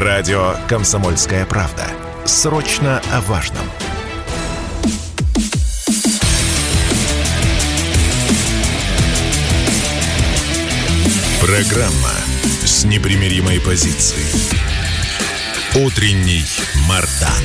Радио 0.00 0.54
«Комсомольская 0.68 1.44
правда». 1.44 1.82
Срочно 2.24 3.02
о 3.12 3.20
важном. 3.22 3.64
Программа 11.40 12.14
с 12.64 12.84
непримиримой 12.84 13.60
позицией. 13.60 14.22
Утренний 15.84 16.44
Мардан. 16.88 17.42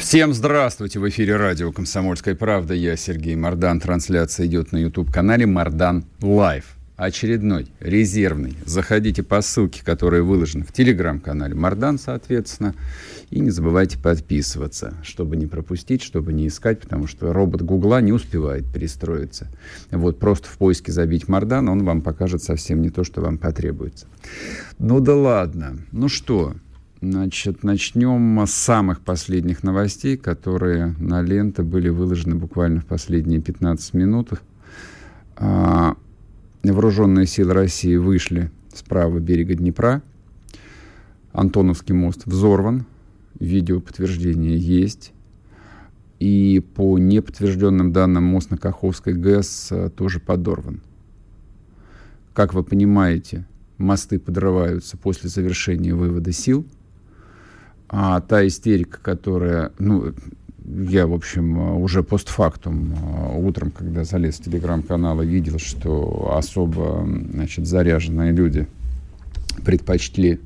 Всем 0.00 0.34
здравствуйте! 0.34 0.98
В 0.98 1.08
эфире 1.08 1.36
радио 1.36 1.70
«Комсомольская 1.70 2.34
правда». 2.34 2.74
Я 2.74 2.96
Сергей 2.96 3.36
Мардан. 3.36 3.78
Трансляция 3.78 4.46
идет 4.46 4.72
на 4.72 4.78
YouTube-канале 4.78 5.46
«Мардан 5.46 6.06
Лайв» 6.20 6.77
очередной, 6.98 7.68
резервный. 7.78 8.56
Заходите 8.66 9.22
по 9.22 9.40
ссылке, 9.40 9.84
которая 9.84 10.22
выложена 10.22 10.64
в 10.64 10.72
телеграм-канале 10.72 11.54
Мардан, 11.54 11.96
соответственно. 11.96 12.74
И 13.30 13.38
не 13.38 13.50
забывайте 13.50 13.98
подписываться, 13.98 14.94
чтобы 15.02 15.36
не 15.36 15.46
пропустить, 15.46 16.02
чтобы 16.02 16.32
не 16.32 16.48
искать, 16.48 16.80
потому 16.80 17.06
что 17.06 17.32
робот 17.32 17.62
Гугла 17.62 18.00
не 18.00 18.12
успевает 18.12 18.66
перестроиться. 18.66 19.46
Вот 19.92 20.18
просто 20.18 20.48
в 20.48 20.58
поиске 20.58 20.90
забить 20.90 21.28
Мардан, 21.28 21.68
он 21.68 21.84
вам 21.84 22.02
покажет 22.02 22.42
совсем 22.42 22.82
не 22.82 22.90
то, 22.90 23.04
что 23.04 23.20
вам 23.20 23.38
потребуется. 23.38 24.06
Ну 24.78 24.98
да 24.98 25.14
ладно. 25.14 25.78
Ну 25.92 26.08
что, 26.08 26.54
Значит, 27.00 27.62
начнем 27.62 28.44
с 28.44 28.50
самых 28.52 29.02
последних 29.02 29.62
новостей, 29.62 30.16
которые 30.16 30.96
на 30.98 31.22
ленты 31.22 31.62
были 31.62 31.90
выложены 31.90 32.34
буквально 32.34 32.80
в 32.80 32.86
последние 32.86 33.40
15 33.40 33.94
минут. 33.94 34.30
Вооруженные 36.64 37.26
силы 37.26 37.54
России 37.54 37.96
вышли 37.96 38.50
с 38.74 38.82
правого 38.82 39.20
берега 39.20 39.54
Днепра. 39.54 40.02
Антоновский 41.32 41.94
мост 41.94 42.26
взорван. 42.26 42.84
Видео 43.38 43.80
подтверждение 43.80 44.58
есть. 44.58 45.12
И 46.18 46.60
по 46.74 46.98
неподтвержденным 46.98 47.92
данным 47.92 48.24
мост 48.24 48.50
на 48.50 48.58
Каховской 48.58 49.14
ГЭС 49.14 49.68
э, 49.70 49.90
тоже 49.90 50.18
подорван. 50.18 50.80
Как 52.34 52.54
вы 52.54 52.64
понимаете, 52.64 53.46
мосты 53.76 54.18
подрываются 54.18 54.96
после 54.96 55.30
завершения 55.30 55.94
вывода 55.94 56.32
сил. 56.32 56.66
А 57.88 58.20
та 58.20 58.44
истерика, 58.44 58.98
которая, 59.00 59.72
ну, 59.78 60.12
я, 60.88 61.06
в 61.06 61.14
общем, 61.14 61.80
уже 61.80 62.02
постфактум, 62.02 62.94
э, 62.94 63.38
утром, 63.38 63.70
когда 63.70 64.04
залез 64.04 64.36
в 64.36 64.44
телеграм-канал 64.44 65.22
и 65.22 65.26
видел, 65.26 65.58
что 65.58 66.34
особо, 66.36 67.06
значит, 67.32 67.66
заряженные 67.66 68.32
люди 68.32 68.66
предпочли 69.64 70.40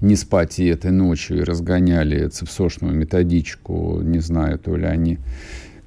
не 0.00 0.16
спать 0.16 0.58
и 0.58 0.66
этой 0.66 0.90
ночью 0.90 1.38
и 1.38 1.42
разгоняли 1.42 2.26
цепсошную 2.28 2.94
методичку, 2.94 4.00
не 4.02 4.20
знаю, 4.20 4.58
то 4.58 4.76
ли 4.76 4.86
они 4.86 5.18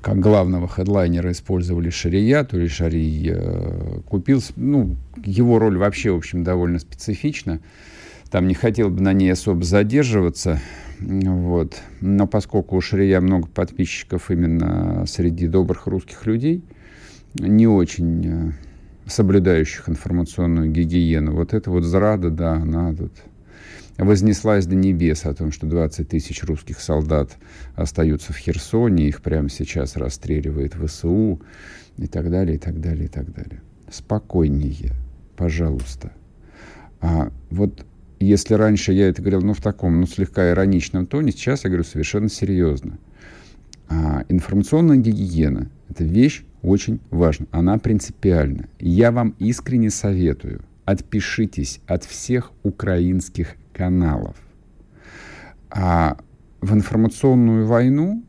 как 0.02 0.20
главного 0.20 0.68
хедлайнера 0.68 1.32
использовали 1.32 1.90
Шария, 1.90 2.44
то 2.44 2.58
ли 2.58 2.68
Шарий 2.68 3.32
э, 3.34 4.02
купил, 4.08 4.44
ну, 4.58 4.98
его 5.24 5.60
роль 5.60 5.78
вообще, 5.78 6.12
в 6.12 6.18
общем, 6.18 6.44
довольно 6.44 6.80
специфична. 6.80 7.62
Там 8.30 8.48
не 8.48 8.54
хотел 8.54 8.90
бы 8.90 9.02
на 9.02 9.14
ней 9.14 9.32
особо 9.32 9.64
задерживаться. 9.64 10.60
Вот. 11.06 11.82
Но 12.02 12.28
поскольку 12.28 12.78
у 12.78 12.82
Шрия 12.82 13.20
много 13.20 13.48
подписчиков 13.48 14.32
именно 14.32 15.06
среди 15.06 15.48
добрых 15.48 15.88
русских 15.88 16.26
людей, 16.26 16.64
не 17.34 17.68
очень 17.68 18.26
э, 18.26 18.52
соблюдающих 19.06 19.90
информационную 19.90 20.72
гигиену, 20.72 21.34
вот 21.34 21.54
эта 21.54 21.70
вот 21.72 21.84
зрада, 21.84 22.30
да, 22.30 22.54
она 22.54 22.94
тут 22.94 23.12
вознеслась 23.98 24.66
до 24.66 24.76
небес 24.76 25.26
о 25.26 25.34
том, 25.34 25.52
что 25.52 25.68
20 25.68 26.08
тысяч 26.08 26.44
русских 26.44 26.80
солдат 26.80 27.36
остаются 27.76 28.32
в 28.32 28.38
Херсоне, 28.38 29.08
их 29.08 29.22
прямо 29.22 29.50
сейчас 29.50 29.98
расстреливает 29.98 30.74
ВСУ 30.74 31.42
и 31.98 32.08
так 32.08 32.32
далее, 32.32 32.56
и 32.56 32.60
так 32.60 32.80
далее, 32.80 33.06
и 33.06 33.10
так 33.10 33.32
далее. 33.34 33.62
Спокойнее, 33.92 34.94
пожалуйста. 35.36 36.14
А 37.02 37.30
вот 37.50 37.86
если 38.24 38.54
раньше 38.56 38.94
я 38.94 39.10
это 39.10 39.22
говорил, 39.22 39.42
ну, 39.42 39.54
в 39.54 39.62
таком, 39.62 40.00
ну, 40.00 40.08
слегка 40.08 40.52
ироничном 40.52 41.06
тоне, 41.06 41.32
сейчас 41.32 41.64
я 41.64 41.70
говорю 41.70 41.84
совершенно 41.84 42.30
серьезно. 42.30 42.98
А, 43.90 44.24
информационная 44.30 44.98
гигиена– 44.98 45.70
это 45.90 46.04
вещь 46.04 46.44
очень 46.62 47.00
важная, 47.12 47.48
она 47.52 47.78
принципиальна. 47.78 48.68
Я 48.80 49.12
вам 49.12 49.36
искренне 49.40 49.90
советую, 49.90 50.62
отпишитесь 50.86 51.82
от 51.88 52.04
всех 52.04 52.52
украинских 52.64 53.56
каналов. 53.74 54.36
А 55.70 56.18
в 56.62 56.74
информационную 56.74 57.68
войну 57.68 58.24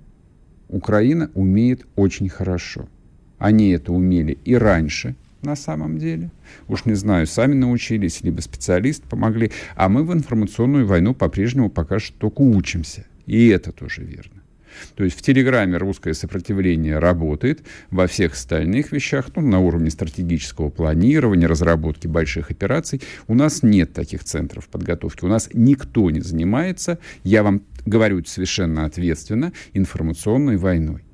Украина 0.68 1.30
умеет 1.34 1.86
очень 1.94 2.28
хорошо. 2.28 2.88
Они 3.38 3.70
это 3.70 3.92
умели 3.92 4.38
и 4.44 4.54
раньше– 4.54 5.14
на 5.44 5.56
самом 5.56 5.98
деле. 5.98 6.30
Уж 6.68 6.84
не 6.84 6.94
знаю, 6.94 7.26
сами 7.26 7.54
научились, 7.54 8.22
либо 8.22 8.40
специалисты 8.40 9.06
помогли. 9.08 9.52
А 9.76 9.88
мы 9.88 10.02
в 10.04 10.12
информационную 10.12 10.86
войну 10.86 11.14
по-прежнему 11.14 11.70
пока 11.70 12.00
что 12.00 12.16
только 12.18 12.40
учимся. 12.40 13.06
И 13.26 13.48
это 13.48 13.72
тоже 13.72 14.02
верно. 14.02 14.42
То 14.96 15.04
есть 15.04 15.16
в 15.16 15.22
Телеграме 15.22 15.76
русское 15.76 16.14
сопротивление 16.14 16.98
работает, 16.98 17.62
во 17.90 18.06
всех 18.06 18.32
остальных 18.32 18.92
вещах, 18.92 19.26
ну, 19.36 19.42
на 19.42 19.60
уровне 19.60 19.90
стратегического 19.90 20.70
планирования, 20.70 21.48
разработки 21.48 22.06
больших 22.06 22.50
операций, 22.50 23.00
у 23.26 23.34
нас 23.34 23.62
нет 23.62 23.92
таких 23.92 24.24
центров 24.24 24.68
подготовки. 24.68 25.24
У 25.24 25.28
нас 25.28 25.48
никто 25.52 26.10
не 26.10 26.20
занимается, 26.20 26.98
я 27.22 27.42
вам 27.42 27.62
говорю 27.86 28.24
совершенно 28.24 28.84
ответственно, 28.84 29.52
информационной 29.72 30.56
войной. 30.56 31.04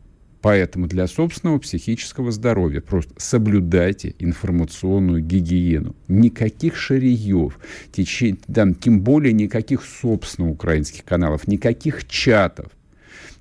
Поэтому 0.43 0.87
для 0.87 1.07
собственного 1.07 1.59
психического 1.59 2.33
здоровья 2.33 2.81
просто 2.81 3.13
соблюдайте 3.19 4.15
информационную 4.19 5.23
гигиену. 5.23 5.95
Никаких 6.09 6.77
шариев, 6.77 7.59
тече, 7.93 8.37
тем 8.81 9.01
более 9.03 9.35
никаких 9.35 9.85
собственно 9.85 10.49
украинских 10.49 11.05
каналов, 11.05 11.47
никаких 11.47 12.09
чатов. 12.09 12.73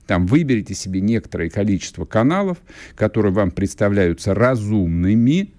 Там 0.07 0.25
выберите 0.25 0.73
себе 0.73 0.99
некоторое 0.99 1.49
количество 1.49 2.03
каналов, 2.03 2.57
которые 2.95 3.31
вам 3.31 3.51
представляются 3.51 4.33
разумными. 4.33 5.53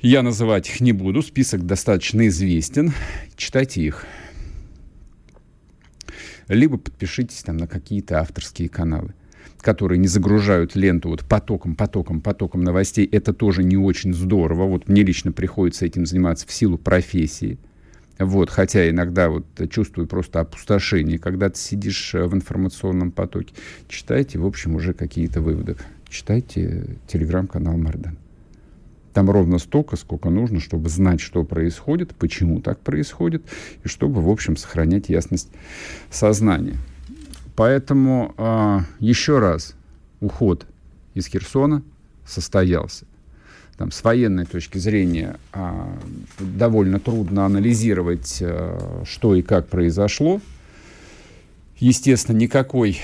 Я 0.00 0.22
называть 0.22 0.68
их 0.68 0.80
не 0.80 0.92
буду, 0.92 1.22
список 1.22 1.66
достаточно 1.66 2.26
известен. 2.26 2.92
Читайте 3.36 3.82
их. 3.82 4.04
Либо 6.48 6.78
подпишитесь 6.78 7.42
там 7.42 7.58
на 7.58 7.68
какие-то 7.68 8.20
авторские 8.20 8.68
каналы 8.68 9.14
которые 9.66 9.98
не 9.98 10.06
загружают 10.06 10.76
ленту 10.76 11.08
вот 11.08 11.24
потоком, 11.24 11.74
потоком, 11.74 12.20
потоком 12.20 12.62
новостей, 12.62 13.04
это 13.04 13.32
тоже 13.32 13.64
не 13.64 13.76
очень 13.76 14.14
здорово. 14.14 14.64
Вот 14.66 14.88
мне 14.88 15.02
лично 15.02 15.32
приходится 15.32 15.84
этим 15.84 16.06
заниматься 16.06 16.46
в 16.46 16.52
силу 16.52 16.78
профессии. 16.78 17.58
Вот, 18.20 18.48
хотя 18.48 18.88
иногда 18.88 19.28
вот 19.28 19.44
чувствую 19.68 20.06
просто 20.06 20.38
опустошение, 20.38 21.18
когда 21.18 21.50
ты 21.50 21.58
сидишь 21.58 22.14
э, 22.14 22.26
в 22.26 22.34
информационном 22.34 23.10
потоке. 23.10 23.54
Читайте, 23.88 24.38
в 24.38 24.46
общем, 24.46 24.76
уже 24.76 24.94
какие-то 24.94 25.40
выводы. 25.40 25.74
Читайте 26.08 26.96
телеграм-канал 27.08 27.76
Мардан. 27.76 28.18
Там 29.14 29.28
ровно 29.28 29.58
столько, 29.58 29.96
сколько 29.96 30.30
нужно, 30.30 30.60
чтобы 30.60 30.88
знать, 30.88 31.20
что 31.20 31.42
происходит, 31.42 32.14
почему 32.14 32.60
так 32.60 32.78
происходит, 32.78 33.42
и 33.82 33.88
чтобы, 33.88 34.20
в 34.20 34.28
общем, 34.30 34.56
сохранять 34.56 35.08
ясность 35.08 35.50
сознания. 36.08 36.76
Поэтому 37.56 38.34
э, 38.36 38.80
еще 39.00 39.38
раз 39.38 39.74
уход 40.20 40.66
из 41.14 41.26
Херсона 41.26 41.82
состоялся. 42.26 43.06
Там, 43.78 43.90
с 43.90 44.04
военной 44.04 44.44
точки 44.44 44.76
зрения 44.76 45.38
э, 45.54 45.58
довольно 46.38 47.00
трудно 47.00 47.46
анализировать, 47.46 48.38
э, 48.40 49.02
что 49.06 49.34
и 49.34 49.40
как 49.40 49.68
произошло. 49.68 50.40
Естественно, 51.78 52.36
никакой 52.36 52.98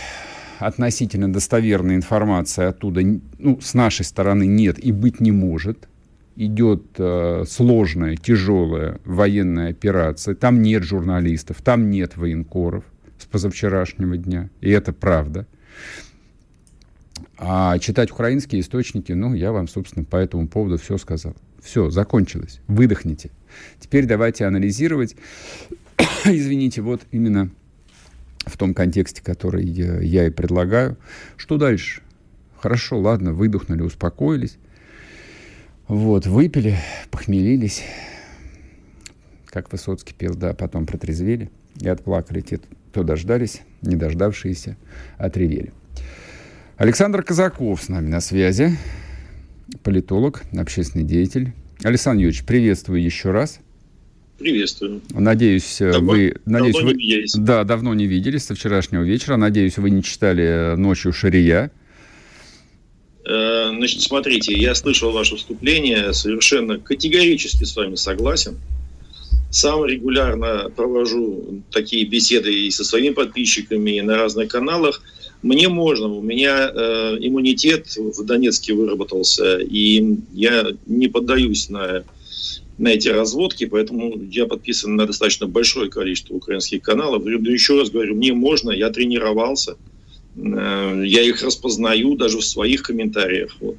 относительно 0.59 1.33
достоверной 1.33 1.97
информации 1.97 2.65
оттуда 2.65 3.01
ну, 3.39 3.59
с 3.61 3.73
нашей 3.73 4.05
стороны 4.05 4.47
нет 4.47 4.79
и 4.79 4.93
быть 4.93 5.21
не 5.21 5.33
может. 5.33 5.89
Идет 6.37 6.85
э, 6.99 7.45
сложная, 7.49 8.17
тяжелая 8.17 8.99
военная 9.07 9.71
операция. 9.71 10.35
Там 10.35 10.61
нет 10.61 10.83
журналистов, 10.83 11.63
там 11.63 11.91
нет 11.91 12.17
военкоров 12.17 12.85
с 13.23 13.25
позавчерашнего 13.25 14.17
дня, 14.17 14.51
и 14.61 14.71
это 14.71 14.93
правда. 14.93 15.47
А 17.39 17.79
читать 17.79 18.11
украинские 18.11 18.61
источники, 18.61 19.13
ну, 19.13 19.35
я 19.35 19.53
вам, 19.53 19.69
собственно, 19.69 20.05
по 20.05 20.17
этому 20.17 20.49
поводу 20.49 20.77
все 20.79 20.99
сказал. 20.99 21.35
Все, 21.63 21.91
закончилось. 21.91 22.61
Выдохните. 22.67 23.31
Теперь 23.79 24.07
давайте 24.07 24.45
анализировать, 24.45 25.17
извините, 26.25 26.83
вот 26.83 27.03
именно 27.13 27.51
в 28.39 28.57
том 28.57 28.75
контексте, 28.75 29.23
который 29.23 29.65
я, 29.65 30.01
я 30.01 30.27
и 30.27 30.31
предлагаю. 30.31 30.97
Что 31.37 31.59
дальше? 31.59 32.03
Хорошо, 32.59 32.99
ладно, 32.99 33.33
выдохнули, 33.33 33.83
успокоились. 33.83 34.59
Вот, 35.87 36.27
выпили, 36.27 36.77
похмелились. 37.11 37.83
как 39.47 39.71
Высоцкий 39.71 40.15
пел, 40.15 40.35
да, 40.35 40.55
потом 40.55 40.87
протрезвели 40.87 41.51
и 41.81 41.89
отплакали 41.89 42.41
те, 42.41 42.61
кто 42.93 43.05
дождались, 43.05 43.63
не 43.81 43.97
дождавшиеся 43.97 44.77
отревели. 45.17 45.73
Александр 46.77 47.23
Казаков 47.23 47.83
с 47.83 47.89
нами 47.89 48.09
на 48.09 48.21
связи, 48.21 48.77
политолог, 49.83 50.43
общественный 50.55 51.07
деятель. 51.07 51.55
Александр 51.83 52.25
Юрьевич, 52.25 52.45
приветствую 52.45 53.03
еще 53.03 53.31
раз. 53.31 53.61
Приветствую. 54.39 55.01
Надеюсь, 55.11 55.81
э, 55.81 55.93
давно, 55.93 56.13
вы... 56.13 56.35
Надеюсь, 56.45 56.75
давно 56.75 56.91
вы, 56.91 56.95
не 56.95 57.03
виделись. 57.03 57.33
Да, 57.35 57.65
давно 57.65 57.95
не 57.95 58.07
виделись, 58.07 58.45
со 58.45 58.55
вчерашнего 58.55 59.03
вечера. 59.03 59.37
Надеюсь, 59.37 59.79
вы 59.79 59.89
не 59.89 60.03
читали 60.03 60.75
ночью 60.77 61.15
Шария. 61.15 61.71
Э, 63.25 63.71
значит, 63.75 64.03
смотрите, 64.03 64.53
я 64.53 64.75
слышал 64.75 65.13
ваше 65.13 65.37
вступление, 65.37 66.13
совершенно 66.13 66.79
категорически 66.79 67.65
с 67.65 67.75
вами 67.75 67.95
согласен. 67.95 68.59
Сам 69.53 69.85
регулярно 69.85 70.73
провожу 70.75 71.63
такие 71.71 72.05
беседы 72.05 72.53
и 72.53 72.71
со 72.71 72.85
своими 72.85 73.11
подписчиками, 73.11 73.93
и 73.93 74.03
на 74.03 74.17
разных 74.17 74.49
каналах. 74.49 75.03
Мне 75.43 75.69
можно, 75.69 76.09
у 76.09 76.23
меня 76.23 76.69
э, 76.69 77.19
иммунитет 77.21 77.87
в 77.97 78.25
Донецке 78.25 78.75
выработался, 78.75 79.59
и 79.59 80.19
я 80.33 80.67
не 80.87 81.09
поддаюсь 81.09 81.69
на, 81.69 82.05
на 82.79 82.89
эти 82.89 83.09
разводки, 83.09 83.67
поэтому 83.67 84.21
я 84.31 84.47
подписан 84.47 84.97
на 84.97 85.07
достаточно 85.07 85.47
большое 85.47 85.91
количество 85.91 86.35
украинских 86.35 86.83
каналов. 86.83 87.27
Еще 87.27 87.79
раз 87.79 87.91
говорю, 87.91 88.17
мне 88.17 88.33
можно, 88.33 88.71
я 88.71 88.91
тренировался– 88.91 89.77
Э, 90.37 91.03
я 91.05 91.23
их 91.23 91.43
распознаю 91.43 92.17
даже 92.17 92.39
в 92.39 92.45
своих 92.45 92.83
комментариях. 92.83 93.57
Вот. 93.61 93.77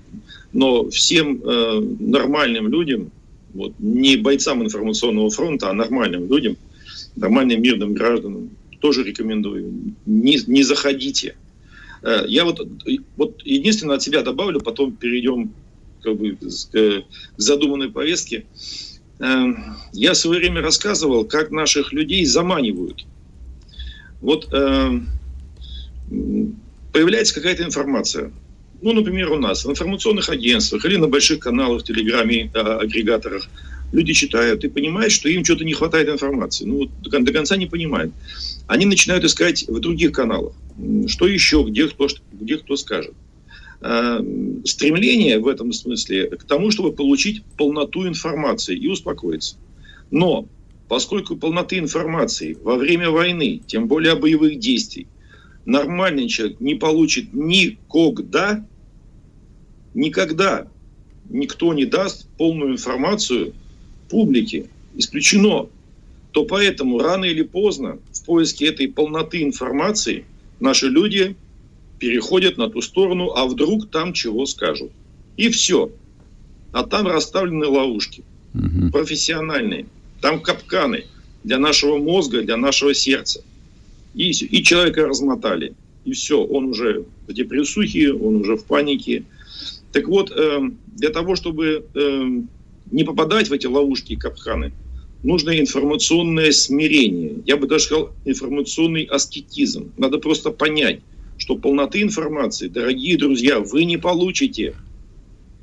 Но 0.52 0.90
всем 0.90 1.42
э, 1.44 1.80
нормальным 2.00 2.68
людям, 2.68 3.12
вот, 3.54 3.74
не 3.80 4.18
бойцам 4.18 4.64
информационного 4.64 5.30
фронта, 5.30 5.70
а 5.70 5.74
нормальным 5.74 6.28
людям, 6.28 6.58
нормальным 7.16 7.62
мирным 7.62 7.94
гражданам, 7.94 8.50
тоже 8.80 9.04
рекомендую. 9.04 9.94
Не, 10.06 10.40
не 10.48 10.64
заходите. 10.64 11.36
Э, 12.02 12.24
я 12.28 12.46
вот, 12.46 12.68
вот 13.16 13.42
единственное 13.46 13.96
от 13.96 14.04
себя 14.04 14.22
добавлю, 14.22 14.60
потом 14.60 14.92
перейдем 14.94 15.54
как 16.02 16.18
бы, 16.18 16.38
к, 16.72 17.04
задуманной 17.38 17.90
повестке. 17.90 18.46
Э, 19.20 19.46
я 19.94 20.14
в 20.14 20.18
свое 20.18 20.40
время 20.40 20.62
рассказывал, 20.62 21.26
как 21.26 21.52
наших 21.52 21.94
людей 21.94 22.26
заманивают. 22.26 23.06
Вот 24.22 24.50
э, 24.52 25.00
появляется 26.92 27.34
какая-то 27.36 27.64
информация. 27.64 28.32
Ну, 28.84 28.92
например, 28.92 29.32
у 29.32 29.40
нас 29.40 29.64
в 29.64 29.72
информационных 29.72 30.28
агентствах 30.28 30.84
или 30.84 30.98
на 30.98 31.08
больших 31.08 31.40
каналах, 31.40 31.82
в 31.82 31.86
Телеграме, 31.86 32.52
а, 32.54 32.80
агрегаторах. 32.80 33.48
Люди 33.94 34.12
читают 34.12 34.66
и 34.66 34.68
понимают, 34.68 35.14
что 35.14 35.30
им 35.30 35.46
что-то 35.46 35.64
не 35.64 35.72
хватает 35.72 36.10
информации. 36.10 36.66
Ну, 36.66 36.90
до 37.02 37.32
конца 37.32 37.56
не 37.56 37.66
понимают. 37.66 38.12
Они 38.68 38.86
начинают 38.86 39.24
искать 39.24 39.66
в 39.70 39.80
других 39.80 40.12
каналах. 40.12 40.52
Что 41.08 41.28
еще, 41.28 41.64
где 41.66 41.88
кто, 41.88 42.10
где 42.34 42.58
кто 42.58 42.76
скажет. 42.76 43.14
А, 43.80 44.20
стремление 44.66 45.40
в 45.40 45.48
этом 45.48 45.72
смысле 45.72 46.32
к 46.32 46.44
тому, 46.44 46.70
чтобы 46.70 46.92
получить 46.92 47.42
полноту 47.58 48.06
информации 48.06 48.76
и 48.76 48.90
успокоиться. 48.90 49.56
Но 50.12 50.46
поскольку 50.90 51.38
полноты 51.38 51.78
информации 51.78 52.58
во 52.62 52.76
время 52.76 53.12
войны, 53.12 53.62
тем 53.66 53.88
более 53.88 54.16
боевых 54.16 54.60
действий, 54.60 55.08
нормальный 55.64 56.28
человек 56.28 56.60
не 56.60 56.76
получит 56.76 57.34
никогда, 57.34 58.66
никогда 59.94 60.68
никто 61.30 61.74
не 61.74 61.86
даст 61.86 62.28
полную 62.38 62.74
информацию 62.74 63.54
публике. 64.10 64.68
Исключено. 64.95 65.68
То 66.31 66.45
поэтому 66.45 67.00
рано 67.00 67.25
или 67.25 67.44
поздно 67.44 68.00
в 68.12 68.25
поиске 68.25 68.68
этой 68.68 68.88
полноты 68.88 69.44
информации 69.44 70.25
наши 70.60 70.88
люди 70.88 71.36
переходят 72.00 72.57
на 72.57 72.69
ту 72.69 72.81
сторону, 72.81 73.31
а 73.31 73.45
вдруг 73.45 73.90
там 73.90 74.13
чего 74.13 74.45
скажут. 74.45 74.92
И 75.38 75.50
все. 75.50 75.92
А 76.72 76.84
там 76.84 77.07
расставлены 77.07 77.68
ловушки. 77.68 78.24
Угу. 78.54 78.92
Профессиональные. 78.92 79.86
Там 80.22 80.42
капканы 80.42 81.06
для 81.44 81.60
нашего 81.60 81.98
мозга, 81.98 82.42
для 82.42 82.57
нашего 82.57 82.94
сердца 82.94 83.44
и, 84.13 84.31
и 84.31 84.63
человека 84.63 85.07
размотали. 85.07 85.74
И 86.06 86.13
все, 86.13 86.44
он 86.44 86.66
уже 86.66 87.06
в 87.28 87.34
депрессухе, 87.34 88.13
он 88.13 88.38
уже 88.38 88.57
в 88.57 88.66
панике. 88.66 89.24
Так 89.94 90.07
вот, 90.07 90.31
э, 90.31 90.60
для 90.88 91.10
того, 91.10 91.36
чтобы 91.36 91.86
э, 91.94 92.30
не 92.92 93.04
попадать 93.04 93.50
в 93.50 93.54
эти 93.54 93.68
ловушки 93.68 94.13
и 94.13 94.16
капканы, 94.18 94.74
нужно 95.24 95.57
информационное 95.57 96.51
смирение. 96.51 97.36
Я 97.45 97.56
бы 97.57 97.68
даже 97.68 97.86
сказал 97.86 98.12
информационный 98.25 99.04
аскетизм. 99.04 99.92
Надо 99.98 100.18
просто 100.18 100.51
понять, 100.51 101.00
что 101.38 101.56
полноты 101.56 102.01
информации, 102.01 102.68
дорогие 102.68 103.18
друзья, 103.18 103.60
вы 103.60 103.86
не 103.86 103.98
получите. 103.98 104.75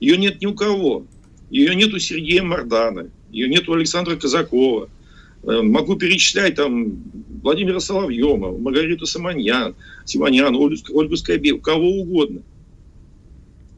Ее 0.01 0.17
нет 0.17 0.41
ни 0.41 0.47
у 0.47 0.55
кого. 0.55 1.05
Ее 1.51 1.75
нет 1.75 1.93
у 1.93 1.99
Сергея 1.99 2.43
Мардана, 2.43 3.11
ее 3.31 3.49
нет 3.49 3.69
у 3.69 3.75
Александра 3.75 4.17
Казакова– 4.17 4.89
Э, 5.43 5.63
могу 5.63 5.97
перечислять 5.97 6.57
там 6.57 7.03
Владимира 7.43 7.81
Соловьева, 7.81 8.59
Маргариту 8.59 9.07
Симоньян, 9.07 9.75
Симоньян, 10.05 10.55
Ольгу, 10.55 10.77
Ольгу 10.93 11.17
Скайбек, 11.17 11.63
кого 11.63 11.89
угодно. 11.89 12.43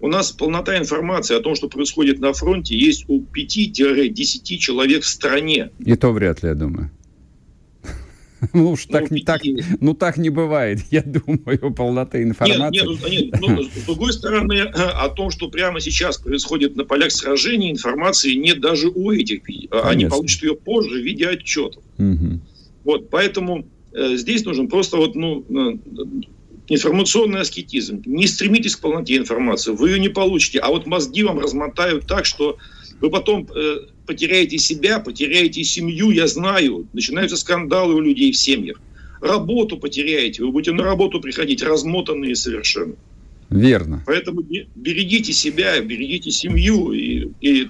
У 0.03 0.09
нас 0.09 0.33
полнота 0.33 0.77
информации 0.79 1.37
о 1.37 1.41
том, 1.41 1.55
что 1.55 1.69
происходит 1.69 2.19
на 2.19 2.33
фронте, 2.33 2.77
есть 2.77 3.05
у 3.07 3.21
5-10 3.21 4.57
человек 4.59 5.05
в 5.05 5.07
стране. 5.07 5.71
И 5.79 5.95
то 5.95 6.11
вряд 6.11 6.43
ли, 6.43 6.49
я 6.49 6.55
думаю. 6.57 6.91
Ну 8.53 8.73
уж 8.73 8.87
так, 8.87 9.13
ну, 9.13 9.21
так, 9.21 9.41
ну 9.81 9.95
так 9.95 10.17
не 10.17 10.29
бывает, 10.29 10.81
я 10.91 11.03
думаю, 11.03 11.73
полноты 11.73 12.25
информации. 12.25 12.81
Нет, 12.81 12.89
нет, 12.89 13.31
ну, 13.41 13.49
нет 13.49 13.61
ну, 13.61 13.63
с 13.81 13.85
другой 13.87 14.13
стороны, 14.13 14.55
э, 14.55 14.71
о 14.73 15.09
том, 15.09 15.31
что 15.31 15.49
прямо 15.49 15.81
сейчас 15.81 16.19
происходит 16.19 16.75
на 16.75 16.85
полях 16.85 17.13
сражений, 17.13 17.71
информации 17.71 18.35
нет 18.35 18.61
даже 18.61 18.89
у 18.89 19.13
этих. 19.13 19.45
Конечно. 19.45 19.89
Они 19.89 20.07
получат 20.07 20.43
ее 20.43 20.57
позже 20.57 21.01
в 21.01 21.05
виде 21.05 21.29
отчетов. 21.29 21.85
Угу. 21.99 22.41
Вот, 22.83 23.09
поэтому 23.09 23.69
э, 23.93 24.17
здесь 24.17 24.45
нужен 24.45 24.67
просто 24.67 24.97
вот, 24.97 25.15
ну, 25.15 25.45
э, 25.49 25.77
информационный 26.75 27.41
аскетизм. 27.41 28.03
Не 28.07 28.27
стремитесь 28.27 28.77
к 28.77 28.81
полноте 28.81 29.17
информации, 29.17 29.73
вы 29.73 29.91
ее 29.91 30.01
не 30.01 30.09
получите, 30.09 30.59
а 30.59 30.69
вот 30.69 30.87
мозги 30.87 31.23
вам 31.23 31.39
размотают 31.39 32.07
так, 32.07 32.25
что 32.25 32.59
вы 33.01 33.11
потом 33.11 33.49
э, 33.55 33.77
потеряете 34.07 34.59
себя, 34.59 35.01
потеряете 35.01 35.65
семью, 35.65 36.11
я 36.11 36.27
знаю. 36.27 36.87
Начинаются 36.93 37.37
скандалы 37.37 37.95
у 37.95 38.01
людей 38.01 38.33
в 38.33 38.37
семьях. 38.37 38.81
Работу 39.21 39.77
потеряете, 39.77 40.43
вы 40.43 40.53
будете 40.53 40.73
на 40.73 40.85
работу 40.85 41.21
приходить 41.21 41.63
размотанные 41.63 42.35
совершенно. 42.35 42.95
Верно. 43.51 44.03
Поэтому 44.07 44.43
берегите 44.75 45.33
себя, 45.33 45.81
берегите 45.81 46.31
семью 46.31 46.93
и, 46.93 47.29
и 47.41 47.69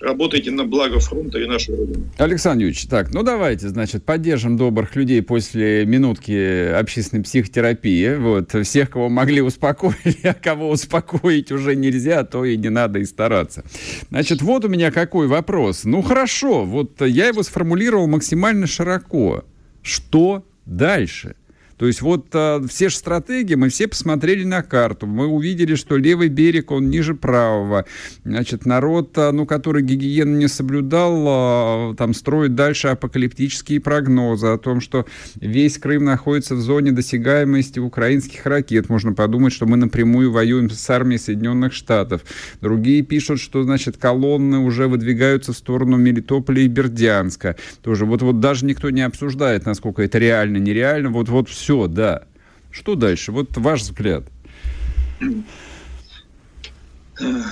работайте 0.00 0.50
на 0.50 0.64
благо 0.64 1.00
фронта 1.00 1.38
и 1.38 1.46
нашей 1.46 1.76
Родины. 1.76 2.10
Александр 2.18 2.62
Юрьевич, 2.62 2.86
так, 2.86 3.12
ну 3.12 3.22
давайте, 3.22 3.68
значит, 3.68 4.04
поддержим 4.04 4.56
добрых 4.56 4.94
людей 4.96 5.22
после 5.22 5.84
минутки 5.86 6.72
общественной 6.72 7.22
психотерапии. 7.22 8.14
Вот, 8.14 8.54
всех, 8.64 8.90
кого 8.90 9.08
могли 9.08 9.40
успокоить, 9.40 9.96
а 10.24 10.34
кого 10.34 10.70
успокоить 10.70 11.50
уже 11.52 11.76
нельзя, 11.76 12.24
то 12.24 12.44
и 12.44 12.56
не 12.56 12.68
надо 12.68 13.00
и 13.00 13.04
стараться. 13.04 13.64
Значит, 14.10 14.42
вот 14.42 14.64
у 14.64 14.68
меня 14.68 14.90
какой 14.90 15.26
вопрос. 15.26 15.84
Ну 15.84 16.02
хорошо, 16.02 16.64
вот 16.64 17.00
я 17.00 17.28
его 17.28 17.42
сформулировал 17.42 18.06
максимально 18.06 18.66
широко. 18.66 19.44
Что 19.82 20.44
дальше? 20.66 21.36
То 21.78 21.86
есть 21.86 22.02
вот 22.02 22.26
а, 22.32 22.60
все 22.68 22.88
же 22.88 22.96
стратегии, 22.96 23.54
мы 23.54 23.68
все 23.68 23.86
посмотрели 23.86 24.44
на 24.44 24.62
карту, 24.62 25.06
мы 25.06 25.26
увидели, 25.26 25.76
что 25.76 25.96
левый 25.96 26.28
берег, 26.28 26.72
он 26.72 26.90
ниже 26.90 27.14
правого. 27.14 27.84
Значит, 28.24 28.66
народ, 28.66 29.16
а, 29.16 29.30
ну, 29.30 29.46
который 29.46 29.82
гигиену 29.82 30.36
не 30.36 30.48
соблюдал, 30.48 31.24
а, 31.26 31.94
там 31.94 32.14
строит 32.14 32.56
дальше 32.56 32.88
апокалиптические 32.88 33.80
прогнозы 33.80 34.48
о 34.48 34.58
том, 34.58 34.80
что 34.80 35.06
весь 35.36 35.78
Крым 35.78 36.04
находится 36.04 36.56
в 36.56 36.60
зоне 36.60 36.90
досягаемости 36.90 37.78
украинских 37.78 38.44
ракет. 38.46 38.88
Можно 38.88 39.12
подумать, 39.12 39.52
что 39.52 39.66
мы 39.66 39.76
напрямую 39.76 40.32
воюем 40.32 40.70
с 40.70 40.90
армией 40.90 41.18
Соединенных 41.18 41.72
Штатов. 41.72 42.22
Другие 42.60 43.02
пишут, 43.02 43.40
что, 43.40 43.62
значит, 43.62 43.96
колонны 43.96 44.58
уже 44.58 44.88
выдвигаются 44.88 45.52
в 45.52 45.56
сторону 45.56 45.96
Мелитополя 45.96 46.62
и 46.62 46.68
Бердянска. 46.68 47.56
Тоже 47.82 48.04
вот, 48.04 48.22
вот 48.22 48.40
даже 48.40 48.66
никто 48.66 48.90
не 48.90 49.02
обсуждает, 49.02 49.64
насколько 49.64 50.02
это 50.02 50.18
реально, 50.18 50.56
нереально. 50.56 51.10
Вот, 51.10 51.28
вот 51.28 51.48
все 51.48 51.67
все, 51.68 51.86
да. 51.86 52.22
Что 52.70 52.94
дальше? 52.94 53.30
Вот 53.30 53.54
ваш 53.56 53.82
взгляд. 53.82 54.24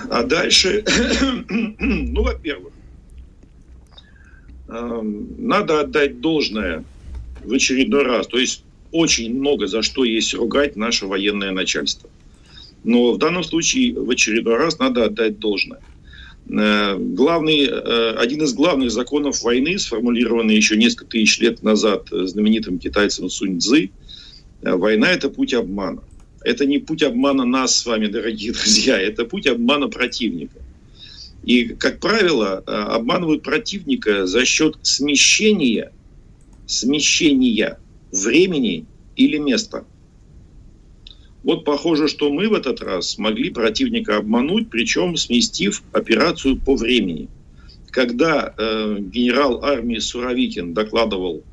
А 0.09 0.23
дальше, 0.23 0.83
ну, 1.51 2.23
во-первых, 2.23 2.73
эм, 4.69 5.27
надо 5.37 5.81
отдать 5.81 6.23
должное 6.23 6.83
в 7.45 7.53
очередной 7.53 8.05
раз. 8.05 8.27
То 8.29 8.39
есть 8.39 8.65
очень 8.91 9.39
много 9.39 9.67
за 9.67 9.83
что 9.83 10.05
есть 10.05 10.33
ругать 10.33 10.77
наше 10.77 11.07
военное 11.07 11.51
начальство. 11.51 12.09
Но 12.85 13.13
в 13.13 13.19
данном 13.19 13.45
случае 13.45 14.01
в 14.01 14.09
очередной 14.09 14.57
раз 14.57 14.79
надо 14.79 15.05
отдать 15.05 15.39
должное. 15.39 15.81
Э, 16.49 16.97
главный, 16.97 17.69
э, 17.69 18.15
один 18.17 18.45
из 18.45 18.55
главных 18.55 18.91
законов 18.93 19.43
войны, 19.43 19.79
сформулированный 19.79 20.57
еще 20.57 20.79
несколько 20.79 21.05
тысяч 21.05 21.39
лет 21.41 21.63
назад 21.63 22.09
знаменитым 22.11 22.79
китайцем 22.79 23.29
Сунь 23.29 23.59
Цзы, 23.59 23.91
война– 24.63 25.11
это 25.13 25.31
путь 25.31 25.55
обмана. 25.55 26.03
Это 26.43 26.67
не 26.67 26.79
путь 26.79 27.03
обмана 27.03 27.45
нас 27.45 27.79
с 27.79 27.87
вами, 27.87 28.07
дорогие 28.07 28.53
друзья, 28.55 29.01
это 29.01 29.25
путь 29.25 29.47
обмана 29.47 29.89
противника. 29.89 30.59
И, 31.45 31.69
как 31.69 32.01
правило, 32.01 32.59
обманывают 32.59 33.43
противника 33.43 34.27
за 34.27 34.45
счет 34.45 34.79
смещения, 34.83 35.93
смещения 36.67 37.79
времени 38.11 38.85
или 39.15 39.39
места– 39.39 39.85
вот 41.47 41.65
похоже, 41.65 42.09
что 42.09 42.29
мы 42.29 42.49
в 42.49 42.55
этот 42.55 42.81
раз 42.81 43.11
смогли 43.11 43.51
противника 43.51 44.17
обмануть, 44.17 44.69
причем 44.69 45.17
сместив 45.17 45.85
операцию 45.93 46.57
по 46.57 46.75
времени. 46.75 47.29
Когда 47.93 48.53
э, 48.59 48.97
генерал 48.99 49.65
армии 49.65 50.01
Суровикин 50.01 50.75
докладывал 50.75 51.45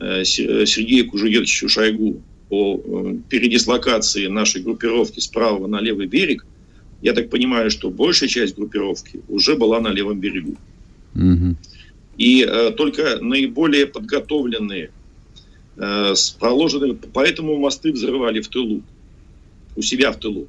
э, 0.00 0.22
Сергею 0.24 1.08
Кужугетовичу 1.08 1.66
Шойгу 1.66 2.20
о 2.50 2.76
э, 2.76 3.14
передислокации 3.28 4.26
нашей 4.26 4.62
группировки 4.62 5.20
справа 5.20 5.66
на 5.66 5.80
левый 5.80 6.06
берег, 6.06 6.46
я 7.02 7.12
так 7.12 7.30
понимаю, 7.30 7.70
что 7.70 7.90
большая 7.90 8.28
часть 8.28 8.56
группировки 8.56 9.20
уже 9.28 9.56
была 9.56 9.80
на 9.80 9.88
левом 9.88 10.18
берегу. 10.18 10.56
Угу. 11.14 11.56
И 12.16 12.42
э, 12.42 12.70
только 12.72 13.18
наиболее 13.20 13.86
подготовленные, 13.86 14.90
э, 15.76 16.14
проложенные, 16.38 16.94
поэтому 16.94 17.56
мосты 17.56 17.92
взрывали 17.92 18.40
в 18.40 18.48
тылу 18.48 18.82
у 19.76 19.82
себя 19.82 20.10
в 20.12 20.16
тылу. 20.18 20.48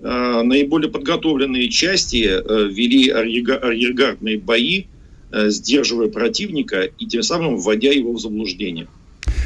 А, 0.00 0.42
наиболее 0.42 0.90
подготовленные 0.90 1.68
части 1.68 2.24
э, 2.24 2.68
вели 2.68 3.08
арьергардные 3.08 4.38
бои, 4.38 4.84
э, 5.30 5.50
сдерживая 5.50 6.08
противника 6.08 6.82
и 6.82 7.06
тем 7.06 7.22
самым 7.22 7.56
вводя 7.56 7.90
его 7.90 8.12
в 8.12 8.20
заблуждение. 8.20 8.88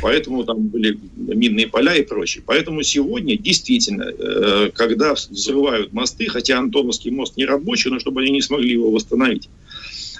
Поэтому 0.02 0.44
там 0.44 0.68
были 0.68 0.98
минные 1.16 1.68
поля 1.68 1.94
и 1.94 2.02
прочее. 2.02 2.42
Поэтому 2.46 2.82
сегодня 2.82 3.36
действительно, 3.36 4.04
э, 4.04 4.70
когда 4.74 5.14
взрывают 5.14 5.92
мосты, 5.92 6.26
хотя 6.28 6.58
Антоновский 6.58 7.10
мост 7.10 7.36
не 7.36 7.46
рабочий, 7.46 7.90
но 7.90 7.98
чтобы 7.98 8.22
они 8.22 8.30
не 8.30 8.42
смогли 8.42 8.72
его 8.72 8.90
восстановить. 8.90 9.48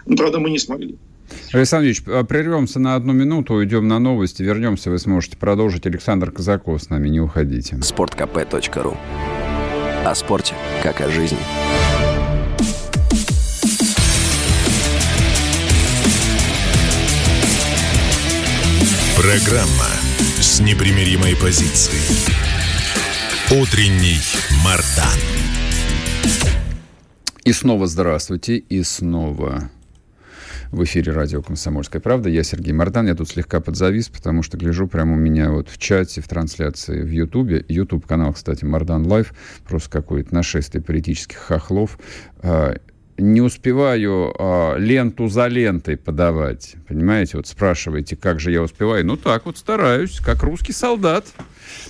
Ну, 0.07 0.17
правда, 0.17 0.39
мы 0.39 0.51
не 0.51 0.59
смогли. 0.59 0.97
Александр 1.53 1.87
Ильич, 1.87 2.03
а 2.07 2.25
прервемся 2.25 2.79
на 2.79 2.95
одну 2.95 3.13
минуту, 3.13 3.55
уйдем 3.55 3.89
на 3.89 3.99
новости, 3.99 4.43
вернемся, 4.43 4.91
вы 4.91 4.99
сможете 4.99 5.37
продолжить. 5.37 5.87
Александр 5.87 6.31
Казаков 6.31 6.83
с 6.83 6.91
нами, 6.91 7.09
не 7.09 7.21
уходите. 7.21 7.81
Спорткп.ру 7.83 8.97
О 10.05 10.15
спорте, 10.15 10.55
как 10.83 11.01
о 11.01 11.11
жизни. 11.11 11.39
Программа 19.17 19.89
с 20.39 20.61
непримиримой 20.61 21.37
позицией. 21.37 22.03
Утренний 23.51 24.21
Мардан. 24.63 25.19
И 27.43 27.53
снова 27.53 27.87
здравствуйте, 27.87 28.59
и 28.59 28.83
снова 28.83 29.71
в 30.71 30.85
эфире 30.85 31.13
радио 31.13 31.41
«Комсомольская 31.41 32.03
правда». 32.03 32.29
Я 32.29 32.43
Сергей 32.43 32.75
Мордан. 32.75 33.07
Я 33.07 33.15
тут 33.15 33.31
слегка 33.31 33.61
подзавис, 33.61 34.11
потому 34.11 34.43
что 34.43 34.59
гляжу 34.59 34.87
прямо 34.87 35.15
у 35.15 35.17
меня 35.17 35.51
вот 35.51 35.71
в 35.71 35.79
чате, 35.79 36.21
в 36.21 36.29
трансляции 36.29 37.01
в 37.01 37.11
Ютубе. 37.11 37.65
Ютуб-канал, 37.69 38.35
кстати, 38.35 38.67
Мордан 38.67 39.07
Лайв. 39.07 39.33
Просто 39.67 39.89
какое-то 39.89 40.35
нашествие 40.35 40.83
политических 40.83 41.39
хохлов 41.39 41.99
а, 42.43 42.77
не 43.19 43.41
успеваю 43.41 44.35
э, 44.39 44.79
ленту 44.79 45.29
за 45.29 45.47
лентой 45.47 45.97
подавать. 45.97 46.77
Понимаете, 46.87 47.39
вот 47.39 47.47
спрашиваете, 47.47 48.17
как 48.17 48.41
же 48.41 48.51
я 48.51 48.63
успеваю. 48.63 49.07
Ну 49.07 49.17
так 49.17 49.47
вот 49.47 49.57
стараюсь, 49.57 50.21
как 50.21 50.43
русский 50.43 50.73
солдат. 50.73 51.27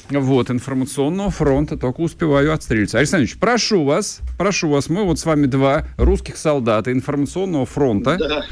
Вот, 0.08 0.50
информационного 0.50 1.30
фронта 1.30 1.76
только 1.76 2.00
успеваю 2.00 2.52
отстрелиться. 2.52 2.98
Александр 2.98 3.24
Ильич, 3.24 3.38
прошу 3.38 3.84
вас, 3.84 4.20
прошу 4.38 4.68
вас, 4.68 4.88
мы 4.88 5.04
вот 5.04 5.18
с 5.18 5.24
вами 5.24 5.46
два 5.46 5.88
русских 5.96 6.36
солдата 6.36 6.92
информационного 6.92 7.66
фронта. 7.66 8.16
Да. 8.18 8.44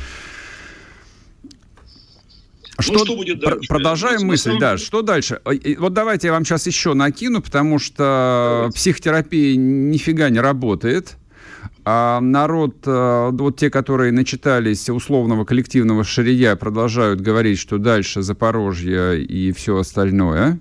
Что, 2.80 2.92
ну, 2.94 3.04
что 3.04 3.16
будет 3.16 3.38
дальше? 3.38 3.68
Продолжаем 3.68 4.22
ну, 4.22 4.26
мысль, 4.28 4.58
да. 4.58 4.78
Что 4.78 5.02
дальше? 5.02 5.40
Вот 5.78 5.92
давайте 5.92 6.26
я 6.26 6.32
вам 6.32 6.44
сейчас 6.44 6.66
еще 6.66 6.94
накину, 6.94 7.40
потому 7.40 7.78
что 7.78 8.68
психотерапия 8.74 9.56
нифига 9.56 10.28
не 10.28 10.40
работает. 10.40 11.16
А 11.84 12.20
народ, 12.20 12.76
э, 12.86 13.30
вот 13.32 13.56
те, 13.56 13.70
которые 13.70 14.12
начитались 14.12 14.88
условного 14.88 15.44
коллективного 15.44 16.04
шария, 16.04 16.56
продолжают 16.56 17.20
говорить, 17.20 17.58
что 17.58 17.78
дальше 17.78 18.22
Запорожье 18.22 19.22
и 19.22 19.52
все 19.52 19.78
остальное. 19.78 20.60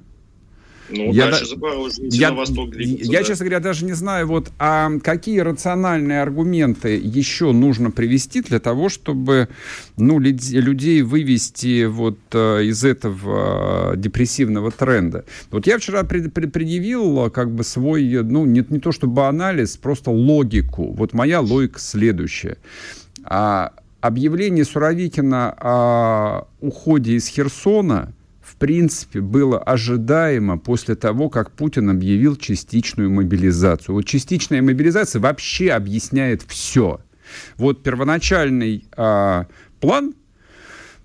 Ну, 0.95 1.11
я 1.11 1.31
дальше 1.31 1.55
да, 1.55 1.67
я, 2.01 2.29
на 2.29 2.35
восток 2.35 2.69
двигаться. 2.69 3.11
Я, 3.11 3.19
да. 3.19 3.25
честно 3.25 3.45
говоря, 3.45 3.59
даже 3.59 3.85
не 3.85 3.93
знаю, 3.93 4.27
вот, 4.27 4.51
а 4.59 4.91
какие 4.99 5.39
рациональные 5.39 6.21
аргументы 6.21 6.97
еще 7.03 7.51
нужно 7.51 7.89
привести 7.89 8.41
для 8.41 8.59
того, 8.59 8.89
чтобы 8.89 9.49
ну, 9.97 10.19
людей 10.19 11.01
вывести 11.01 11.85
вот 11.85 12.19
э, 12.31 12.65
из 12.65 12.83
этого 12.83 13.95
депрессивного 13.97 14.71
тренда. 14.71 15.25
Вот 15.49 15.65
я 15.67 15.79
вчера 15.79 16.03
пред, 16.03 16.33
пред, 16.33 16.53
предъявил 16.53 17.31
как 17.31 17.51
бы 17.51 17.63
свой, 17.63 18.21
ну, 18.23 18.45
не, 18.45 18.63
не 18.69 18.79
то 18.79 18.91
чтобы 18.91 19.27
анализ, 19.27 19.77
просто 19.77 20.11
логику. 20.11 20.93
Вот 20.93 21.13
моя 21.13 21.41
логика 21.41 21.79
следующая. 21.79 22.57
А, 23.23 23.71
объявление 24.01 24.65
Суровикина 24.65 25.55
о 25.59 26.47
уходе 26.61 27.13
из 27.13 27.27
Херсона– 27.27 28.13
в 28.53 28.55
принципе, 28.55 29.19
было 29.19 29.57
ожидаемо 29.57 30.59
после 30.59 30.95
того, 30.95 31.29
как 31.29 31.51
Путин 31.51 31.89
объявил 31.89 32.35
частичную 32.35 33.09
мобилизацию. 33.09 33.95
Вот 33.95 34.05
частичная 34.05 34.61
мобилизация 34.61 35.19
вообще 35.19 35.71
объясняет 35.71 36.43
все. 36.43 37.01
Вот 37.57 37.81
первоначальный 37.81 38.87
а, 38.95 39.47
план, 39.79 40.13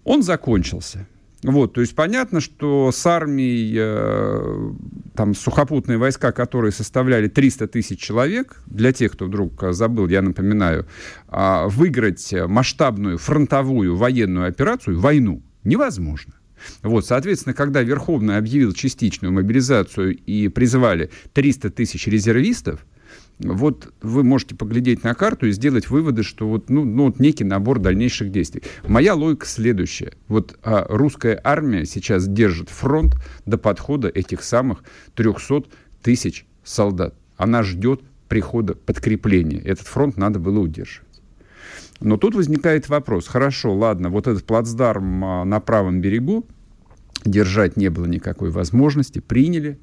он 0.05 0.23
закончился. 0.23 1.07
Вот, 1.43 1.73
то 1.73 1.81
есть 1.81 1.95
понятно, 1.95 2.41
что 2.41 2.91
с 2.93 3.07
армией, 3.07 3.75
э, 3.79 4.73
там, 5.15 5.35
сухопутные 5.37 5.97
войска, 5.97 6.33
которые 6.33 6.73
составляли 6.73 7.29
300 7.29 7.69
тысяч 7.69 8.01
человек, 8.01 8.61
для 8.67 8.93
тех, 8.93 9.13
кто 9.13 9.27
вдруг 9.27 9.53
забыл, 9.71 10.09
я 10.09 10.21
напоминаю, 10.21 10.87
э, 11.29 11.67
выиграть 11.69 12.35
масштабную 12.49 13.19
фронтовую 13.19 13.97
военную 13.97 14.49
операцию, 14.49 14.99
войну, 14.99 15.43
невозможно. 15.63 16.35
Вот, 16.83 17.07
соответственно, 17.07 17.55
когда 17.55 17.83
Верховный 17.83 18.37
объявил 18.37 18.73
частичную 18.73 19.33
мобилизацию 19.33 20.17
и 20.17 20.49
призвали 20.49 21.11
300 21.33 21.71
тысяч 21.71 22.07
резервистов, 22.07 22.85
вот 23.39 23.93
вы 24.03 24.25
можете 24.25 24.57
поглядеть 24.57 25.05
на 25.05 25.15
карту 25.15 25.47
и 25.47 25.53
сделать 25.53 25.91
выводы, 25.91 26.23
что 26.23 26.49
вот, 26.49 26.71
ну, 26.71 26.85
ну, 26.85 27.07
вот 27.07 27.21
некий 27.21 27.45
набор 27.45 27.79
дальнейших 27.79 28.31
действий. 28.33 28.63
Моя 28.87 29.15
логика 29.15 29.47
следующая. 29.47 30.13
Вот 30.27 30.59
а, 30.63 30.87
русская 30.89 31.41
армия 31.45 31.87
сейчас 31.87 32.27
держит 32.27 32.69
фронт 32.69 33.15
до 33.47 33.57
подхода 33.57 34.09
этих 34.09 34.43
самых 34.43 34.83
300 35.15 35.65
тысяч 36.03 36.47
солдат. 36.65 37.15
Она 37.37 37.63
ждет 37.63 38.03
прихода 38.29 38.75
подкрепления. 38.75 39.61
Этот 39.61 39.87
фронт 39.87 40.17
надо 40.17 40.39
было 40.39 40.59
удерживать. 40.59 41.08
Но 42.01 42.17
тут 42.17 42.35
возникает 42.35 42.89
вопрос, 42.89 43.27
хорошо, 43.27 43.75
ладно, 43.75 44.09
вот 44.09 44.27
этот 44.27 44.45
плацдарм 44.45 45.25
а, 45.25 45.45
на 45.45 45.59
правом 45.61 46.01
берегу 46.01 46.47
держать 47.25 47.77
не 47.77 47.89
было 47.89 48.07
никакой 48.07 48.51
возможности, 48.51 49.19
приняли, 49.19 49.79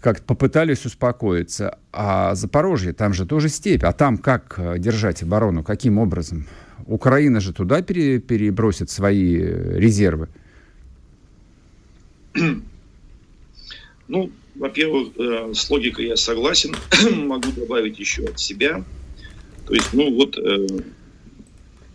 как 0.00 0.22
попытались 0.22 0.84
успокоиться. 0.84 1.78
А 1.92 2.34
Запорожье, 2.34 2.92
там 2.92 3.12
же 3.14 3.24
тоже 3.24 3.48
степь, 3.48 3.84
а 3.84 3.92
там 3.92 4.18
как 4.18 4.54
а, 4.58 4.78
держать 4.78 5.22
оборону, 5.22 5.62
каким 5.62 5.98
образом? 5.98 6.46
Украина 6.86 7.40
же 7.40 7.52
туда 7.52 7.82
пере, 7.82 8.18
перебросит 8.18 8.90
свои 8.90 9.38
э, 9.40 9.78
резервы. 9.78 10.28
Ну, 14.08 14.30
во-первых, 14.54 15.08
э, 15.16 15.52
с 15.54 15.68
логикой 15.70 16.06
я 16.06 16.16
согласен. 16.16 16.76
Могу 17.26 17.50
добавить 17.52 17.98
еще 17.98 18.24
от 18.24 18.38
себя. 18.38 18.84
То 19.66 19.74
есть, 19.74 19.92
ну 19.92 20.12
вот 20.12 20.38
э, 20.38 20.66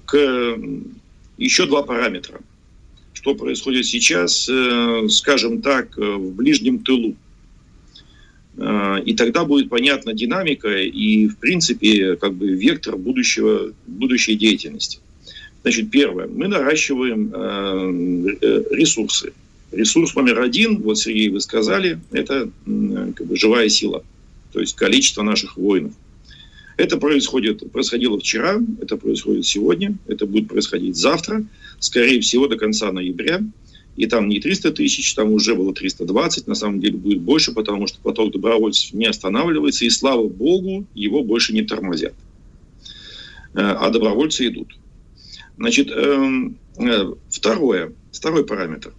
к 0.05 0.57
еще 1.41 1.65
два 1.65 1.83
параметра. 1.83 2.39
Что 3.13 3.35
происходит 3.35 3.85
сейчас, 3.85 4.47
э, 4.49 5.07
скажем 5.09 5.61
так, 5.61 5.97
э, 5.97 6.01
в 6.01 6.33
ближнем 6.35 6.79
тылу. 6.79 7.15
Э, 8.57 9.01
и 9.03 9.13
тогда 9.15 9.43
будет 9.43 9.69
понятна 9.69 10.13
динамика 10.13 10.69
и, 10.69 11.27
в 11.27 11.37
принципе, 11.37 12.15
как 12.15 12.33
бы 12.33 12.49
вектор 12.49 12.95
будущего, 12.95 13.73
будущей 13.87 14.35
деятельности. 14.35 14.99
Значит, 15.63 15.91
первое. 15.91 16.27
Мы 16.27 16.47
наращиваем 16.47 17.31
ресурсы. 18.71 19.31
Ресурс 19.71 20.15
номер 20.15 20.41
один, 20.41 20.81
вот, 20.81 20.97
Сергей, 20.97 21.29
вы 21.29 21.39
сказали, 21.39 21.99
это 22.11 22.49
как 22.65 23.27
бы, 23.27 23.35
живая 23.35 23.69
сила. 23.69 24.03
То 24.53 24.59
есть 24.59 24.75
количество 24.75 25.21
наших 25.21 25.57
воинов. 25.57 25.93
Это 26.77 26.97
происходит, 26.97 27.71
происходило 27.71 28.19
вчера, 28.19 28.59
это 28.81 28.97
происходит 28.97 29.45
сегодня, 29.45 29.97
это 30.07 30.25
будет 30.25 30.47
происходить 30.47 30.95
завтра, 30.95 31.45
скорее 31.79 32.21
всего, 32.21 32.47
до 32.47 32.57
конца 32.57 32.91
ноября. 32.91 33.41
И 33.97 34.07
там 34.07 34.29
не 34.29 34.39
300 34.39 34.71
тысяч, 34.71 35.13
там 35.15 35.33
уже 35.33 35.53
было 35.53 35.73
320, 35.73 36.47
на 36.47 36.55
самом 36.55 36.79
деле 36.79 36.97
будет 36.97 37.21
больше, 37.21 37.53
потому 37.53 37.87
что 37.87 37.99
поток 37.99 38.31
добровольцев 38.31 38.93
не 38.93 39.05
останавливается, 39.05 39.85
и 39.85 39.89
слава 39.89 40.27
богу, 40.27 40.85
его 40.95 41.23
больше 41.23 41.53
не 41.53 41.63
тормозят. 41.63 42.13
Э, 43.53 43.59
а 43.59 43.89
добровольцы 43.89 44.47
идут. 44.47 44.77
Значит, 45.57 45.91
эм, 45.91 46.57
э, 46.77 47.13
второе, 47.29 47.93
второй 48.11 48.45
параметр. 48.45 48.93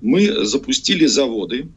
Мы 0.00 0.44
запустили 0.44 1.06
заводы, 1.06 1.68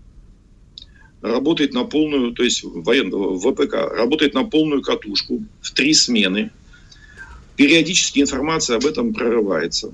работает 1.22 1.74
на 1.74 1.84
полную, 1.84 2.32
то 2.34 2.44
есть 2.44 2.64
военного 2.64 3.38
ВПК, 3.40 3.74
работает 3.74 4.34
на 4.34 4.44
полную 4.44 4.82
катушку 4.82 5.44
в 5.62 5.72
три 5.72 5.94
смены. 5.94 6.52
Периодически 7.56 8.20
информация 8.20 8.78
об 8.78 8.86
этом 8.86 9.14
прорывается. 9.14 9.94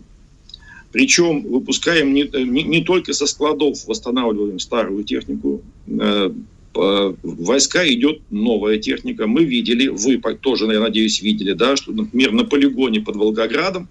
Причем 0.92 1.44
выпускаем 1.44 2.14
не, 2.14 2.24
не, 2.24 2.64
не 2.64 2.84
только 2.84 3.14
со 3.14 3.26
складов, 3.26 3.86
восстанавливаем 3.88 4.60
старую 4.60 5.04
технику, 5.04 5.62
э, 5.88 6.32
в 6.74 7.16
войска 7.24 7.88
идет 7.88 8.22
новая 8.32 8.78
техника. 8.78 9.28
Мы 9.28 9.44
видели, 9.44 9.88
вы 9.88 10.18
тоже, 10.18 10.66
я 10.66 10.80
надеюсь, 10.80 11.22
видели, 11.22 11.54
да, 11.54 11.76
что, 11.76 11.92
например, 11.92 12.32
на 12.32 12.46
полигоне 12.46 13.02
под 13.02 13.16
Волгоградом 13.16 13.88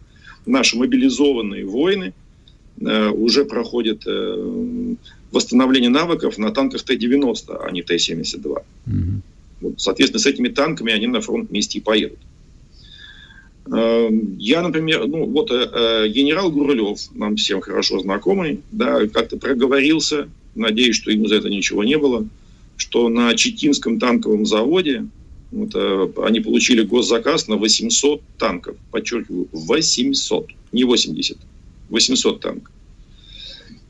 наши 0.46 0.76
мобилизованные 0.76 1.64
воины 1.64 2.12
уже 2.80 3.44
проходят 3.44 4.02
э, 4.06 4.94
восстановление 5.30 5.90
навыков 5.90 6.38
на 6.38 6.50
танках 6.50 6.82
Т-90, 6.82 7.58
а 7.64 7.70
не 7.70 7.82
Т-72. 7.82 8.46
Угу. 8.46 8.62
Вот, 9.60 9.80
соответственно, 9.80 10.20
с 10.20 10.26
этими 10.26 10.48
танками 10.48 10.92
они 10.92 11.06
на 11.06 11.20
фронт 11.20 11.50
вместе 11.50 11.78
и 11.78 11.82
поедут. 11.82 12.18
Э, 13.70 14.08
я, 14.38 14.62
например, 14.62 15.06
ну 15.06 15.26
вот 15.26 15.50
э, 15.50 15.68
э, 15.72 16.08
генерал 16.08 16.50
Гурулев, 16.50 16.98
нам 17.14 17.36
всем 17.36 17.60
хорошо 17.60 18.00
знакомый, 18.00 18.60
да, 18.72 19.06
как-то 19.08 19.36
проговорился, 19.36 20.28
надеюсь, 20.54 20.96
что 20.96 21.10
ему 21.10 21.26
за 21.28 21.36
это 21.36 21.48
ничего 21.48 21.84
не 21.84 21.96
было, 21.96 22.26
что 22.76 23.08
на 23.08 23.34
Читинском 23.34 24.00
танковом 24.00 24.46
заводе 24.46 25.06
вот, 25.52 25.74
они 26.24 26.40
получили 26.40 26.82
госзаказ 26.82 27.46
на 27.46 27.56
800 27.56 28.22
танков. 28.38 28.76
Подчеркиваю, 28.90 29.48
800, 29.52 30.48
не 30.72 30.84
80, 30.84 31.36
800 31.92 32.40
танков. 32.40 32.72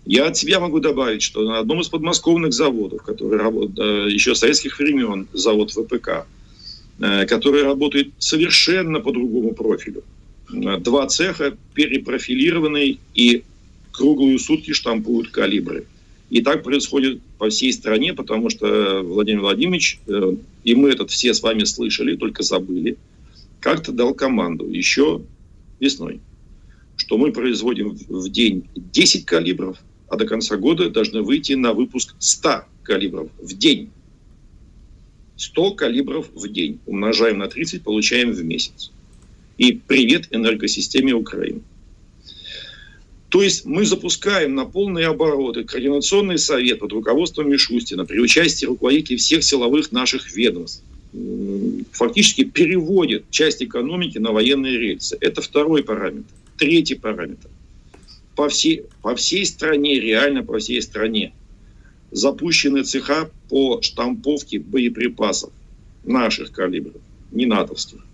Я 0.04 0.26
от 0.26 0.37
себя 0.37 0.61
могу 0.61 0.80
добавить, 0.80 1.23
что 1.23 1.42
на 1.42 1.59
одном 1.59 1.80
из 1.80 1.88
подмосковных 1.88 2.52
заводов, 2.52 3.02
который 3.02 3.38
работает 3.38 4.12
еще 4.12 4.35
советских 4.35 4.78
времен, 4.78 5.28
завод 5.32 5.71
ВПК, 5.71 6.26
Э, 7.02 7.26
которые 7.26 7.64
работают 7.64 8.12
совершенно 8.18 9.00
по 9.00 9.12
другому 9.12 9.54
профилю. 9.54 10.04
Э, 10.52 10.78
два 10.78 11.06
цеха 11.09 11.56
перепрофилированные 11.75 12.99
и 13.14 13.42
круглые 13.90 14.38
сутки 14.38 14.73
штампуют 14.73 15.30
калибры. 15.30 15.87
И 16.30 16.42
так 16.42 16.62
происходит 16.62 17.21
по 17.38 17.50
всей 17.50 17.73
стране, 17.73 18.14
потому 18.14 18.50
что 18.50 19.02
Владимир 19.02 19.40
Владимирович, 19.40 19.99
э, 20.06 20.37
и 20.62 20.75
мы 20.76 20.90
этот 20.90 21.11
все 21.11 21.35
с 21.35 21.42
вами 21.42 21.64
слышали, 21.64 22.14
только 22.14 22.44
забыли, 22.44 22.97
как-то 23.59 23.90
дал 23.90 24.14
команду 24.14 24.71
еще 24.71 25.23
весной, 25.80 26.21
что 27.02 27.18
мы 27.18 27.32
производим 27.32 27.99
в 28.09 28.28
день 28.28 28.68
10 28.76 29.26
калибров, 29.26 29.76
а 30.09 30.16
до 30.16 30.25
конца 30.25 30.56
года 30.56 30.88
должны 30.88 31.23
выйти 31.23 31.54
на 31.54 31.73
выпуск 31.73 32.14
100 32.21 32.62
калибров 32.85 33.28
в 33.40 33.59
день. 33.59 33.90
100 35.37 35.73
калибров 35.73 36.28
в 36.32 36.49
день. 36.49 36.78
Умножаем 36.87 37.38
на 37.38 37.49
30, 37.49 37.82
получаем 37.82 38.30
в 38.30 38.44
месяц. 38.44 38.92
И 39.59 39.73
привет 39.73 40.28
энергосистеме 40.30 41.12
Украины. 41.12 41.62
То 43.30 43.42
есть 43.42 43.64
мы 43.64 43.85
запускаем 43.85 44.54
на 44.54 44.64
полные 44.64 45.09
обороты 45.09 45.64
Координационный 45.64 46.38
совет 46.38 46.78
под 46.78 46.92
руководством 46.92 47.50
Мишустина 47.50 48.04
при 48.04 48.21
участии 48.21 48.67
руководителей 48.67 49.17
всех 49.17 49.43
силовых 49.43 49.91
наших 49.91 50.32
ведомств. 50.36 50.84
Фактически 51.91 52.45
переводит 52.45 53.28
часть 53.30 53.60
экономики 53.60 54.19
на 54.19 54.30
военные 54.30 54.78
рельсы. 54.78 55.17
Это 55.21 55.43
второй 55.43 55.82
параметр. 55.82 56.32
Третий 56.63 56.95
параметр. 56.95 57.51
По 58.37 58.49
всей, 58.49 58.85
по 59.03 59.17
всей 59.17 59.45
стране, 59.47 59.99
реально 59.99 60.45
по 60.45 60.61
всей 60.61 60.81
стране 60.81 61.35
запущены 62.13 62.85
цеха 62.85 63.29
по 63.49 63.83
штамповке 63.83 64.61
боеприпасов 64.61 65.53
наших 66.05 66.53
калибров, 66.53 67.03
не 67.33 67.47
натовских. 67.47 68.07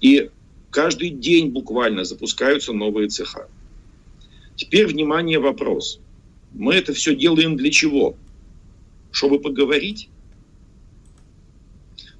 И 0.00 0.28
каждый 0.70 1.10
день 1.10 1.50
буквально 1.50 2.02
запускаются 2.02 2.72
новые 2.72 3.08
цеха. 3.08 3.46
Теперь, 4.56 4.88
внимание, 4.88 5.38
вопрос. 5.38 6.00
Мы 6.52 6.74
это 6.74 6.92
все 6.94 7.14
делаем 7.14 7.56
для 7.56 7.70
чего? 7.70 8.16
Чтобы 9.12 9.38
поговорить? 9.38 10.08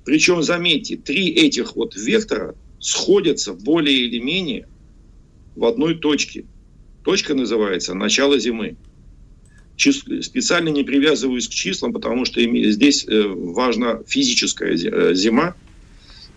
Причем, 0.04 0.44
заметьте, 0.44 0.96
три 0.96 1.30
этих 1.30 1.74
вот 1.74 1.96
вектора 1.96 2.54
сходятся 2.78 3.54
более 3.54 3.96
или 3.96 4.20
менее 4.20 4.68
в 5.56 5.64
одной 5.64 5.96
точке. 5.96 6.44
Точка 7.04 7.34
называется 7.34 7.94
«начало 7.94 8.38
зимы» 8.38 8.76
специально 9.76 10.68
не 10.68 10.84
привязываюсь 10.84 11.48
к 11.48 11.50
числам, 11.50 11.92
потому 11.92 12.24
что 12.24 12.40
здесь 12.70 13.04
э, 13.06 13.22
важна 13.26 14.00
физическая 14.06 14.72
э, 14.72 15.14
зима, 15.14 15.54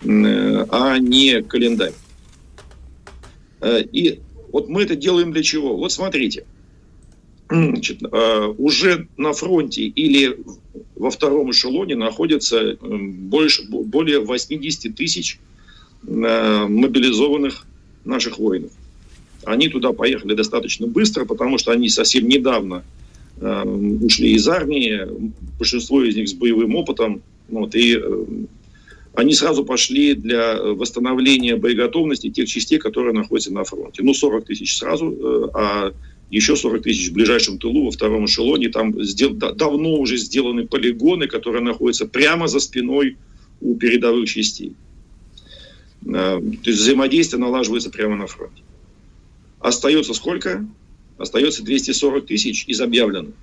э, 0.02 0.66
а 0.70 0.98
не 0.98 1.42
календарь. 1.42 1.92
И 3.64 4.20
вот 4.52 4.68
мы 4.68 4.82
это 4.82 4.94
делаем 4.94 5.32
для 5.32 5.42
чего? 5.42 5.76
Вот 5.76 5.92
смотрите, 5.92 6.44
Значит, 7.50 8.02
уже 8.58 9.08
на 9.16 9.32
фронте 9.32 9.84
или 9.84 10.38
во 10.94 11.10
втором 11.10 11.50
эшелоне 11.50 11.96
находится 11.96 12.76
больше, 12.80 13.66
более 13.70 14.20
80 14.20 14.94
тысяч 14.94 15.40
мобилизованных 16.02 17.66
наших 18.04 18.38
воинов. 18.38 18.70
Они 19.44 19.68
туда 19.68 19.92
поехали 19.92 20.34
достаточно 20.34 20.86
быстро, 20.86 21.24
потому 21.24 21.58
что 21.58 21.72
они 21.72 21.88
совсем 21.88 22.28
недавно 22.28 22.84
Эм, 23.40 24.04
ушли 24.04 24.32
из 24.32 24.48
армии, 24.48 25.00
большинство 25.58 26.02
из 26.02 26.16
них 26.16 26.28
с 26.28 26.34
боевым 26.34 26.74
опытом, 26.74 27.22
вот, 27.48 27.76
и 27.76 27.96
э, 27.96 28.24
они 29.14 29.32
сразу 29.32 29.64
пошли 29.64 30.14
для 30.14 30.60
восстановления 30.60 31.54
боеготовности 31.56 32.30
тех 32.30 32.48
частей, 32.48 32.78
которые 32.78 33.14
находятся 33.14 33.52
на 33.52 33.62
фронте. 33.62 34.02
Ну, 34.02 34.12
40 34.12 34.44
тысяч 34.44 34.76
сразу, 34.76 35.12
э, 35.12 35.48
а 35.54 35.92
еще 36.30 36.56
40 36.56 36.82
тысяч 36.82 37.10
в 37.10 37.12
ближайшем 37.12 37.58
тылу, 37.58 37.84
во 37.84 37.90
втором 37.92 38.24
эшелоне. 38.24 38.70
Там 38.70 39.04
сдел... 39.04 39.30
давно 39.34 39.94
уже 39.98 40.16
сделаны 40.16 40.66
полигоны, 40.66 41.28
которые 41.28 41.62
находятся 41.62 42.06
прямо 42.06 42.48
за 42.48 42.58
спиной 42.58 43.18
у 43.60 43.76
передовых 43.76 44.28
частей. 44.28 44.72
Э, 46.06 46.40
то 46.40 46.70
есть 46.70 46.80
взаимодействие 46.80 47.40
налаживается 47.40 47.90
прямо 47.90 48.16
на 48.16 48.26
фронте. 48.26 48.62
Остается 49.60 50.14
сколько? 50.14 50.66
остается 51.18 51.62
240 51.62 52.26
тысяч 52.26 52.64
из 52.66 52.80
объявленных. 52.80 53.34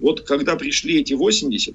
Вот 0.00 0.22
когда 0.22 0.56
пришли 0.56 1.00
эти 1.00 1.14
80, 1.14 1.74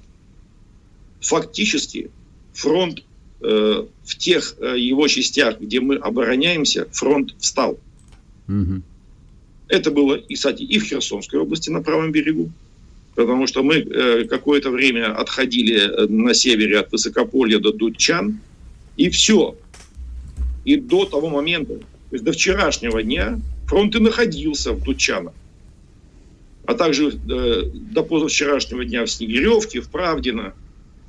фактически 1.20 2.10
фронт 2.52 3.02
э, 3.40 3.86
в 4.04 4.18
тех 4.18 4.56
э, 4.58 4.78
его 4.78 5.08
частях, 5.08 5.60
где 5.60 5.80
мы 5.80 5.96
обороняемся, 5.96 6.86
фронт 6.92 7.34
встал. 7.38 7.78
Угу. 8.48 8.82
Это 9.68 9.90
было, 9.90 10.14
и, 10.14 10.34
кстати, 10.34 10.62
и 10.62 10.78
в 10.78 10.84
Херсонской 10.84 11.40
области 11.40 11.70
на 11.70 11.82
правом 11.82 12.12
берегу, 12.12 12.50
потому 13.14 13.46
что 13.46 13.62
мы 13.62 13.76
э, 13.76 14.24
какое-то 14.24 14.70
время 14.70 15.14
отходили 15.14 15.76
э, 15.76 16.06
на 16.06 16.34
севере 16.34 16.80
от 16.80 16.92
Высокополья 16.92 17.58
до 17.58 17.72
Дудчан, 17.72 18.40
и 18.96 19.08
все. 19.10 19.56
И 20.64 20.76
до 20.76 21.04
того 21.04 21.28
момента, 21.28 21.80
есть 22.16 22.24
до 22.24 22.32
вчерашнего 22.32 23.02
дня 23.02 23.40
фронт 23.66 23.94
и 23.94 23.98
находился 23.98 24.72
в 24.72 24.82
Дучанах. 24.82 25.34
А 26.66 26.74
также 26.74 27.08
э, 27.08 27.62
до 27.72 28.02
позавчерашнего 28.02 28.84
дня 28.84 29.04
в 29.04 29.10
Снегиревке, 29.10 29.80
в 29.80 29.88
Правдино. 29.88 30.54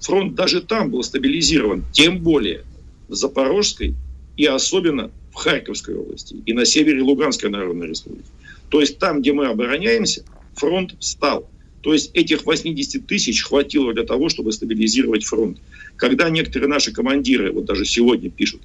Фронт 0.02 0.36
даже 0.36 0.62
там 0.62 0.92
был 0.92 1.02
стабилизирован. 1.04 1.84
Тем 1.92 2.20
более 2.20 2.64
в 3.08 3.16
Запорожской 3.16 3.96
и 4.36 4.46
особенно 4.46 5.10
в 5.32 5.36
Харьковской 5.36 5.96
области 5.96 6.36
и 6.46 6.54
на 6.54 6.66
севере 6.66 7.02
Луганской 7.02 7.50
Народной 7.50 7.88
Республики. 7.88 8.28
То 8.70 8.82
есть 8.82 9.00
там, 9.00 9.22
где 9.22 9.34
мы 9.34 9.48
обороняемся, 9.48 10.24
фронт 10.56 10.96
встал. 11.00 11.50
То 11.82 11.94
есть 11.94 12.12
этих 12.14 12.46
80 12.46 13.08
тысяч 13.08 13.44
хватило 13.44 13.94
для 13.94 14.04
того, 14.04 14.30
чтобы 14.30 14.52
стабилизировать 14.52 15.24
фронт. 15.24 15.58
Когда 15.96 16.30
некоторые 16.30 16.70
наши 16.70 16.92
командиры, 16.92 17.52
вот 17.52 17.66
даже 17.66 17.86
сегодня 17.86 18.30
пишут, 18.30 18.62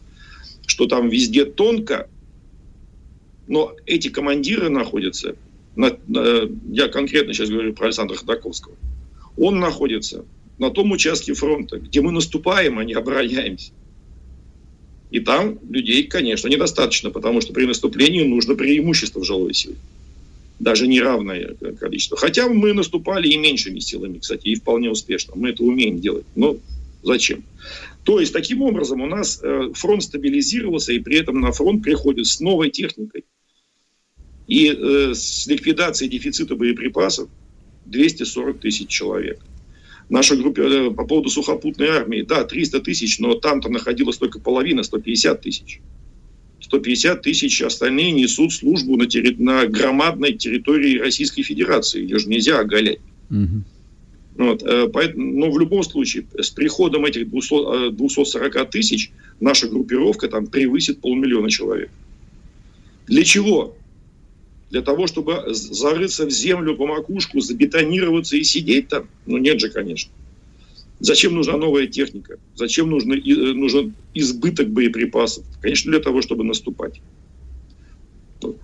что 0.66 0.86
там 0.86 1.08
везде 1.08 1.44
тонко, 1.44 2.08
но 3.52 3.76
эти 3.84 4.08
командиры 4.08 4.70
находятся, 4.70 5.36
на, 5.76 5.94
на, 6.08 6.48
я 6.70 6.88
конкретно 6.88 7.34
сейчас 7.34 7.50
говорю 7.50 7.74
про 7.74 7.84
Александра 7.84 8.16
Ходаковского, 8.16 8.74
он 9.36 9.60
находится 9.60 10.24
на 10.56 10.70
том 10.70 10.90
участке 10.90 11.34
фронта, 11.34 11.78
где 11.78 12.00
мы 12.00 12.12
наступаем, 12.12 12.78
а 12.78 12.84
не 12.84 12.94
обороняемся. 12.94 13.72
И 15.10 15.20
там 15.20 15.58
людей, 15.68 16.04
конечно, 16.04 16.48
недостаточно, 16.48 17.10
потому 17.10 17.42
что 17.42 17.52
при 17.52 17.66
наступлении 17.66 18.24
нужно 18.24 18.54
преимущество 18.54 19.20
в 19.20 19.24
жилой 19.24 19.52
силе. 19.52 19.76
Даже 20.58 20.86
неравное 20.86 21.54
количество. 21.78 22.16
Хотя 22.16 22.48
мы 22.48 22.72
наступали 22.72 23.28
и 23.28 23.36
меньшими 23.36 23.80
силами, 23.80 24.16
кстати, 24.16 24.48
и 24.48 24.54
вполне 24.54 24.90
успешно. 24.90 25.34
Мы 25.36 25.50
это 25.50 25.62
умеем 25.62 26.00
делать. 26.00 26.24
Но 26.36 26.56
зачем? 27.02 27.44
То 28.04 28.18
есть, 28.18 28.32
таким 28.32 28.62
образом, 28.62 29.02
у 29.02 29.06
нас 29.06 29.40
э, 29.42 29.72
фронт 29.74 30.02
стабилизировался, 30.02 30.94
и 30.94 31.00
при 31.00 31.18
этом 31.18 31.40
на 31.40 31.52
фронт 31.52 31.82
приходит 31.82 32.26
с 32.26 32.40
новой 32.40 32.70
техникой. 32.70 33.24
И 34.46 34.68
э, 34.68 35.14
с 35.14 35.46
ликвидацией 35.46 36.10
дефицита 36.10 36.56
боеприпасов 36.56 37.28
240 37.86 38.60
тысяч 38.60 38.88
человек. 38.88 39.40
Наша 40.08 40.36
группа 40.36 40.60
э, 40.60 40.90
по 40.90 41.04
поводу 41.04 41.28
сухопутной 41.28 41.88
армии, 41.88 42.22
да, 42.22 42.44
300 42.44 42.80
тысяч, 42.80 43.18
но 43.18 43.34
там-то 43.34 43.68
находилась 43.68 44.18
только 44.18 44.38
половина, 44.40 44.82
150 44.82 45.40
тысяч. 45.40 45.80
150 46.60 47.22
тысяч 47.22 47.62
остальные 47.62 48.12
несут 48.12 48.52
службу 48.52 48.96
на, 48.96 49.06
терри... 49.06 49.34
на 49.38 49.66
громадной 49.66 50.34
территории 50.34 50.98
Российской 50.98 51.42
Федерации. 51.42 52.02
Ее 52.02 52.18
же 52.18 52.28
нельзя 52.28 52.58
оголять. 52.58 53.00
Угу. 53.30 53.64
Вот, 54.36 54.62
э, 54.62 54.88
поэтому, 54.92 55.38
но 55.38 55.50
в 55.50 55.58
любом 55.58 55.82
случае, 55.82 56.24
с 56.38 56.50
приходом 56.50 57.04
этих 57.04 57.28
200, 57.30 57.90
240 57.92 58.56
э, 58.56 58.64
тысяч 58.64 59.12
наша 59.40 59.68
группировка 59.68 60.28
там 60.28 60.46
превысит 60.46 61.00
полмиллиона 61.00 61.50
человек. 61.50 61.90
Для 63.06 63.24
чего? 63.24 63.76
Для 64.72 64.80
того, 64.80 65.06
чтобы 65.06 65.44
зарыться 65.52 66.24
в 66.24 66.30
землю 66.30 66.74
по 66.74 66.86
макушку, 66.86 67.40
забетонироваться 67.40 68.38
и 68.38 68.42
сидеть 68.42 68.88
там? 68.88 69.06
Ну 69.26 69.36
нет 69.36 69.60
же, 69.60 69.68
конечно. 69.68 70.10
Зачем 70.98 71.34
нужна 71.34 71.58
новая 71.58 71.86
техника? 71.86 72.38
Зачем 72.54 72.88
нужно, 72.88 73.12
э, 73.12 73.52
нужен 73.52 73.94
избыток 74.14 74.70
боеприпасов? 74.70 75.44
Конечно, 75.60 75.90
для 75.90 76.00
того, 76.00 76.22
чтобы 76.22 76.44
наступать. 76.44 77.02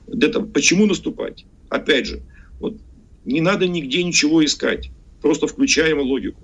Для 0.06 0.28
того, 0.30 0.46
почему 0.46 0.86
наступать? 0.86 1.44
Опять 1.68 2.06
же, 2.06 2.22
вот, 2.58 2.78
не 3.26 3.42
надо 3.42 3.68
нигде 3.68 4.02
ничего 4.02 4.42
искать 4.42 4.90
просто 5.20 5.46
включаем 5.46 6.00
логику. 6.00 6.40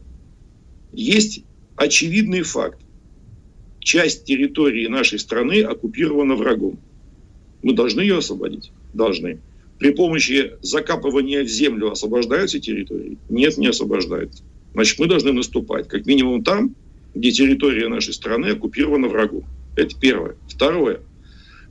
Есть 0.93 1.43
очевидный 1.77 2.43
факт. 2.43 2.81
Часть 3.79 4.25
территории 4.25 4.89
нашей 4.89 5.19
страны 5.19 5.63
оккупирована 5.63 6.35
врагом. 6.35 6.79
Мы 7.63 7.73
должны 7.73 8.03
ее 8.03 8.19
освободить? 8.19 8.73
Должны. 8.93 9.39
При 9.79 9.91
помощи 9.91 10.53
закапывания 10.63 11.43
в 11.43 11.49
землю 11.49 11.91
освобождаются 11.91 12.61
территории? 12.61 13.19
Нет, 13.29 13.59
не 13.59 13.67
освобождаются. 13.67 14.43
Значит, 14.73 14.99
мы 14.99 15.07
должны 15.07 15.33
наступать, 15.33 15.89
как 15.89 16.07
минимум 16.07 16.43
там, 16.43 16.75
где 17.15 17.31
территория 17.31 17.89
нашей 17.89 18.13
страны 18.13 18.47
оккупирована 18.47 19.09
врагом. 19.09 19.45
Это 19.77 19.99
первое. 19.99 20.37
Второе. 20.49 21.01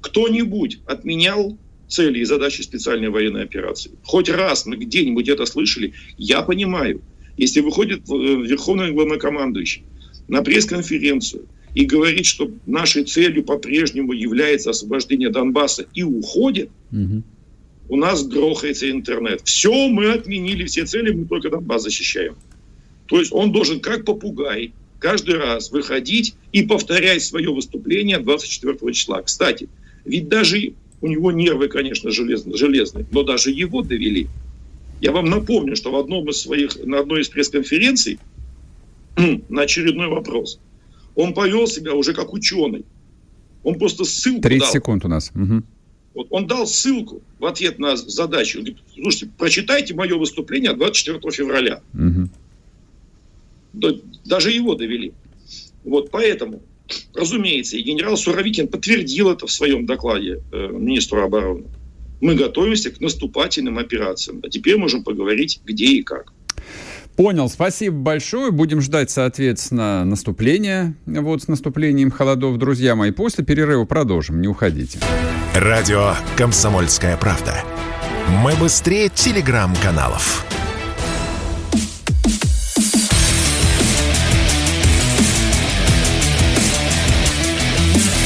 Кто-нибудь 0.01 0.79
отменял 0.85 1.57
цели 1.87 2.19
и 2.19 2.25
задачи 2.25 2.61
специальной 2.61 3.09
военной 3.09 3.43
операции. 3.43 3.91
Хоть 4.03 4.29
раз 4.29 4.65
мы 4.65 4.77
где-нибудь 4.77 5.29
это 5.29 5.45
слышали, 5.45 5.93
я 6.17 6.41
понимаю. 6.41 7.01
Если 7.37 7.61
выходит 7.61 8.09
э, 8.09 8.13
верховный 8.13 8.91
главнокомандующий 8.91 9.83
на 10.27 10.41
пресс-конференцию 10.41 11.45
и 11.73 11.85
говорит, 11.85 12.25
что 12.25 12.51
нашей 12.65 13.03
целью 13.03 13.43
по-прежнему 13.43 14.13
является 14.13 14.69
освобождение 14.69 15.29
Донбасса 15.29 15.85
и 15.93 16.03
уходит, 16.03 16.69
угу. 16.91 17.23
У 17.89 17.97
нас 17.97 18.25
грохается 18.25 18.89
интернет. 18.89 19.41
Все, 19.43 19.87
мы 19.89 20.11
отменили 20.11 20.65
все 20.65 20.85
цели, 20.85 21.11
мы 21.11 21.25
только 21.25 21.49
Донбасс 21.49 21.83
защищаем. 21.83 22.35
То 23.07 23.19
есть 23.19 23.31
он 23.31 23.51
должен 23.51 23.79
как 23.79 24.05
попугай 24.05 24.73
каждый 24.99 25.37
раз 25.37 25.71
выходить 25.71 26.35
и 26.53 26.63
повторять 26.63 27.21
свое 27.21 27.53
выступление 27.53 28.19
24 28.19 28.93
числа. 28.93 29.21
Кстати, 29.21 29.67
ведь 30.05 30.29
даже 30.29 30.73
у 31.01 31.07
него 31.07 31.31
нервы, 31.31 31.67
конечно, 31.67 32.09
железные, 32.11 32.55
железные, 32.55 33.05
но 33.11 33.23
даже 33.23 33.51
его 33.51 33.81
довели. 33.81 34.27
Я 35.01 35.11
вам 35.11 35.25
напомню, 35.25 35.75
что 35.75 35.91
в 35.91 35.97
одном 35.97 36.29
из 36.29 36.37
своих, 36.37 36.81
на 36.85 36.99
одной 36.99 37.21
из 37.21 37.29
пресс-конференций 37.29 38.19
на 39.49 39.63
очередной 39.63 40.07
вопрос 40.07 40.59
он 41.15 41.33
повел 41.33 41.67
себя 41.67 41.93
уже 41.93 42.13
как 42.13 42.33
ученый. 42.33 42.85
Он 43.63 43.75
просто 43.75 44.03
ссылку 44.03 44.41
30 44.41 44.59
дал. 44.59 44.71
секунд 44.71 45.05
у 45.05 45.07
нас. 45.07 45.31
Угу. 45.35 45.63
Вот 46.13 46.27
он 46.29 46.47
дал 46.47 46.67
ссылку 46.67 47.21
в 47.39 47.45
ответ 47.45 47.79
на 47.79 47.95
задачу. 47.95 48.59
Он 48.59 48.65
говорит, 48.65 48.83
слушайте, 48.93 49.29
прочитайте 49.37 49.93
мое 49.95 50.15
выступление 50.17 50.73
24 50.73 51.19
февраля. 51.31 51.81
Угу. 51.93 52.29
Даже 54.25 54.51
его 54.51 54.75
довели. 54.75 55.13
Вот 55.83 56.11
поэтому 56.11 56.61
разумеется, 57.13 57.77
и 57.77 57.81
генерал 57.81 58.17
Суровикин 58.17 58.67
подтвердил 58.67 59.31
это 59.31 59.47
в 59.47 59.51
своем 59.51 59.85
докладе 59.85 60.41
э, 60.51 60.67
министру 60.67 61.23
обороны. 61.23 61.65
Мы 62.21 62.35
готовимся 62.35 62.91
к 62.91 63.01
наступательным 63.01 63.77
операциям. 63.77 64.39
А 64.43 64.49
теперь 64.49 64.77
можем 64.77 65.03
поговорить, 65.03 65.59
где 65.65 65.85
и 65.85 66.03
как. 66.03 66.31
Понял, 67.15 67.47
спасибо 67.47 67.95
большое. 67.95 68.51
Будем 68.51 68.81
ждать, 68.81 69.11
соответственно, 69.11 70.03
наступления. 70.03 70.95
Вот 71.05 71.43
с 71.43 71.47
наступлением 71.47 72.09
холодов, 72.09 72.57
друзья 72.57 72.95
мои. 72.95 73.11
После 73.11 73.43
перерыва 73.43 73.85
продолжим, 73.85 74.41
не 74.41 74.47
уходите. 74.47 74.99
Радио 75.53 76.15
«Комсомольская 76.35 77.15
правда». 77.17 77.55
Мы 78.41 78.55
быстрее 78.55 79.09
телеграм-каналов. 79.09 80.45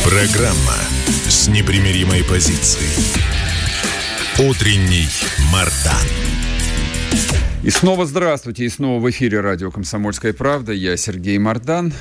Программа 0.06 0.78
с 1.28 1.50
непримиримой 1.50 2.23
позицией. 2.23 2.93
Утренний 4.39 5.08
Мардан. 5.52 6.26
И 7.67 7.69
снова 7.69 8.06
здравствуйте, 8.06 8.63
и 8.63 8.69
снова 8.69 9.01
в 9.01 9.10
эфире 9.10 9.41
радио 9.41 9.71
«Комсомольская 9.71 10.32
правда». 10.32 10.71
Я 10.71 10.95
Сергей 10.95 11.38
Мардан. 11.38 11.91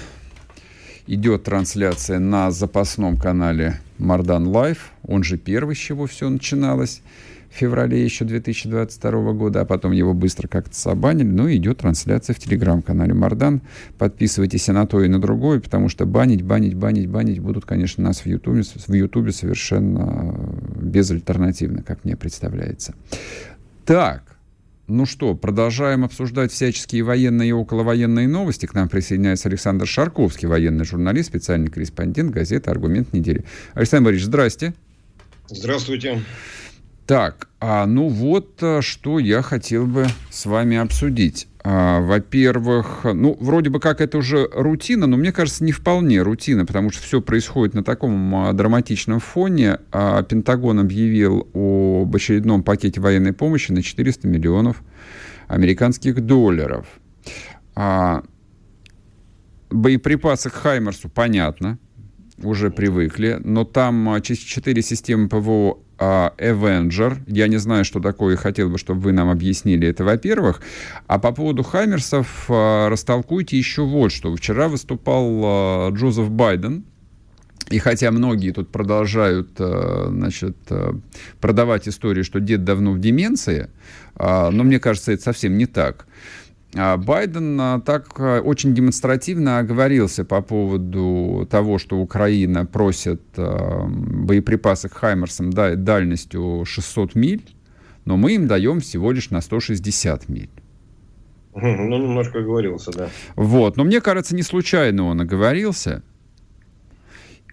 Идет 1.08 1.42
трансляция 1.42 2.20
на 2.20 2.52
запасном 2.52 3.16
канале 3.16 3.80
Мардан 3.98 4.46
Лайв. 4.46 4.92
Он 5.02 5.24
же 5.24 5.36
первый, 5.36 5.74
с 5.74 5.78
чего 5.80 6.06
все 6.06 6.28
начиналось 6.28 7.02
в 7.50 7.56
феврале 7.56 8.00
еще 8.00 8.24
2022 8.24 9.32
года, 9.32 9.62
а 9.62 9.64
потом 9.64 9.90
его 9.90 10.14
быстро 10.14 10.46
как-то 10.46 10.76
собанили. 10.76 11.26
Ну, 11.26 11.52
идет 11.52 11.78
трансляция 11.78 12.34
в 12.34 12.38
телеграм-канале 12.38 13.14
Мардан. 13.14 13.60
Подписывайтесь 13.98 14.68
и 14.68 14.72
на 14.72 14.86
то, 14.86 15.02
и 15.02 15.08
на 15.08 15.20
другое, 15.20 15.58
потому 15.58 15.88
что 15.88 16.06
банить, 16.06 16.42
банить, 16.42 16.74
банить, 16.74 17.08
банить 17.08 17.40
будут, 17.40 17.64
конечно, 17.64 18.04
нас 18.04 18.20
в 18.20 18.26
Ютубе, 18.26 18.62
в 18.62 18.92
Ютубе 18.92 19.32
совершенно 19.32 20.32
безальтернативно, 20.80 21.82
как 21.82 22.04
мне 22.04 22.14
представляется. 22.16 22.94
Так, 23.84 24.35
ну 24.88 25.04
что, 25.04 25.34
продолжаем 25.34 26.04
обсуждать 26.04 26.52
всяческие 26.52 27.02
военные 27.02 27.48
и 27.48 27.52
околовоенные 27.52 28.28
новости. 28.28 28.66
К 28.66 28.74
нам 28.74 28.88
присоединяется 28.88 29.48
Александр 29.48 29.86
Шарковский, 29.86 30.46
военный 30.46 30.84
журналист, 30.84 31.30
специальный 31.30 31.70
корреспондент 31.70 32.30
газеты 32.30 32.70
«Аргумент 32.70 33.12
недели». 33.12 33.44
Александр 33.74 34.06
Борисович, 34.06 34.26
здрасте. 34.26 34.74
Здравствуйте. 35.48 36.22
Так, 37.06 37.48
а, 37.60 37.86
ну 37.86 38.08
вот 38.08 38.62
э, 38.62 38.80
что 38.80 39.18
я 39.18 39.42
хотел 39.42 39.86
бы 39.86 40.06
с 40.30 40.46
вами 40.46 40.76
обсудить. 40.76 41.48
А, 41.68 42.00
во-первых, 42.00 43.00
ну, 43.02 43.36
вроде 43.40 43.70
бы 43.70 43.80
как 43.80 44.00
это 44.00 44.18
уже 44.18 44.48
рутина, 44.52 45.08
но 45.08 45.16
мне 45.16 45.32
кажется, 45.32 45.64
не 45.64 45.72
вполне 45.72 46.22
рутина, 46.22 46.64
потому 46.64 46.90
что 46.90 47.02
все 47.02 47.20
происходит 47.20 47.74
на 47.74 47.82
таком 47.82 48.36
а, 48.36 48.52
драматичном 48.52 49.18
фоне. 49.18 49.80
А, 49.90 50.22
Пентагон 50.22 50.78
объявил 50.78 51.48
об 51.54 52.14
очередном 52.14 52.62
пакете 52.62 53.00
военной 53.00 53.32
помощи 53.32 53.72
на 53.72 53.82
400 53.82 54.28
миллионов 54.28 54.80
американских 55.48 56.20
долларов. 56.20 56.86
Боеприпасы 59.68 60.50
к 60.50 60.52
Хаймерсу 60.52 61.08
понятно, 61.08 61.80
уже 62.38 62.70
привыкли, 62.70 63.40
но 63.42 63.64
там 63.64 64.22
4 64.22 64.82
системы 64.82 65.28
ПВО 65.28 65.80
Avenger. 65.98 67.18
Я 67.26 67.48
не 67.48 67.56
знаю, 67.56 67.84
что 67.84 68.00
такое, 68.00 68.36
хотел 68.36 68.68
бы, 68.68 68.78
чтобы 68.78 69.00
вы 69.00 69.12
нам 69.12 69.30
объяснили 69.30 69.88
это, 69.88 70.04
во-первых. 70.04 70.60
А 71.06 71.18
по 71.18 71.32
поводу 71.32 71.62
Хаммерсов 71.62 72.46
а, 72.48 72.88
растолкуйте 72.88 73.56
еще 73.56 73.82
вот 73.82 74.12
что. 74.12 74.34
Вчера 74.34 74.68
выступал 74.68 75.42
а, 75.44 75.90
Джозеф 75.90 76.30
Байден, 76.30 76.84
и 77.70 77.78
хотя 77.78 78.10
многие 78.12 78.52
тут 78.52 78.70
продолжают 78.70 79.50
значит, 79.56 80.56
продавать 81.40 81.88
историю, 81.88 82.22
что 82.24 82.38
дед 82.38 82.62
давно 82.62 82.92
в 82.92 83.00
деменции, 83.00 83.70
но 84.16 84.52
мне 84.52 84.78
кажется, 84.78 85.10
это 85.10 85.24
совсем 85.24 85.58
не 85.58 85.66
так. 85.66 86.06
А 86.78 86.96
Байден 86.96 87.60
а, 87.60 87.80
так 87.80 88.08
а, 88.18 88.40
очень 88.40 88.74
демонстративно 88.74 89.58
оговорился 89.58 90.24
по 90.24 90.42
поводу 90.42 91.46
того, 91.50 91.78
что 91.78 91.98
Украина 91.98 92.66
просит 92.66 93.22
боеприпасы 93.36 94.88
к 94.88 94.94
Хаймерсам 94.94 95.50
дальностью 95.50 96.64
600 96.66 97.14
миль, 97.14 97.54
но 98.04 98.16
мы 98.16 98.34
им 98.34 98.46
даем 98.46 98.80
всего 98.80 99.12
лишь 99.12 99.30
на 99.30 99.40
160 99.40 100.28
миль. 100.28 100.50
Ну, 101.54 101.98
немножко 101.98 102.40
оговорился, 102.40 102.92
да. 102.92 103.08
Вот, 103.34 103.78
но 103.78 103.84
мне 103.84 104.02
кажется, 104.02 104.34
не 104.34 104.42
случайно 104.42 105.06
он 105.06 105.22
оговорился. 105.22 106.02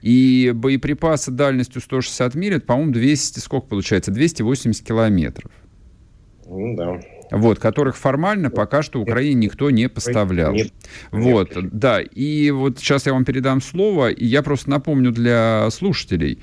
И 0.01 0.51
боеприпасы 0.53 1.31
дальностью 1.31 1.81
160 1.81 2.35
миль, 2.35 2.55
это, 2.55 2.65
по-моему, 2.65 2.91
200, 2.91 3.39
сколько 3.39 3.67
получается, 3.67 4.11
280 4.11 4.85
километров. 4.85 5.51
Ну, 6.45 6.75
да. 6.75 6.99
Вот, 7.33 7.57
которых 7.57 7.97
формально 7.97 8.51
пока 8.51 8.83
что 8.83 9.01
Украине 9.01 9.45
никто 9.45 9.71
не 9.71 9.89
поставлял. 9.89 10.53
Нет. 10.53 10.71
Вот, 11.11 11.55
Нет. 11.55 11.69
да. 11.71 11.99
И 11.99 12.51
вот 12.51 12.77
сейчас 12.77 13.07
я 13.07 13.13
вам 13.13 13.25
передам 13.25 13.59
слово, 13.59 14.11
и 14.11 14.23
я 14.23 14.43
просто 14.43 14.69
напомню 14.69 15.11
для 15.11 15.67
слушателей. 15.71 16.39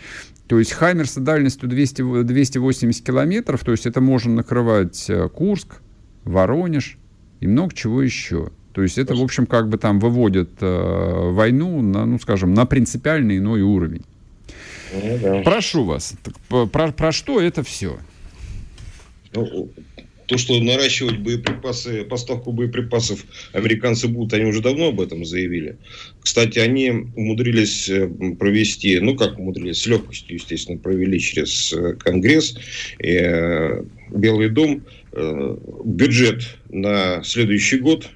То 0.49 0.59
есть 0.59 0.73
Хаймер 0.73 1.09
с 1.09 1.15
дальностью 1.15 1.69
200, 1.69 2.25
280 2.25 3.07
километров, 3.07 3.65
то 3.65 3.71
есть 3.71 3.87
это 3.87 4.01
можно 4.01 4.35
накрывать 4.35 5.09
э, 5.09 5.29
Курск, 5.29 5.81
Воронеж 6.25 6.99
и 7.39 7.47
много 7.47 7.73
чего 7.73 8.03
еще. 8.03 8.51
То 8.73 8.83
есть 8.83 8.99
это, 8.99 9.15
в 9.15 9.23
общем, 9.23 9.47
как 9.47 9.69
бы 9.69 9.79
там 9.79 10.01
выводит 10.01 10.51
э, 10.61 11.31
войну 11.31 11.81
на, 11.83 12.05
ну, 12.05 12.19
скажем, 12.19 12.53
на 12.53 12.67
принципиально 12.67 13.39
иной 13.39 13.63
уровень. 13.63 14.03
Ну, 14.93 15.19
да. 15.23 15.43
Прошу 15.45 15.85
вас, 15.85 16.15
про, 16.49 16.91
про 16.91 17.13
что 17.13 17.41
это 17.41 17.63
все? 17.63 17.99
Ну, 19.33 19.71
то, 20.31 20.39
что 20.39 20.61
наращивать 20.61 21.19
боеприпасы, 21.19 22.05
поставку 22.05 22.53
боеприпасов 22.53 23.25
американцы 23.53 24.07
будут, 24.07 24.33
они 24.33 24.45
уже 24.45 24.63
давно 24.63 24.91
об 24.91 25.01
этом 25.01 25.25
заявили. 25.25 25.77
Кстати, 26.23 26.61
они 26.61 26.91
умудрились 27.17 27.89
э, 27.89 28.09
провести, 28.39 29.01
ну 29.01 29.17
как 29.17 29.41
умудрились, 29.41 29.83
с 29.83 29.87
легкостью, 29.87 30.37
естественно, 30.37 30.79
провели 30.79 31.19
через 31.19 31.73
э, 31.73 31.95
Конгресс 31.95 32.57
и 33.01 33.19
э, 33.21 33.83
Белый 34.11 34.51
дом 34.51 34.85
бюджет 35.85 36.43
на 36.69 37.25
следующий 37.25 37.79
год 37.79 38.09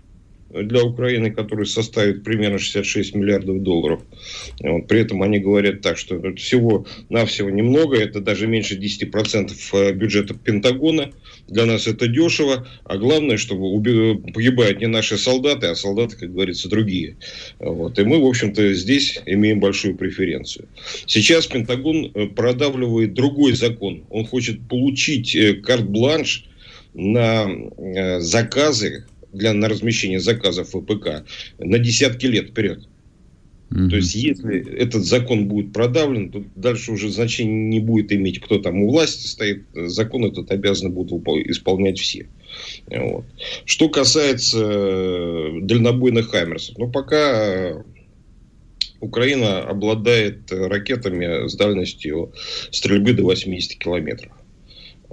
для 0.63 0.85
Украины, 0.85 1.31
который 1.31 1.67
составит 1.67 2.23
примерно 2.23 2.59
66 2.59 3.15
миллиардов 3.15 3.63
долларов. 3.63 4.03
Вот, 4.61 4.87
при 4.87 5.01
этом 5.01 5.23
они 5.23 5.39
говорят 5.39 5.81
так, 5.81 5.99
что 5.99 6.21
всего-навсего 6.35 7.51
немного, 7.51 7.97
это 7.97 8.21
даже 8.21 8.47
меньше 8.47 8.79
10% 8.79 9.53
э, 9.73 9.93
бюджета 9.93 10.35
Пентагона. 10.35 11.11
Для 11.49 11.67
нас 11.67 11.87
это 11.87 12.07
дешево, 12.07 12.67
а 12.85 12.97
главное, 12.97 13.37
чтобы 13.37 13.65
погибают 14.33 14.81
не 14.81 14.87
наши 14.87 15.19
солдаты, 15.19 15.67
а 15.67 15.75
солдаты, 15.75 16.17
как 16.17 16.33
говорится, 16.33 16.69
другие. 16.69 17.17
Вот. 17.59 17.99
И 17.99 18.05
мы, 18.05 18.21
в 18.21 18.27
общем-то, 18.27 18.73
здесь 18.75 19.21
имеем 19.27 19.61
большую 19.61 19.97
преференцию. 19.97 20.69
Сейчас 21.07 21.47
Пентагон 21.47 22.13
э, 22.15 22.27
продавливает 22.29 23.15
другой 23.15 23.55
закон. 23.55 24.05
Он 24.11 24.25
хочет 24.25 24.67
получить 24.69 25.35
э, 25.35 25.55
карт-бланш 25.55 26.47
на 26.95 27.49
заказы 28.21 29.05
для, 29.35 29.53
на 29.53 29.69
размещение 29.69 30.21
заказов 30.21 30.71
ВПК 30.71 31.25
на 31.59 31.79
десятки 31.79 32.27
лет 32.27 32.51
вперед. 32.51 32.89
Mm-hmm. 33.71 33.89
То 33.89 33.97
есть, 33.97 34.15
если 34.15 34.79
этот 34.79 35.05
закон 35.05 35.49
будет 35.49 35.73
продавлен, 35.73 36.31
то 36.31 36.45
дальше 36.55 36.93
уже 36.93 37.11
значения 37.11 37.69
не 37.69 37.81
будет 37.81 38.13
иметь, 38.13 38.41
кто 38.41 38.59
там 38.59 38.83
у 38.83 38.91
власти 38.91 39.27
стоит. 39.27 39.65
Закон 39.75 40.25
этот 40.25 40.51
обязаны 40.53 40.91
будут 40.91 41.27
исполнять 41.49 41.99
все. 41.99 42.29
Вот. 42.89 43.25
Что 43.65 43.89
касается 43.89 44.61
э, 44.63 45.59
дальнобойных 45.63 46.31
«Хаймерсов», 46.31 46.79
ну, 46.79 46.91
пока 46.91 47.83
Украина 49.01 49.63
обладает 49.63 50.53
ракетами 50.53 51.49
с 51.49 51.57
дальностью 51.57 52.33
стрельбы 52.71 53.13
до 53.13 53.25
80 53.25 53.79
километров. 53.79 54.33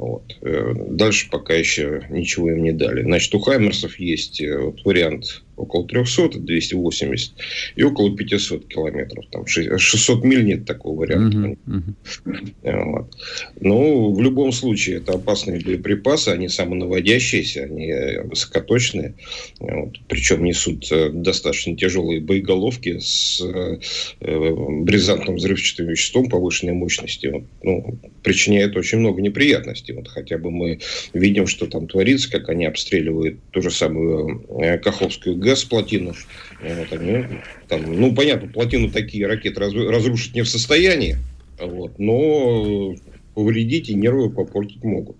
Вот. 0.01 0.35
Э, 0.41 0.73
дальше 0.75 1.29
пока 1.29 1.53
еще 1.53 2.01
ничего 2.09 2.49
им 2.49 2.63
не 2.63 2.71
дали. 2.71 3.03
Значит, 3.03 3.35
у 3.35 3.39
Хаймерсов 3.39 3.99
есть 3.99 4.41
э, 4.41 4.57
вот, 4.57 4.83
вариант 4.83 5.43
около 5.61 5.87
300, 5.87 6.39
280 6.39 7.33
и 7.75 7.83
около 7.83 8.15
500 8.15 8.67
километров. 8.67 9.25
Там 9.31 9.45
600 9.47 10.23
миль 10.23 10.45
нет 10.45 10.65
такого 10.65 11.01
варианта. 11.01 11.37
Uh-huh, 11.37 11.83
uh-huh. 12.25 12.91
Вот. 12.91 13.17
Ну, 13.59 14.13
в 14.13 14.21
любом 14.21 14.51
случае, 14.51 14.97
это 14.97 15.13
опасные 15.13 15.59
боеприпасы, 15.59 16.29
они 16.29 16.49
самонаводящиеся, 16.49 17.63
они 17.63 17.93
высокоточные. 18.23 19.15
Вот. 19.59 19.99
Причем 20.07 20.43
несут 20.43 20.91
э, 20.91 21.09
достаточно 21.09 21.75
тяжелые 21.75 22.21
боеголовки 22.21 22.99
с 22.99 23.41
э, 23.41 23.79
бризантным 24.21 25.35
взрывчатым 25.35 25.87
веществом 25.87 26.29
повышенной 26.29 26.73
мощности. 26.73 27.27
Вот. 27.27 27.43
Ну, 27.63 27.99
причиняет 28.23 28.75
очень 28.75 28.99
много 28.99 29.21
неприятностей. 29.21 29.93
Вот 29.93 30.07
хотя 30.07 30.37
бы 30.37 30.51
мы 30.51 30.79
видим, 31.13 31.47
что 31.47 31.67
там 31.67 31.87
творится, 31.87 32.31
как 32.31 32.49
они 32.49 32.65
обстреливают 32.65 33.39
ту 33.51 33.61
же 33.61 33.71
самую 33.71 34.45
э, 34.61 34.77
Каховскую 34.77 35.37
ГЭС 35.51 35.65
плотину. 35.65 36.13
Вот 36.61 36.93
они, 36.93 37.25
там, 37.67 37.81
ну, 37.93 38.15
понятно, 38.15 38.47
плотину 38.47 38.89
такие 38.89 39.27
ракеты 39.27 39.59
разрушить 39.59 40.33
не 40.33 40.43
в 40.43 40.49
состоянии, 40.49 41.17
вот, 41.59 41.99
но 41.99 42.95
повредить 43.33 43.89
и 43.89 43.95
нервы 43.95 44.29
попортить 44.29 44.83
могут. 44.83 45.17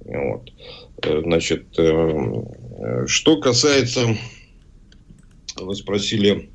Вот. 0.00 0.50
Э, 1.02 1.20
значит, 1.22 1.78
э, 1.78 3.04
что 3.06 3.40
касается, 3.40 4.16
вы 5.56 5.74
спросили 5.74 6.50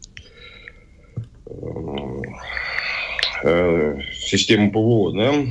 системы 4.14 4.72
ПВО, 4.72 5.12
да? 5.14 5.46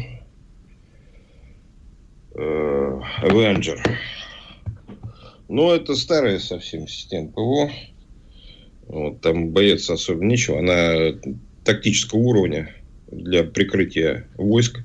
Avenger. 3.23 3.79
Ну, 5.49 5.73
это 5.73 5.95
старая 5.95 6.39
совсем 6.39 6.89
система 6.89 7.29
ПВО. 7.29 7.71
Вот, 8.87 9.21
там 9.21 9.51
бояться 9.51 9.95
особо 9.95 10.25
нечего. 10.25 10.59
Она 10.59 11.19
тактического 11.65 12.19
уровня 12.19 12.75
для 13.11 13.45
прикрытия 13.45 14.29
войск. 14.37 14.81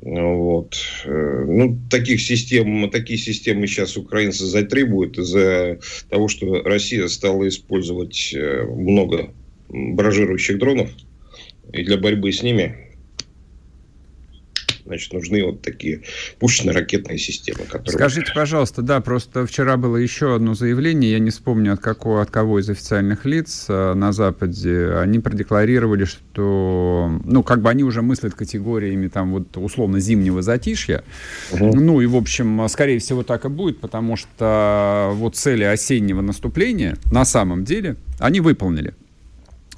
Вот. 0.00 0.76
Э, 1.04 1.44
ну, 1.46 1.78
таких 1.90 2.20
систем, 2.20 2.90
такие 2.90 3.18
системы 3.18 3.66
сейчас 3.66 3.96
украинцы 3.96 4.46
затребуют 4.46 5.18
из-за 5.18 5.78
того, 6.08 6.28
что 6.28 6.62
Россия 6.62 7.06
стала 7.08 7.46
использовать 7.48 8.32
э, 8.34 8.64
много 8.64 9.32
баражирующих 9.68 10.58
дронов. 10.58 10.90
И 11.72 11.84
для 11.84 11.98
борьбы 11.98 12.32
с 12.32 12.42
ними 12.42 12.89
значит, 14.90 15.12
нужны 15.12 15.44
вот 15.44 15.62
такие 15.62 16.02
пушечно-ракетные 16.40 17.16
системы. 17.16 17.64
Которые... 17.64 17.92
Скажите, 17.92 18.32
пожалуйста, 18.34 18.82
да, 18.82 19.00
просто 19.00 19.46
вчера 19.46 19.76
было 19.76 19.96
еще 19.96 20.34
одно 20.34 20.54
заявление, 20.54 21.12
я 21.12 21.18
не 21.20 21.30
вспомню 21.30 21.74
от, 21.74 21.80
какого, 21.80 22.20
от 22.20 22.30
кого 22.30 22.58
из 22.58 22.68
официальных 22.68 23.24
лиц 23.24 23.66
э, 23.68 23.94
на 23.94 24.12
Западе, 24.12 24.94
они 24.94 25.20
продекларировали, 25.20 26.04
что, 26.04 27.20
ну, 27.24 27.42
как 27.44 27.62
бы 27.62 27.70
они 27.70 27.84
уже 27.84 28.02
мыслят 28.02 28.34
категориями, 28.34 29.06
там, 29.06 29.32
вот, 29.32 29.56
условно, 29.56 30.00
зимнего 30.00 30.42
затишья, 30.42 31.04
угу. 31.52 31.76
ну, 31.76 32.00
и, 32.00 32.06
в 32.06 32.16
общем, 32.16 32.68
скорее 32.68 32.98
всего, 32.98 33.22
так 33.22 33.44
и 33.44 33.48
будет, 33.48 33.78
потому 33.78 34.16
что 34.16 35.10
вот 35.14 35.36
цели 35.36 35.62
осеннего 35.62 36.20
наступления 36.20 36.96
на 37.12 37.24
самом 37.24 37.64
деле 37.64 37.96
они 38.18 38.40
выполнили. 38.40 38.94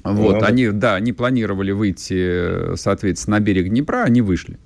Вот, 0.03 0.41
ну, 0.41 0.45
они, 0.45 0.67
да, 0.69 0.95
они 0.95 1.13
планировали 1.13 1.71
выйти, 1.71 2.75
соответственно, 2.75 3.37
на 3.37 3.41
берег 3.41 3.69
Днепра, 3.69 4.03
они 4.03 4.21
вышли. 4.21 4.57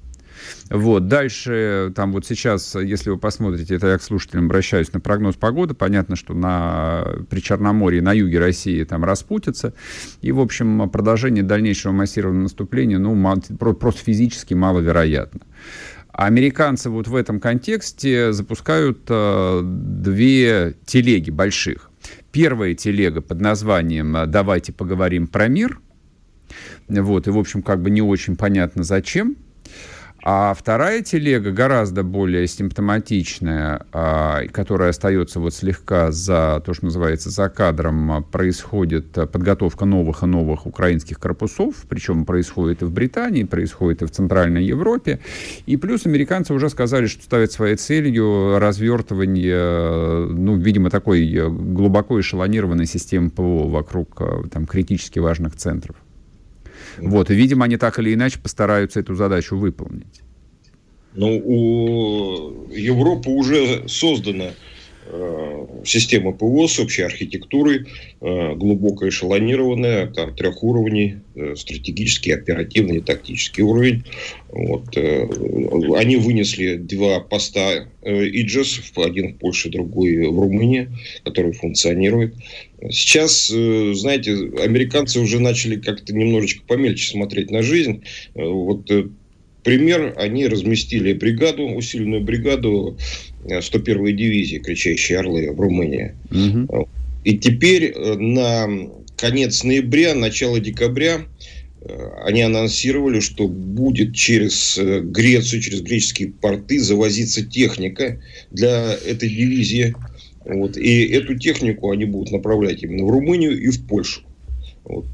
Вот. 0.70 1.08
Дальше, 1.08 1.92
там 1.96 2.12
вот 2.12 2.26
сейчас, 2.26 2.76
если 2.76 3.10
вы 3.10 3.18
посмотрите, 3.18 3.76
это 3.76 3.88
я 3.88 3.98
к 3.98 4.04
слушателям 4.04 4.46
обращаюсь, 4.46 4.92
на 4.94 5.00
прогноз 5.00 5.36
погоды, 5.36 5.74
понятно, 5.74 6.16
что 6.16 6.34
на, 6.34 7.06
при 7.30 7.40
Черноморье, 7.40 8.02
на 8.02 8.14
юге 8.14 8.40
России 8.40 8.84
там 8.84 9.04
распутится. 9.04 9.74
И, 10.22 10.32
в 10.32 10.40
общем, 10.40 10.90
продолжение 10.90 11.44
дальнейшего 11.44 11.92
массированного 11.92 12.44
наступления, 12.44 12.98
ну, 12.98 13.16
просто 13.58 14.04
физически 14.04 14.54
маловероятно. 14.54 15.42
американцы 16.12 16.90
вот 16.90 17.08
в 17.08 17.16
этом 17.16 17.40
контексте 17.40 18.34
запускают 18.34 19.02
э, 19.08 19.62
две 19.64 20.76
телеги 20.86 21.30
больших. 21.30 21.92
Первая 22.32 22.74
телега 22.74 23.22
под 23.22 23.40
названием 23.40 24.16
«Давайте 24.28 24.74
поговорим 24.74 25.28
про 25.28 25.48
мир». 25.48 25.80
Вот, 26.88 27.28
и, 27.28 27.32
в 27.32 27.38
общем, 27.38 27.62
как 27.62 27.82
бы 27.82 27.90
не 27.90 28.02
очень 28.02 28.36
понятно, 28.36 28.84
зачем. 28.84 29.36
А 30.30 30.54
вторая 30.54 31.02
телега 31.04 31.54
гораздо 31.54 32.04
более 32.04 32.46
симптоматичная, 32.48 33.86
а, 33.94 34.42
которая 34.52 34.90
остается 34.90 35.40
вот 35.40 35.54
слегка 35.54 36.12
за 36.12 36.62
то, 36.66 36.74
что 36.74 36.84
называется 36.84 37.30
за 37.30 37.48
кадром, 37.48 38.26
происходит 38.30 39.10
подготовка 39.14 39.86
новых 39.86 40.24
и 40.24 40.26
новых 40.26 40.66
украинских 40.66 41.18
корпусов, 41.18 41.76
причем 41.88 42.26
происходит 42.26 42.82
и 42.82 42.86
в 42.86 42.92
Британии, 42.92 43.46
происходит 43.46 44.02
и 44.02 44.06
в 44.06 44.12
Центральной 44.12 44.66
Европе. 44.66 45.22
И 45.66 45.78
плюс 45.78 46.06
американцы 46.06 46.54
уже 46.54 46.70
сказали, 46.70 47.06
что 47.08 47.24
ставят 47.24 47.54
своей 47.54 47.78
целью 47.78 48.60
развертывание, 48.60 50.28
ну, 50.28 50.58
видимо, 50.58 50.90
такой 50.90 51.50
глубоко 51.50 52.20
эшелонированной 52.20 52.86
системы 52.86 53.30
ПВО 53.30 53.70
вокруг 53.70 54.22
там, 54.52 54.66
критически 54.66 55.20
важных 55.20 55.56
центров. 55.56 55.96
Вот, 56.98 57.32
и, 57.32 57.36
видимо, 57.36 57.66
они 57.66 57.78
так 57.78 58.00
или 58.00 58.14
иначе 58.14 58.40
постараются 58.40 59.00
эту 59.00 59.16
задачу 59.16 59.58
выполнить. 59.58 60.22
Ну, 61.14 61.42
у 61.44 62.70
Европы 62.72 63.30
уже 63.30 63.88
создана 63.88 64.52
система 65.86 66.32
ПВО 66.34 66.68
с 66.68 66.80
общей 66.80 67.04
архитектурой, 67.04 67.86
э, 68.20 68.56
глубоко 68.56 69.08
эшелонированная, 69.08 70.08
там 70.08 70.36
трех 70.36 70.64
уровней, 70.64 71.18
э, 71.36 71.56
стратегический, 71.56 72.32
оперативный 72.32 72.98
и 72.98 73.02
тактический 73.02 73.64
уровень. 73.64 74.04
Вот. 74.50 74.96
Они 75.98 76.16
вынесли 76.16 76.76
два 76.76 77.20
поста 77.20 77.88
ИДЖЕС, 78.04 78.94
один 78.96 79.34
в 79.34 79.38
Польше, 79.38 79.70
другой 79.70 80.28
в 80.28 80.40
Румынии, 80.40 80.90
которые 81.24 81.54
функционируют. 81.54 82.36
Сейчас, 82.90 83.48
знаете, 83.48 84.32
американцы 84.64 85.20
уже 85.20 85.40
начали 85.40 85.76
как-то 85.76 86.14
немножечко 86.14 86.64
помельче 86.66 87.12
смотреть 87.12 87.52
на 87.52 87.62
жизнь. 87.62 88.04
Вот 88.36 88.90
пример, 89.64 90.14
они 90.16 90.48
разместили 90.48 91.12
бригаду, 91.12 91.64
усиленную 91.64 92.22
бригаду 92.22 92.98
101-й 93.48 94.14
дивизии 94.14 94.58
«Кричащие 94.58 95.20
орлы» 95.20 95.52
в 95.52 95.60
Румынии. 95.60 96.14
Угу. 96.32 96.88
И 97.28 97.38
теперь 97.38 97.92
э, 97.94 98.16
на 98.16 98.90
конец 99.18 99.64
ноября, 99.64 100.16
начало 100.16 100.62
декабря 100.62 101.26
э, 101.82 102.10
они 102.24 102.42
анонсировали, 102.42 103.20
что 103.20 103.50
будет 103.50 104.16
через 104.16 104.78
э, 104.78 105.02
Грецию, 105.02 105.62
через 105.62 105.82
греческие 105.82 106.30
порты 106.30 106.80
завозиться 106.80 107.46
техника 107.46 108.22
для 108.52 108.94
этой 108.94 109.28
дивизии. 109.30 109.94
Вот. 110.46 110.78
И 110.78 111.08
эту 111.08 111.38
технику 111.38 111.92
они 111.92 112.06
будут 112.06 112.32
направлять 112.32 112.82
именно 112.84 113.06
в 113.06 113.10
Румынию 113.10 113.62
и 113.62 113.68
в 113.72 113.86
Польшу. 113.86 114.22
Вот. 114.86 115.08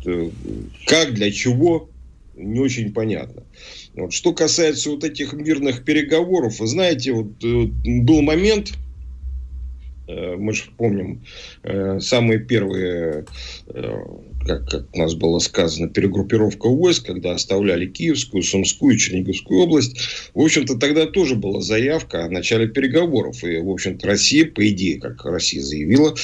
Как, 0.86 1.16
для 1.16 1.32
чего, 1.32 1.90
не 2.36 2.60
очень 2.60 2.94
понятно. 2.94 3.42
Вот. 3.96 4.12
Что 4.12 4.34
касается 4.34 4.90
вот 4.90 5.04
этих 5.04 5.34
мирных 5.34 5.84
переговоров, 5.84 6.60
вы 6.60 6.68
знаете, 6.68 7.12
вот 7.12 7.44
э, 7.44 7.66
был 8.02 8.22
момент, 8.22 8.74
э, 10.08 10.36
мы 10.36 10.54
же 10.54 10.64
помним, 10.78 11.24
э, 11.62 12.00
самые 12.00 12.40
первые, 12.40 13.26
как, 14.46 14.68
как 14.68 14.96
у 14.96 14.98
нас 14.98 15.14
было 15.14 15.38
сказано, 15.38 15.90
перегруппировка 15.90 16.68
войск, 16.68 17.06
когда 17.06 17.34
оставляли 17.34 17.86
Киевскую, 17.86 18.42
Сумскую, 18.42 18.98
Черниговскую 18.98 19.60
область. 19.62 19.96
В 20.34 20.42
общем-то, 20.42 20.78
тогда 20.80 21.06
тоже 21.06 21.36
была 21.36 21.62
заявка 21.62 22.26
о 22.26 22.30
начале 22.30 22.68
переговоров. 22.68 23.44
И, 23.44 23.60
в 23.60 23.70
общем-то, 23.70 24.08
Россия, 24.08 24.46
по 24.48 24.68
идее, 24.68 25.00
как 25.00 25.24
Россия 25.24 25.62
заявила, 25.62 26.16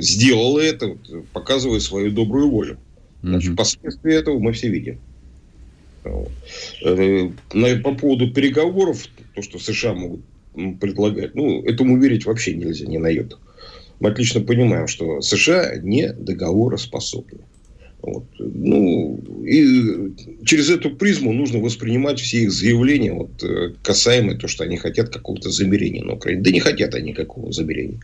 сделала 0.00 0.60
это, 0.60 0.98
показывая 1.32 1.80
свою 1.80 2.10
добрую 2.10 2.50
волю. 2.50 2.78
Значит, 3.22 3.56
последствия 3.56 4.16
этого 4.16 4.38
мы 4.38 4.52
все 4.52 4.68
видим. 4.68 5.00
Э, 6.04 7.30
по 7.82 7.94
поводу 7.94 8.32
переговоров, 8.32 9.06
то, 9.34 9.42
что 9.42 9.58
США 9.58 9.94
могут 9.94 10.20
предлагать, 10.80 11.34
ну, 11.34 11.62
этому 11.62 11.98
верить 11.98 12.26
вообще 12.26 12.54
нельзя, 12.54 12.86
не 12.86 12.98
на 12.98 13.08
йоту. 13.08 13.38
Мы 14.00 14.10
отлично 14.10 14.40
понимаем, 14.40 14.88
что 14.88 15.20
США 15.20 15.76
не 15.76 16.12
договороспособны. 16.12 17.40
Вот. 18.02 18.24
Ну, 18.38 19.20
и 19.44 20.14
через 20.46 20.70
эту 20.70 20.90
призму 20.96 21.34
нужно 21.34 21.58
воспринимать 21.58 22.18
все 22.18 22.44
их 22.44 22.50
заявления, 22.50 23.12
вот, 23.12 23.42
э, 23.42 23.74
касаемо 23.82 24.36
того, 24.36 24.48
что 24.48 24.64
они 24.64 24.78
хотят 24.78 25.10
какого-то 25.10 25.50
замерения 25.50 26.02
на 26.02 26.14
Украине. 26.14 26.42
Да 26.42 26.50
не 26.50 26.60
хотят 26.60 26.94
они 26.94 27.10
никакого 27.10 27.52
замерения. 27.52 28.00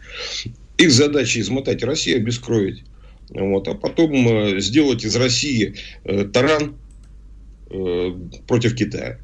Их 0.77 0.93
задача 0.93 1.41
измотать 1.41 1.83
Россию, 1.83 2.19
обескровить. 2.19 2.85
Вот, 3.31 3.67
а 3.69 3.75
потом 3.75 4.13
э, 4.29 4.61
сделать 4.61 5.03
из 5.03 5.17
России 5.17 5.77
таран, 6.05 6.77
Э, 7.69 8.13
против 8.47 8.77
Китая. 8.77 9.19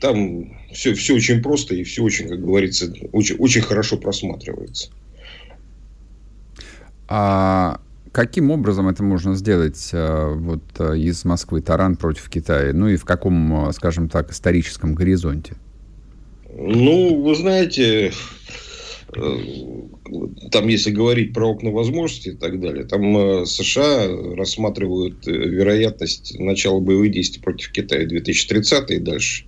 Там 0.00 0.52
все, 0.72 0.92
все 0.94 1.14
очень 1.14 1.40
просто 1.40 1.74
и 1.74 1.84
все 1.84 2.02
очень, 2.02 2.28
как 2.28 2.40
говорится, 2.44 2.92
очень, 3.12 3.36
очень 3.36 3.62
хорошо 3.62 3.96
просматривается. 3.96 4.90
А 7.06 7.80
каким 8.10 8.50
образом 8.50 8.88
это 8.88 9.04
можно 9.04 9.36
сделать 9.36 9.90
э, 9.92 10.34
вот 10.34 10.62
э, 10.78 10.98
из 10.98 11.24
Москвы 11.24 11.60
таран 11.60 11.96
против 11.96 12.28
Китая? 12.28 12.72
Ну 12.72 12.88
и 12.88 12.96
в 12.96 13.04
каком, 13.04 13.72
скажем 13.72 14.08
так, 14.08 14.32
историческом 14.32 14.94
горизонте? 14.94 15.54
Ну, 16.56 17.22
вы 17.22 17.36
знаете, 17.36 18.12
там, 20.50 20.68
если 20.68 20.90
говорить 20.90 21.32
про 21.32 21.48
окна 21.48 21.70
возможностей 21.70 22.30
и 22.30 22.36
так 22.36 22.60
далее, 22.60 22.84
там 22.84 23.16
э, 23.16 23.46
США 23.46 24.06
рассматривают 24.36 25.26
э, 25.26 25.30
вероятность 25.30 26.38
начала 26.38 26.80
боевых 26.80 27.10
действий 27.10 27.42
против 27.42 27.72
Китая 27.72 28.06
2030 28.06 28.90
и 28.90 28.98
дальше. 28.98 29.46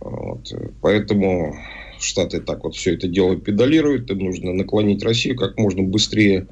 Вот. 0.00 0.52
Поэтому 0.80 1.56
Штаты 2.00 2.40
так 2.40 2.64
вот 2.64 2.76
все 2.76 2.94
это 2.94 3.08
дело 3.08 3.36
педалируют, 3.36 4.10
им 4.10 4.18
нужно 4.18 4.52
наклонить 4.52 5.02
Россию 5.02 5.36
как 5.36 5.58
можно 5.58 5.82
быстрее. 5.82 6.46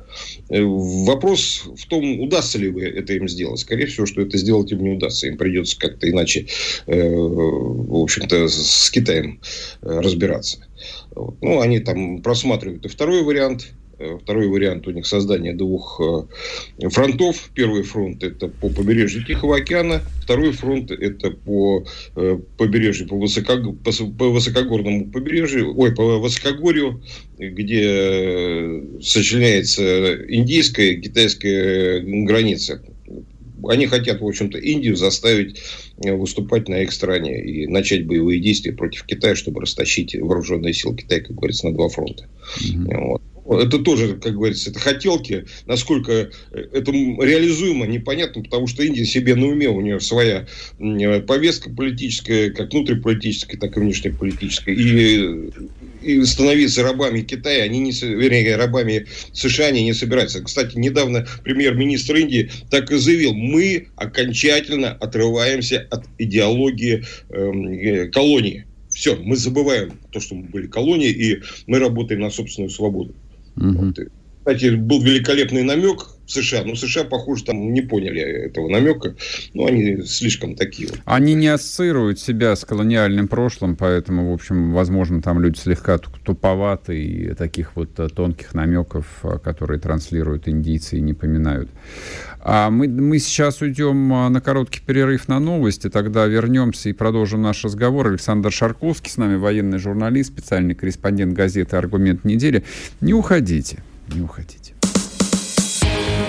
Вопрос 0.48 1.62
в 1.76 1.87
том, 1.87 2.20
удастся 2.20 2.59
ли 2.59 2.68
это 2.82 3.12
им 3.14 3.28
сделать. 3.28 3.61
Скорее 3.61 3.87
всего, 3.87 4.06
что 4.06 4.22
это 4.22 4.37
сделать 4.38 4.72
им 4.72 4.82
не 4.82 4.90
удастся. 4.90 5.26
Им 5.28 5.37
придется 5.37 5.78
как-то 5.78 6.11
иначе, 6.11 6.46
в 6.87 8.02
общем-то, 8.02 8.48
с 8.48 8.90
Китаем 8.90 9.40
разбираться. 9.80 10.66
Ну, 11.14 11.61
они 11.61 11.78
там 11.80 12.22
просматривают 12.22 12.85
и 12.85 12.88
второй 12.88 13.22
вариант. 13.22 13.68
Э, 13.98 14.18
второй 14.22 14.48
вариант 14.48 14.87
у 14.87 14.90
них 14.90 15.06
создание 15.06 15.54
двух 15.54 16.00
э, 16.00 16.88
фронтов. 16.90 17.50
Первый 17.54 17.82
фронт 17.82 18.22
это 18.22 18.48
по 18.48 18.68
побережью 18.68 19.24
Тихого 19.24 19.56
океана. 19.56 20.02
Второй 20.22 20.52
фронт 20.52 20.90
это 20.90 21.30
по 21.30 21.87
э, 22.14 22.38
побережью, 22.59 23.09
по, 23.09 23.16
высоко, 23.16 23.72
по 23.72 24.28
высокогорному 24.28 25.11
побережью, 25.11 25.74
ой, 25.78 25.94
по 25.94 26.18
высокогорью, 26.18 27.02
где 27.38 28.82
сочленяется 29.00 30.14
индийская 30.28 30.92
и 30.92 31.00
китайская 31.00 32.00
граница 32.00 32.82
они 33.68 33.87
хотят, 33.87 34.20
в 34.20 34.26
общем-то, 34.26 34.59
Индию 34.59 34.96
заставить 34.96 35.61
выступать 35.96 36.68
на 36.68 36.82
их 36.82 36.92
стороне 36.92 37.42
и 37.42 37.66
начать 37.66 38.06
боевые 38.06 38.38
действия 38.38 38.72
против 38.72 39.04
Китая, 39.04 39.35
чтобы 39.35 39.62
растащить 39.62 40.14
вооруженные 40.14 40.72
силы 40.72 40.94
Китая, 40.96 41.20
как 41.20 41.35
говорится, 41.35 41.66
на 41.66 41.74
два 41.74 41.88
фронта. 41.88 42.28
Mm-hmm. 42.61 43.09
Вот 43.09 43.22
это 43.48 43.78
тоже, 43.78 44.16
как 44.16 44.35
говорится, 44.35 44.70
это 44.70 44.80
хотелки. 44.80 45.46
Насколько 45.66 46.12
э, 46.12 46.28
это 46.72 46.90
реализуемо, 46.92 47.87
непонятно, 47.87 48.42
потому 48.42 48.66
что 48.66 48.82
Индия 48.82 49.04
себе 49.04 49.35
на 49.35 49.46
уме, 49.46 49.68
у 49.68 49.80
нее 49.80 50.00
своя 50.00 50.46
э, 50.78 51.20
повестка 51.20 51.70
политическая, 51.70 52.50
как 52.50 52.72
внутриполитическая, 52.72 53.59
так 53.59 53.76
и 53.76 53.80
внешнеполитическая. 53.80 54.74
И, 54.74 55.50
и 56.02 56.24
становиться 56.24 56.82
рабами 56.82 57.20
Китая, 57.20 57.64
они 57.64 57.78
не, 57.78 57.92
вернее, 57.92 58.56
рабами 58.56 59.06
США 59.32 59.66
они 59.66 59.85
не 59.85 59.92
собираются. 59.92 60.42
Кстати, 60.42 60.76
недавно 60.76 61.26
премьер-министр 61.44 62.16
Индии 62.16 62.50
так 62.70 62.90
и 62.90 62.96
заявил, 62.96 63.35
мы 63.35 63.88
окончательно 63.96 64.92
отрываемся 64.92 65.87
от 65.90 66.04
идеологии 66.18 67.04
эм, 67.30 67.68
э, 67.68 68.09
колонии. 68.09 68.66
Все, 68.90 69.14
мы 69.16 69.37
забываем 69.37 69.92
то, 70.11 70.20
что 70.20 70.35
мы 70.35 70.44
были 70.44 70.66
колонией, 70.66 71.12
и 71.12 71.42
мы 71.66 71.78
работаем 71.78 72.22
на 72.22 72.30
собственную 72.30 72.70
свободу. 72.70 73.14
Угу. 73.57 73.73
Вот. 73.73 73.99
Кстати, 74.47 74.77
был 74.77 75.03
великолепный 75.03 75.64
намек 75.64 76.07
в 76.25 76.31
США, 76.31 76.62
но 76.64 76.77
США, 76.77 77.03
похоже, 77.03 77.45
там 77.45 77.73
не 77.73 77.81
поняли 77.81 78.21
этого 78.21 78.69
намека. 78.69 79.16
Ну, 79.55 79.66
они 79.66 80.03
слишком 80.03 80.55
такие. 80.55 80.88
Они 81.05 81.35
не 81.35 81.49
ассоциируют 81.49 82.21
себя 82.21 82.55
с 82.55 82.64
колониальным 82.64 83.27
прошлым, 83.27 83.75
поэтому, 83.75 84.31
в 84.31 84.35
общем, 84.35 84.73
возможно, 84.73 85.21
там 85.21 85.40
люди 85.40 85.59
слегка 85.59 85.99
туповаты 85.99 87.03
и 87.03 87.35
таких 87.35 87.75
вот 87.75 87.99
э, 87.99 88.09
тонких 88.09 88.55
намеков, 88.55 89.07
э, 89.25 89.38
которые 89.42 89.81
транслируют 89.81 90.47
индийцы, 90.47 90.99
и 90.99 91.01
не 91.01 91.12
поминают. 91.14 91.69
А 92.48 92.70
мы, 92.70 92.87
мы 92.87 93.18
сейчас 93.18 93.61
уйдем 93.61 94.12
э, 94.12 94.28
на 94.28 94.40
короткий 94.40 94.80
перерыв 94.80 95.26
на 95.26 95.40
новости, 95.40 95.90
тогда 95.90 96.26
вернемся 96.26 96.88
и 96.88 96.92
продолжим 96.92 97.42
наш 97.42 97.64
разговор. 97.64 98.06
Александр 98.06 98.52
Шарковский 98.52 99.11
с 99.11 99.16
нами, 99.16 99.35
военный 99.35 99.78
журналист, 99.78 100.32
специальный 100.32 100.76
корреспондент 100.76 101.32
газеты 101.32 101.76
«Аргумент 101.76 102.24
недели». 102.24 102.62
Не 103.00 103.14
уходите 103.14 103.82
не 104.14 104.20
уходите. 104.20 104.74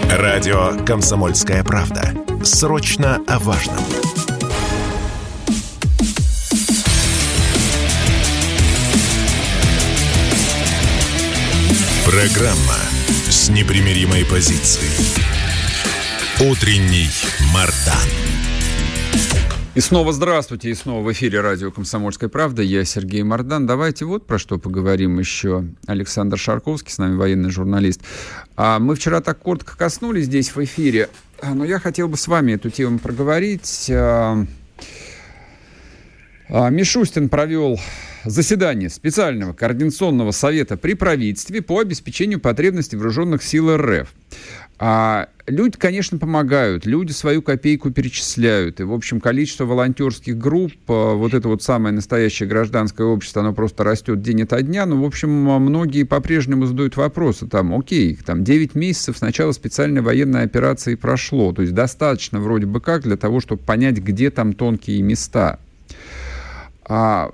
Радио 0.09 0.73
«Комсомольская 0.85 1.63
правда». 1.63 2.13
Срочно 2.43 3.21
о 3.27 3.39
важном. 3.39 3.77
Программа 12.05 12.77
с 13.29 13.49
непримиримой 13.49 14.25
позицией. 14.25 15.36
Утренний 16.39 17.09
Мардан. 17.51 17.97
И 19.73 19.79
снова 19.79 20.13
здравствуйте, 20.13 20.69
и 20.69 20.75
снова 20.75 21.03
в 21.03 21.11
эфире 21.11 21.41
радио 21.41 21.71
«Комсомольская 21.71 22.29
правда». 22.29 22.61
Я 22.61 22.85
Сергей 22.85 23.23
Мордан. 23.23 23.65
Давайте 23.65 24.05
вот 24.05 24.27
про 24.27 24.37
что 24.37 24.59
поговорим 24.59 25.17
еще. 25.17 25.65
Александр 25.87 26.37
Шарковский, 26.37 26.91
с 26.91 26.99
нами 26.99 27.15
военный 27.15 27.49
журналист. 27.49 28.01
А 28.55 28.77
мы 28.77 28.93
вчера 28.93 29.19
так 29.21 29.39
коротко 29.39 29.75
коснулись 29.75 30.25
здесь 30.25 30.55
в 30.55 30.63
эфире, 30.63 31.09
а, 31.41 31.55
но 31.55 31.65
я 31.65 31.79
хотел 31.79 32.07
бы 32.07 32.17
с 32.17 32.27
вами 32.27 32.51
эту 32.51 32.69
тему 32.69 32.99
проговорить. 32.99 33.89
А, 33.89 34.45
а, 36.49 36.69
Мишустин 36.69 37.29
провел 37.29 37.79
заседание 38.25 38.91
специального 38.91 39.53
координационного 39.53 40.29
совета 40.29 40.77
при 40.77 40.93
правительстве 40.93 41.63
по 41.63 41.79
обеспечению 41.79 42.39
потребностей 42.39 42.95
вооруженных 42.95 43.41
сил 43.41 43.75
РФ. 43.75 44.07
А 44.79 45.29
люди, 45.47 45.77
конечно, 45.77 46.19
помогают, 46.19 46.85
люди 46.85 47.11
свою 47.11 47.41
копейку 47.41 47.89
перечисляют. 47.89 48.79
И, 48.79 48.83
в 48.83 48.93
общем, 48.93 49.19
количество 49.19 49.65
волонтерских 49.65 50.37
групп, 50.37 50.73
а, 50.87 51.15
вот 51.15 51.33
это 51.33 51.47
вот 51.47 51.63
самое 51.63 51.95
настоящее 51.95 52.47
гражданское 52.47 53.03
общество, 53.03 53.41
оно 53.41 53.53
просто 53.53 53.83
растет 53.83 54.21
день 54.21 54.43
ото 54.43 54.61
дня. 54.61 54.85
Но, 54.85 55.01
в 55.01 55.05
общем, 55.05 55.29
многие 55.29 56.03
по-прежнему 56.03 56.65
задают 56.67 56.95
вопросы. 56.95 57.47
Там, 57.47 57.73
окей, 57.73 58.15
там 58.23 58.43
9 58.43 58.75
месяцев 58.75 59.17
с 59.17 59.21
начала 59.21 59.51
специальной 59.51 60.01
военной 60.01 60.43
операции 60.43 60.95
прошло. 60.95 61.53
То 61.53 61.63
есть 61.63 61.73
достаточно 61.73 62.39
вроде 62.39 62.67
бы 62.67 62.79
как 62.79 63.03
для 63.03 63.17
того, 63.17 63.39
чтобы 63.39 63.63
понять, 63.63 63.97
где 63.97 64.29
там 64.29 64.53
тонкие 64.53 65.01
места. 65.01 65.59
А 66.83 67.31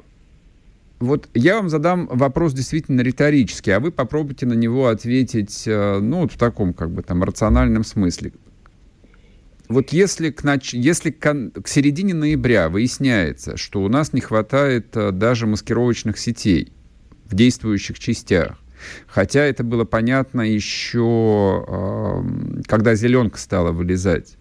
вот 1.04 1.30
я 1.34 1.58
вам 1.58 1.70
задам 1.70 2.08
вопрос 2.08 2.54
действительно 2.54 3.01
риторический, 3.01 3.72
а 3.72 3.80
вы 3.80 3.91
попробуйте 3.91 4.45
на 4.45 4.54
него 4.54 4.88
ответить, 4.88 5.64
э, 5.66 5.99
ну, 5.99 6.22
вот 6.22 6.32
в 6.32 6.38
таком, 6.38 6.74
как 6.74 6.91
бы, 6.91 7.04
там, 7.04 7.24
рациональном 7.24 7.84
смысле. 7.84 8.32
Вот 9.68 9.89
если 9.89 10.30
к, 10.30 10.43
нач... 10.43 10.74
если 10.74 11.12
к, 11.12 11.68
середине 11.68 12.14
ноября 12.14 12.70
выясняется, 12.70 13.58
что 13.58 13.84
у 13.84 13.89
нас 13.89 14.14
не 14.14 14.22
хватает 14.22 14.95
э, 14.95 15.12
даже 15.12 15.45
маскировочных 15.45 16.18
сетей 16.18 16.72
в 17.26 17.36
действующих 17.36 17.99
частях, 17.99 18.58
хотя 19.08 19.43
это 19.43 19.64
было 19.64 19.86
понятно 19.86 20.41
еще, 20.41 22.24
когда 22.68 22.95
зеленка 22.95 23.39
стала 23.39 23.72
вылезать, 23.72 24.38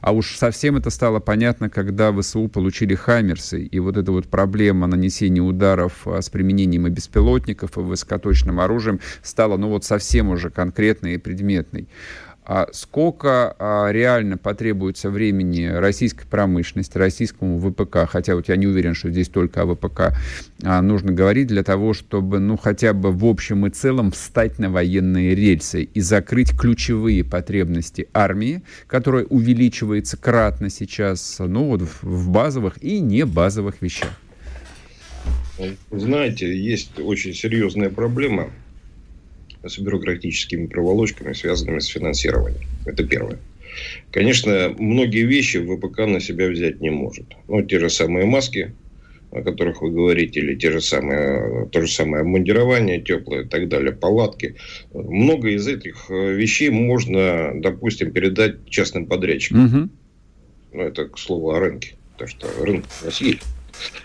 а 0.00 0.12
уж 0.12 0.36
совсем 0.36 0.76
это 0.76 0.90
стало 0.90 1.20
понятно, 1.20 1.70
когда 1.70 2.12
ВСУ 2.12 2.48
получили 2.48 2.94
«Хаммерсы», 2.94 3.62
и 3.62 3.78
вот 3.80 3.96
эта 3.96 4.12
вот 4.12 4.26
проблема 4.28 4.86
нанесения 4.86 5.42
ударов 5.42 6.06
а, 6.06 6.20
с 6.20 6.30
применением 6.30 6.86
и 6.86 6.90
беспилотников, 6.90 7.76
и 7.76 7.80
высокоточным 7.80 8.60
оружием 8.60 9.00
стала, 9.22 9.56
ну 9.56 9.68
вот, 9.68 9.84
совсем 9.84 10.30
уже 10.30 10.50
конкретной 10.50 11.14
и 11.14 11.18
предметной. 11.18 11.88
А 12.48 12.68
сколько 12.72 13.56
а, 13.58 13.90
реально 13.90 14.38
потребуется 14.38 15.10
времени 15.10 15.64
российской 15.64 16.26
промышленности, 16.26 16.96
российскому 16.96 17.58
ВПК, 17.58 18.08
хотя 18.08 18.36
вот 18.36 18.48
я 18.48 18.54
не 18.54 18.68
уверен, 18.68 18.94
что 18.94 19.10
здесь 19.10 19.28
только 19.28 19.62
о 19.62 19.74
ВПК 19.74 20.16
а, 20.62 20.80
нужно 20.80 21.10
говорить, 21.10 21.48
для 21.48 21.64
того, 21.64 21.92
чтобы, 21.92 22.38
ну, 22.38 22.56
хотя 22.56 22.92
бы 22.92 23.10
в 23.10 23.24
общем 23.24 23.66
и 23.66 23.70
целом 23.70 24.12
встать 24.12 24.60
на 24.60 24.70
военные 24.70 25.34
рельсы 25.34 25.82
и 25.82 26.00
закрыть 26.00 26.56
ключевые 26.56 27.24
потребности 27.24 28.08
армии, 28.14 28.62
которая 28.86 29.24
увеличивается 29.24 30.16
кратно 30.16 30.70
сейчас, 30.70 31.38
ну, 31.40 31.64
вот 31.64 31.82
в, 31.82 32.04
в 32.04 32.30
базовых 32.30 32.80
и 32.80 33.00
не 33.00 33.26
базовых 33.26 33.82
вещах. 33.82 34.12
Знаете, 35.90 36.56
есть 36.56 37.00
очень 37.00 37.34
серьезная 37.34 37.90
проблема– 37.90 38.50
с 39.68 39.78
бюрократическими 39.78 40.66
проволочками, 40.66 41.32
связанными 41.32 41.80
с 41.80 41.86
финансированием. 41.86 42.66
Это 42.84 43.04
первое. 43.04 43.38
Конечно, 44.10 44.74
многие 44.78 45.24
вещи 45.24 45.58
ВПК 45.58 46.00
на 46.00 46.20
себя 46.20 46.48
взять 46.48 46.80
не 46.80 46.90
может. 46.90 47.26
Ну, 47.48 47.62
те 47.62 47.78
же 47.78 47.90
самые 47.90 48.24
маски, 48.24 48.72
о 49.32 49.42
которых 49.42 49.82
вы 49.82 49.90
говорите, 49.90 50.40
или 50.40 50.54
те 50.54 50.70
же 50.72 50.80
самые, 50.80 51.68
то 51.68 51.82
же 51.82 51.88
самое 51.88 52.22
обмундирование 52.22 53.00
теплое 53.00 53.44
и 53.44 53.48
так 53.48 53.68
далее, 53.68 53.92
палатки. 53.92 54.56
Много 54.94 55.50
из 55.50 55.66
этих 55.68 56.06
э, 56.08 56.32
вещей 56.32 56.70
можно, 56.70 57.52
допустим, 57.54 58.12
передать 58.12 58.68
частным 58.68 59.06
подрядчикам. 59.06 59.66
Угу. 59.66 59.88
Ну, 60.72 60.82
это 60.82 61.08
к 61.08 61.18
слову 61.18 61.50
о 61.50 61.60
рынке. 61.60 61.96
Потому 62.12 62.30
что 62.30 62.64
рынок 62.64 62.84
у 63.02 63.04
нас 63.04 63.20
есть. 63.20 63.42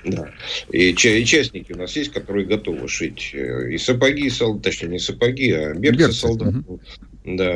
Да. 0.03 0.31
И, 0.71 0.89
и 0.89 1.25
частники 1.25 1.73
у 1.73 1.77
нас 1.77 1.95
есть, 1.95 2.11
которые 2.11 2.45
готовы 2.45 2.87
шить 2.87 3.31
э, 3.33 3.71
и 3.71 3.77
сапоги, 3.77 4.31
точнее 4.61 4.89
не 4.89 4.99
сапоги, 4.99 5.51
а 5.51 5.73
берцы 5.73 6.13
солдат. 6.13 6.55
Угу. 6.55 6.79
Да, 7.23 7.53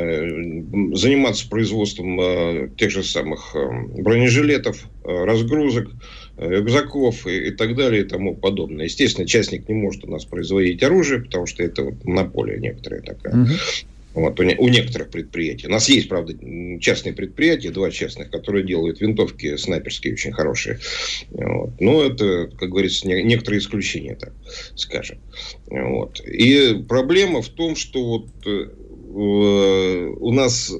заниматься 0.96 1.48
производством 1.48 2.20
э, 2.20 2.68
тех 2.76 2.92
же 2.92 3.02
самых 3.02 3.56
э, 3.56 4.00
бронежилетов, 4.00 4.88
э, 5.02 5.24
разгрузок, 5.24 5.88
э, 6.36 6.48
рюкзаков 6.48 7.26
и, 7.26 7.48
и 7.48 7.50
так 7.50 7.74
далее 7.74 8.02
и 8.02 8.06
тому 8.06 8.36
подобное. 8.36 8.84
Естественно, 8.84 9.26
частник 9.26 9.68
не 9.68 9.74
может 9.74 10.04
у 10.04 10.10
нас 10.10 10.24
производить 10.24 10.84
оружие, 10.84 11.22
потому 11.22 11.46
что 11.46 11.64
это 11.64 11.82
вот 11.82 12.04
монополия 12.04 12.58
некоторая 12.58 13.02
такая. 13.02 13.42
Угу. 13.42 13.50
Вот, 14.16 14.40
у, 14.40 14.42
не, 14.44 14.56
у 14.56 14.68
некоторых 14.68 15.10
предприятий. 15.10 15.66
У 15.66 15.70
нас 15.70 15.90
есть, 15.90 16.08
правда, 16.08 16.32
частные 16.80 17.12
предприятия, 17.12 17.70
два 17.70 17.90
частных, 17.90 18.30
которые 18.30 18.66
делают 18.66 18.98
винтовки 18.98 19.58
снайперские 19.58 20.14
очень 20.14 20.32
хорошие. 20.32 20.78
Вот. 21.28 21.78
Но 21.80 22.02
это, 22.02 22.50
как 22.58 22.70
говорится, 22.70 23.06
не, 23.06 23.22
некоторые 23.22 23.60
исключения, 23.60 24.16
так 24.16 24.32
скажем. 24.74 25.18
Вот. 25.66 26.20
И 26.20 26.82
проблема 26.88 27.42
в 27.42 27.50
том, 27.50 27.76
что 27.76 28.02
вот, 28.04 28.28
э, 28.46 28.68
у 30.18 30.32
нас 30.32 30.72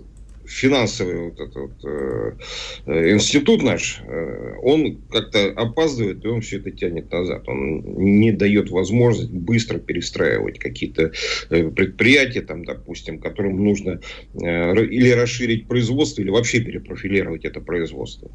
финансовый 0.47 1.31
вот 1.31 1.41
этот 1.41 1.85
э, 1.85 3.13
институт 3.13 3.63
наш, 3.63 4.01
э, 4.07 4.55
он 4.63 5.03
как-то 5.11 5.51
опаздывает, 5.51 6.25
и 6.25 6.29
он 6.29 6.41
все 6.41 6.59
это 6.59 6.71
тянет 6.71 7.11
назад. 7.11 7.49
Он 7.49 7.81
не 7.97 8.33
дает 8.33 8.71
возможность 8.71 9.31
быстро 9.31 9.79
перестраивать 9.79 10.59
какие-то 10.59 11.13
э, 11.51 11.71
предприятия, 11.71 12.43
там, 12.43 12.65
допустим, 12.65 13.19
которым 13.19 13.65
нужно 13.65 14.01
э, 14.35 14.85
или 14.85 15.11
расширить 15.11 15.67
производство, 15.67 16.23
или 16.23 16.31
вообще 16.31 16.61
перепрофилировать 16.61 17.45
это 17.45 17.61
производство. 17.61 18.31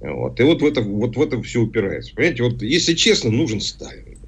Вот. 0.00 0.40
И 0.40 0.42
вот 0.42 0.62
в 0.62 0.66
это, 0.66 0.82
вот 0.82 1.16
в 1.16 1.22
это 1.22 1.40
все 1.42 1.60
упирается. 1.60 2.14
Понимаете, 2.14 2.42
вот 2.42 2.62
если 2.62 2.94
честно, 2.94 3.30
нужен 3.30 3.60
Сталин. 3.60 4.19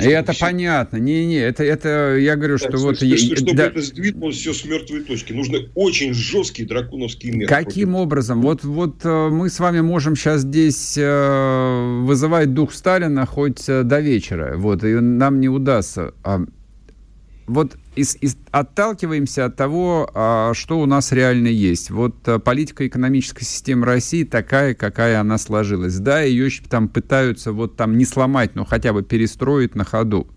И 0.00 0.06
это 0.06 0.32
понятно. 0.38 0.96
Не-не, 0.96 1.38
это, 1.38 1.64
это 1.64 2.16
я 2.16 2.36
говорю, 2.36 2.58
так, 2.58 2.70
что 2.70 2.78
вот... 2.78 2.96
Что, 2.96 3.16
чтобы 3.36 3.54
да. 3.54 3.66
это 3.66 3.80
сдвинулось 3.80 4.36
все 4.36 4.52
с 4.52 4.64
мертвой 4.64 5.00
точки, 5.00 5.32
нужны 5.32 5.68
очень 5.74 6.14
жесткие 6.14 6.68
драконовские 6.68 7.32
меры. 7.32 7.48
Каким 7.48 7.90
против... 7.90 8.02
образом? 8.02 8.42
Вот, 8.42 8.64
вот 8.64 9.04
э, 9.04 9.28
мы 9.30 9.50
с 9.50 9.60
вами 9.60 9.80
можем 9.80 10.16
сейчас 10.16 10.42
здесь 10.42 10.96
э, 10.96 12.00
вызывать 12.02 12.54
дух 12.54 12.72
Сталина 12.72 13.26
хоть 13.26 13.68
э, 13.68 13.82
до 13.82 14.00
вечера, 14.00 14.56
вот, 14.56 14.84
и 14.84 14.94
нам 14.94 15.40
не 15.40 15.48
удастся. 15.48 16.14
А 16.22 16.40
вот 17.46 17.76
из, 17.96 18.16
из, 18.20 18.36
отталкиваемся 18.50 19.46
от 19.46 19.56
того, 19.56 20.10
а, 20.14 20.52
что 20.54 20.80
у 20.80 20.86
нас 20.86 21.12
реально 21.12 21.48
есть. 21.48 21.90
Вот 21.90 22.16
а, 22.26 22.38
политика 22.38 22.86
экономической 22.86 23.44
системы 23.44 23.86
России 23.86 24.24
такая, 24.24 24.74
какая 24.74 25.20
она 25.20 25.38
сложилась. 25.38 25.98
Да, 25.98 26.20
ее 26.20 26.50
там 26.68 26.88
пытаются 26.88 27.52
вот 27.52 27.76
там 27.76 27.96
не 27.96 28.04
сломать, 28.04 28.54
но 28.54 28.64
хотя 28.64 28.92
бы 28.92 29.02
перестроить 29.02 29.74
на 29.74 29.84
ходу. 29.84 30.28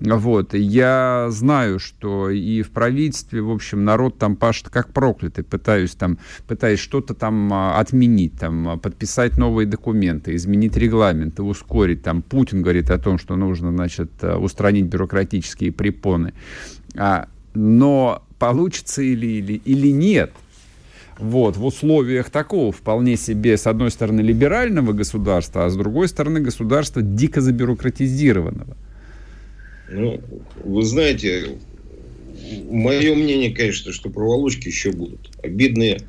Вот. 0.00 0.54
Я 0.54 1.26
знаю, 1.30 1.78
что 1.78 2.30
и 2.30 2.62
в 2.62 2.70
правительстве, 2.70 3.42
в 3.42 3.50
общем, 3.50 3.84
народ 3.84 4.16
там 4.18 4.36
пашет 4.36 4.68
как 4.68 4.92
проклятый, 4.92 5.44
пытаюсь 5.44 5.94
там, 5.94 6.18
пытаясь 6.46 6.78
что-то 6.78 7.14
там 7.14 7.52
а, 7.52 7.78
отменить, 7.78 8.38
там, 8.38 8.78
подписать 8.80 9.38
новые 9.38 9.66
документы, 9.66 10.34
изменить 10.36 10.76
регламенты, 10.76 11.42
ускорить. 11.42 12.02
Там 12.02 12.22
Путин 12.22 12.62
говорит 12.62 12.90
о 12.90 12.98
том, 12.98 13.18
что 13.18 13.36
нужно, 13.36 13.72
значит, 13.72 14.22
устранить 14.22 14.86
бюрократические 14.86 15.72
препоны. 15.72 16.32
А, 16.96 17.28
но 17.54 18.22
получится 18.38 19.02
или, 19.02 19.26
или, 19.26 19.60
или 19.64 19.88
нет, 19.88 20.32
вот, 21.18 21.56
в 21.56 21.64
условиях 21.66 22.30
такого 22.30 22.72
вполне 22.72 23.16
себе, 23.16 23.56
с 23.56 23.66
одной 23.66 23.90
стороны, 23.90 24.22
либерального 24.22 24.92
государства, 24.92 25.66
а 25.66 25.70
с 25.70 25.76
другой 25.76 26.08
стороны, 26.08 26.40
государства 26.40 27.02
дико 27.02 27.42
забюрократизированного. 27.42 28.76
Ну, 29.90 30.20
вы 30.64 30.82
знаете, 30.82 31.58
мое 32.70 33.14
мнение, 33.14 33.54
конечно, 33.54 33.92
что 33.92 34.08
проволочки 34.08 34.68
еще 34.68 34.92
будут. 34.92 35.30
Обидные. 35.42 36.00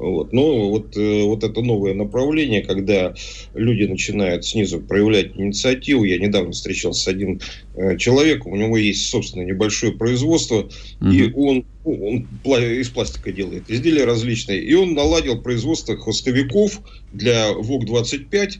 Вот. 0.00 0.32
Но 0.32 0.70
вот, 0.70 0.96
э, 0.96 1.24
вот 1.24 1.44
это 1.44 1.60
новое 1.60 1.92
направление, 1.92 2.62
когда 2.62 3.14
люди 3.54 3.84
начинают 3.84 4.46
снизу 4.46 4.80
проявлять 4.80 5.36
инициативу. 5.36 6.04
Я 6.04 6.18
недавно 6.18 6.52
встречался 6.52 7.02
с 7.02 7.08
одним 7.08 7.40
э, 7.74 7.98
человеком, 7.98 8.52
у 8.52 8.56
него 8.56 8.78
есть 8.78 9.08
собственное 9.10 9.46
небольшое 9.46 9.92
производство, 9.92 10.68
mm-hmm. 11.00 11.14
и 11.14 11.32
он, 11.34 11.64
он 11.84 12.26
из 12.44 12.88
пластика 12.88 13.30
делает 13.30 13.70
изделия 13.70 14.06
различные, 14.06 14.62
и 14.62 14.74
он 14.74 14.94
наладил 14.94 15.40
производство 15.42 15.96
хвостовиков 15.96 16.80
для 17.12 17.52
ВОК-25, 17.52 18.52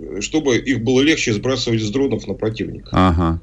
э, 0.00 0.20
чтобы 0.20 0.58
их 0.58 0.82
было 0.82 1.00
легче 1.00 1.32
сбрасывать 1.32 1.80
с 1.80 1.90
дронов 1.90 2.26
на 2.26 2.34
противника. 2.34 2.90
Ага. 2.92 3.40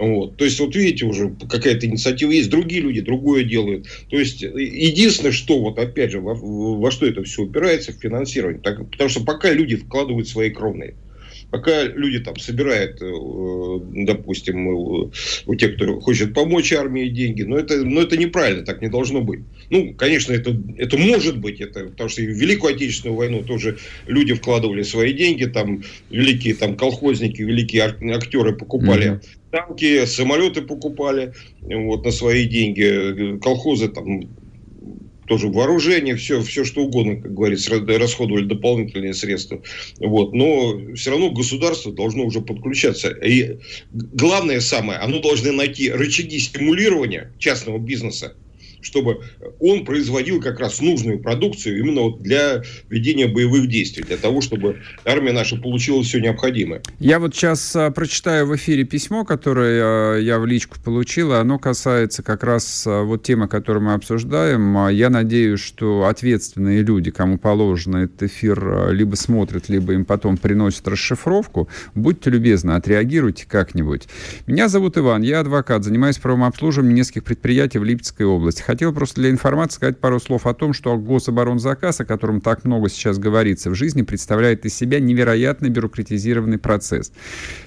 Вот. 0.00 0.38
То 0.38 0.46
есть, 0.46 0.58
вот 0.58 0.74
видите, 0.74 1.04
уже 1.04 1.30
какая-то 1.48 1.86
инициатива 1.86 2.30
есть, 2.30 2.48
другие 2.48 2.80
люди 2.80 3.02
другое 3.02 3.44
делают. 3.44 3.86
То 4.08 4.18
есть, 4.18 4.40
единственное, 4.40 5.30
что, 5.30 5.60
вот 5.60 5.78
опять 5.78 6.10
же, 6.10 6.20
во, 6.20 6.34
во 6.34 6.90
что 6.90 7.06
это 7.06 7.22
все 7.22 7.42
упирается, 7.42 7.92
в 7.92 7.96
финансирование. 7.96 8.62
Так, 8.62 8.90
потому 8.90 9.10
что 9.10 9.22
пока 9.22 9.52
люди 9.52 9.76
вкладывают 9.76 10.26
свои 10.26 10.48
кровные. 10.48 10.94
Пока 11.50 11.82
люди 11.82 12.20
там 12.20 12.38
собирают, 12.38 13.02
э, 13.02 14.04
допустим, 14.06 14.68
у 14.68 15.54
тех, 15.56 15.74
кто 15.74 16.00
хочет 16.00 16.32
помочь 16.32 16.72
армии 16.72 17.08
деньги, 17.08 17.42
но 17.42 17.58
это, 17.58 17.84
но 17.84 18.02
это 18.02 18.16
неправильно, 18.16 18.64
так 18.64 18.80
не 18.80 18.88
должно 18.88 19.20
быть. 19.20 19.40
Ну, 19.68 19.92
конечно, 19.94 20.32
это, 20.32 20.56
это 20.78 20.96
может 20.96 21.38
быть, 21.38 21.60
это, 21.60 21.86
потому 21.86 22.08
что 22.08 22.22
и 22.22 22.28
в 22.28 22.38
Великую 22.38 22.76
Отечественную 22.76 23.18
войну 23.18 23.42
тоже 23.42 23.78
люди 24.06 24.32
вкладывали 24.32 24.82
свои 24.82 25.12
деньги, 25.12 25.44
там 25.44 25.82
великие 26.08 26.54
там 26.54 26.76
колхозники, 26.76 27.42
великие 27.42 27.82
актеры 27.82 28.54
покупали 28.56 29.08
mm-hmm 29.08 29.39
танки, 29.50 30.06
самолеты 30.06 30.62
покупали 30.62 31.32
вот, 31.62 32.04
на 32.04 32.10
свои 32.10 32.46
деньги, 32.46 33.38
колхозы 33.40 33.88
там 33.88 34.22
тоже 35.30 35.46
вооружение, 35.46 36.16
все, 36.16 36.42
все 36.42 36.64
что 36.64 36.82
угодно, 36.82 37.14
как 37.22 37.32
говорится, 37.32 37.78
расходовали 37.86 38.46
дополнительные 38.46 39.14
средства. 39.14 39.62
Вот. 40.00 40.32
Но 40.32 40.94
все 40.96 41.10
равно 41.10 41.30
государство 41.30 41.92
должно 41.92 42.24
уже 42.24 42.40
подключаться. 42.40 43.10
И 43.10 43.58
главное 43.92 44.58
самое, 44.58 44.98
оно 44.98 45.20
должно 45.20 45.52
найти 45.52 45.88
рычаги 45.88 46.40
стимулирования 46.40 47.32
частного 47.38 47.78
бизнеса 47.78 48.34
чтобы 48.82 49.22
он 49.58 49.84
производил 49.84 50.40
как 50.40 50.60
раз 50.60 50.80
нужную 50.80 51.18
продукцию 51.18 51.78
именно 51.78 52.02
вот 52.02 52.22
для 52.22 52.62
ведения 52.88 53.28
боевых 53.28 53.68
действий, 53.68 54.04
для 54.04 54.16
того, 54.16 54.40
чтобы 54.40 54.80
армия 55.04 55.32
наша 55.32 55.56
получила 55.56 56.02
все 56.02 56.20
необходимое. 56.20 56.82
Я 56.98 57.18
вот 57.18 57.34
сейчас 57.34 57.74
а, 57.76 57.90
прочитаю 57.90 58.46
в 58.46 58.56
эфире 58.56 58.84
письмо, 58.84 59.24
которое 59.24 59.82
а, 59.82 60.18
я 60.18 60.38
в 60.38 60.46
личку 60.46 60.78
получил, 60.82 61.32
оно 61.34 61.58
касается 61.58 62.22
как 62.22 62.44
раз 62.44 62.84
а, 62.86 63.02
вот 63.02 63.22
темы, 63.22 63.48
которую 63.48 63.84
мы 63.84 63.94
обсуждаем. 63.94 64.88
Я 64.88 65.10
надеюсь, 65.10 65.60
что 65.60 66.06
ответственные 66.06 66.82
люди, 66.82 67.10
кому 67.10 67.38
положено 67.38 67.98
этот 67.98 68.24
эфир, 68.24 68.92
либо 68.92 69.14
смотрят, 69.14 69.68
либо 69.68 69.92
им 69.92 70.04
потом 70.04 70.36
приносят 70.36 70.86
расшифровку. 70.88 71.68
Будьте 71.94 72.30
любезны, 72.30 72.72
отреагируйте 72.72 73.46
как-нибудь. 73.46 74.08
Меня 74.46 74.68
зовут 74.68 74.98
Иван, 74.98 75.22
я 75.22 75.40
адвокат, 75.40 75.84
занимаюсь 75.84 76.18
правом 76.18 76.44
обслуживанием 76.44 76.94
нескольких 76.94 77.24
предприятий 77.24 77.78
в 77.78 77.84
Липецкой 77.84 78.26
области 78.26 78.62
хотел 78.70 78.92
просто 78.92 79.20
для 79.20 79.30
информации 79.30 79.74
сказать 79.74 79.98
пару 79.98 80.20
слов 80.20 80.46
о 80.46 80.54
том, 80.54 80.72
что 80.74 80.96
гособоронзаказ, 80.96 82.02
о 82.02 82.04
котором 82.04 82.40
так 82.40 82.64
много 82.64 82.88
сейчас 82.88 83.18
говорится 83.18 83.68
в 83.68 83.74
жизни, 83.74 84.02
представляет 84.02 84.64
из 84.64 84.76
себя 84.76 85.00
невероятно 85.00 85.68
бюрократизированный 85.68 86.58
процесс. 86.58 87.10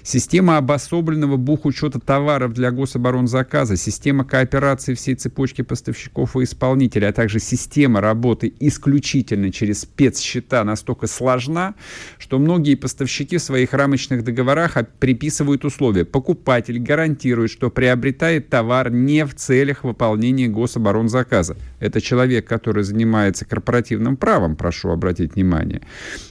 Система 0.02 0.56
обособленного 0.56 1.36
бухучета 1.36 2.00
товаров 2.00 2.54
для 2.54 2.72
гособоронзаказа, 2.72 3.76
система 3.76 4.24
кооперации 4.24 4.94
всей 4.94 5.16
цепочки 5.16 5.62
поставщиков 5.62 6.38
и 6.38 6.44
исполнителей, 6.46 7.10
а 7.10 7.12
также 7.12 7.40
система 7.40 8.00
работы 8.00 8.54
исключительно 8.62 9.52
через 9.52 9.82
спецсчета 9.82 10.64
настолько 10.64 11.08
сложна, 11.08 11.76
что 12.18 12.40
многие 12.40 12.76
поставщики 12.76 13.36
в 13.36 13.44
своих 13.44 13.74
рамочных 13.74 14.24
договорах 14.24 14.78
приписывают 15.00 15.66
условия. 15.66 16.06
Покупатель 16.06 16.80
гарантирует, 16.80 17.52
что 17.52 17.70
приобретает 17.70 18.48
товар 18.48 18.90
не 18.90 19.26
в 19.26 19.36
целях 19.36 19.84
выполнения 19.84 20.48
гособоронзаказа 20.48 20.93
заказа. 21.10 21.58
Это 21.80 22.02
человек, 22.02 22.48
который 22.48 22.84
занимается 22.84 23.46
корпоративным 23.46 24.18
правом, 24.18 24.56
прошу 24.56 24.90
обратить 24.90 25.36
внимание. 25.36 25.82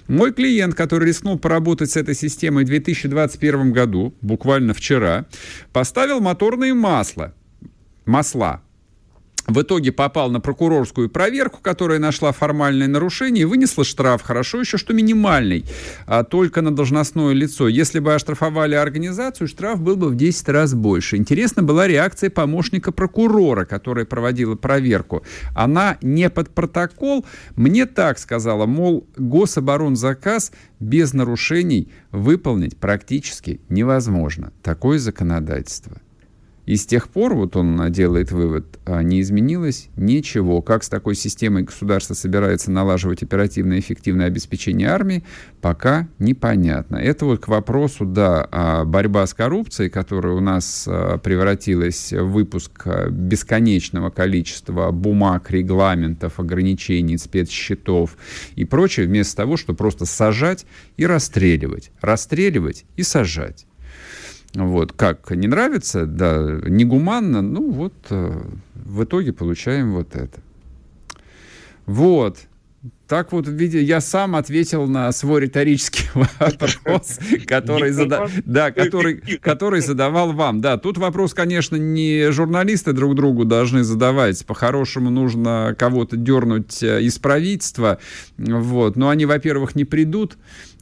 Мой 0.09 0.33
клиент, 0.33 0.75
который 0.75 1.09
рискнул 1.09 1.39
поработать 1.39 1.91
с 1.91 1.97
этой 1.97 2.15
системой 2.15 2.65
в 2.65 2.69
2021 2.69 3.73
году, 3.73 4.15
буквально 4.21 4.75
вчера, 4.75 5.27
поставил 5.73 6.21
моторные 6.21 6.75
масла, 6.75 7.35
масла 8.05 8.63
в 9.47 9.61
итоге 9.61 9.93
попал 9.93 10.31
на 10.31 10.41
прокурорскую 10.41 11.09
проверку, 11.11 11.59
которая 11.61 11.99
нашла 11.99 12.33
формальное 12.33 12.89
нарушение 12.89 13.43
и 13.43 13.45
вынесла 13.45 13.85
штраф. 13.85 14.23
Хорошо 14.23 14.61
еще, 14.61 14.79
что 14.79 14.93
минимальный, 14.93 15.65
а 16.07 16.23
только 16.25 16.63
на 16.63 16.75
должностное 16.75 17.33
лицо. 17.33 17.69
Если 17.69 17.99
бы 17.99 18.15
оштрафовали 18.15 18.75
организацию, 18.75 19.49
штраф 19.49 19.81
был 19.81 19.97
бы 19.97 20.09
в 20.09 20.15
10 20.17 20.49
раз 20.49 20.75
больше. 20.75 21.17
Интересна 21.17 21.63
была 21.63 21.87
реакция 21.87 22.31
помощника 22.31 22.93
прокурора, 22.93 23.65
которая 23.65 24.05
проводила 24.05 24.55
проверку. 24.55 25.23
Она 25.55 25.99
не 26.03 26.31
под 26.31 26.51
протокол. 26.51 27.27
Мне 27.57 27.87
так 27.87 28.19
сказала, 28.19 28.67
мол, 28.67 29.07
гособоронзаказ 29.17 30.53
без 30.79 31.13
нарушений 31.13 31.91
выполнить 32.11 32.77
практически 32.77 33.61
невозможно. 33.69 34.53
Такое 34.63 34.99
законодательство. 34.99 36.01
И 36.65 36.77
с 36.77 36.87
тех 36.87 37.09
пор, 37.09 37.35
вот 37.35 37.57
он 37.57 37.91
делает 37.91 38.31
вывод, 38.31 38.79
а, 38.85 39.03
не 39.03 39.21
изменилось 39.21 39.89
ничего. 39.97 40.63
Как 40.63 40.85
с 40.85 40.89
такой 40.89 41.17
системой 41.17 41.65
государство 41.65 42.15
собирается 42.15 42.71
налаживать 42.71 43.23
оперативное 43.23 43.79
и 43.79 43.81
эффективное 43.81 44.27
обеспечение 44.27 44.89
армии, 44.89 45.25
пока 45.61 46.09
непонятно. 46.21 46.97
Это 46.97 47.27
вот 47.27 47.41
к 47.41 47.49
вопросу, 47.49 48.05
да, 48.05 48.47
а, 48.51 48.85
борьба 48.85 49.27
с 49.27 49.35
коррупцией, 49.35 49.91
которая 49.91 50.35
у 50.35 50.41
нас 50.41 50.85
а, 50.87 51.19
превратилась 51.19 52.13
в 52.13 52.31
выпуск 52.31 52.87
бесконечного 53.11 54.11
количества 54.11 54.93
бумаг, 54.93 55.51
регламентов, 55.51 56.39
ограничений, 56.39 57.19
спецсчетов 57.19 58.17
и 58.55 58.65
прочее, 58.65 59.07
вместо 59.07 59.37
того, 59.37 59.57
чтобы 59.57 59.79
просто 59.79 60.07
сажать 60.07 60.65
и 60.97 61.07
расстреливать. 61.07 61.91
Расстреливать 62.01 62.85
и 62.97 63.03
сажать. 63.03 63.67
Вот, 64.55 64.93
как 64.93 65.31
не 65.31 65.49
нравится, 65.49 66.05
да, 66.05 66.61
негуманно, 66.67 67.41
ну 67.41 67.71
вот 67.71 67.95
э, 68.11 68.43
в 68.75 69.05
итоге 69.05 69.33
получаем 69.33 69.95
вот 69.95 70.15
это. 70.15 70.41
Вот 71.87 72.39
так 73.13 73.31
вот, 73.31 73.47
видя, 73.47 73.79
я 73.79 74.01
сам 74.01 74.35
ответил 74.37 74.87
на 74.87 75.13
свой 75.13 75.43
риторический 75.43 76.07
вопрос, 76.15 77.19
который, 77.47 77.91
зада... 77.91 78.27
да, 78.47 78.71
который, 78.71 79.17
который 79.43 79.83
задавал 79.83 80.33
вам. 80.33 80.63
Да, 80.63 80.79
тут 80.79 80.97
вопрос, 80.97 81.35
конечно, 81.35 81.77
не 81.77 82.33
журналисты 82.33 82.95
друг 82.95 83.15
другу 83.15 83.45
должны 83.45 83.85
задавать. 83.85 84.43
По-хорошему 84.47 85.11
нужно 85.11 85.77
кого-то 85.79 86.17
дернуть 86.17 86.83
э, 86.83 87.03
из 87.03 87.19
правительства. 87.19 87.99
Вот. 88.39 88.97
Но 88.97 89.11
они, 89.11 89.27
во-первых, 89.27 89.75
не 89.75 89.85
придут, 89.85 90.39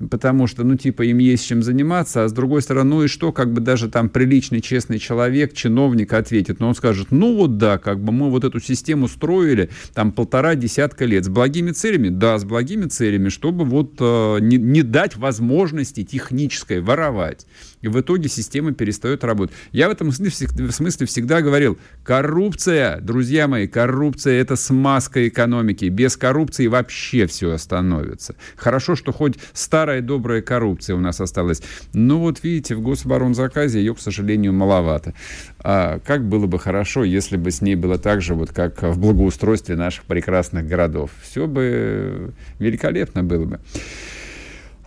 потому 0.09 0.47
что, 0.47 0.65
ну, 0.65 0.77
типа, 0.77 1.03
им 1.03 1.19
есть 1.19 1.47
чем 1.47 1.63
заниматься. 1.63 2.25
А 2.25 2.29
с 2.29 2.33
другой 2.33 2.63
стороны, 2.63 2.91
ну 2.91 3.05
и 3.05 3.09
что, 3.09 3.33
как 3.33 3.53
бы 3.53 3.61
даже 3.61 3.89
там 3.89 4.09
приличный, 4.09 4.61
честный 4.61 4.99
человек, 4.99 5.53
чиновник 5.53 6.13
ответит. 6.13 6.61
Но 6.61 6.69
он 6.69 6.75
скажет, 6.75 7.09
ну 7.11 7.37
вот 7.37 7.59
да, 7.59 7.79
как 7.79 8.03
бы 8.03 8.13
мы 8.13 8.31
вот 8.31 8.45
эту 8.45 8.61
систему 8.61 9.07
строили 9.09 9.71
там 9.95 10.13
полтора 10.13 10.55
десятка 10.55 11.05
лет 11.05 11.25
с 11.25 11.29
благими 11.29 11.71
целями 11.71 12.09
да, 12.09 12.39
с 12.39 12.45
благими 12.45 12.87
целями, 12.87 13.29
чтобы 13.29 13.65
вот 13.65 13.95
э, 14.01 14.39
не, 14.41 14.57
не 14.57 14.83
дать 14.83 15.17
возможности 15.17 16.05
технической 16.05 16.81
воровать. 16.81 17.47
И 17.83 17.89
в 17.89 17.99
итоге 18.01 18.29
система 18.29 18.73
перестает 18.73 19.25
работать. 19.25 19.57
Я 19.73 19.89
в 19.89 19.93
этом 19.93 20.13
смысле, 20.13 21.07
всегда 21.07 21.41
говорил, 21.41 21.79
коррупция, 22.05 23.01
друзья 23.01 23.49
мои, 23.49 23.67
коррупция 23.67 24.41
это 24.41 24.57
смазка 24.57 25.27
экономики. 25.27 25.87
Без 25.87 26.17
коррупции 26.17 26.67
вообще 26.67 27.27
все 27.27 27.53
остановится. 27.53 28.35
Хорошо, 28.57 28.97
что 28.97 29.13
хоть 29.13 29.39
старая 29.53 30.03
добрая 30.03 30.43
коррупция 30.43 30.97
у 30.97 31.01
нас 31.01 31.21
осталась. 31.21 31.63
Но 31.95 32.21
вот 32.21 32.43
видите, 32.43 32.75
в 32.75 32.83
гособоронзаказе 32.83 33.79
ее, 33.79 33.95
к 33.95 34.01
сожалению, 34.01 34.53
маловато. 34.53 35.15
А 35.59 36.01
как 36.01 36.27
было 36.29 36.47
бы 36.47 36.59
хорошо, 36.59 37.05
если 37.05 37.37
бы 37.37 37.51
с 37.51 37.63
ней 37.63 37.77
было 37.77 37.99
так 37.99 38.21
же, 38.21 38.35
вот 38.35 38.53
как 38.53 38.83
в 38.83 38.99
благоустройстве 38.99 39.77
наших 39.77 40.05
прекрасных 40.05 40.67
городов. 40.67 41.11
Все 41.23 41.47
бы 41.47 42.33
великолепно 42.59 43.25
было 43.25 43.45
бы. 43.45 43.61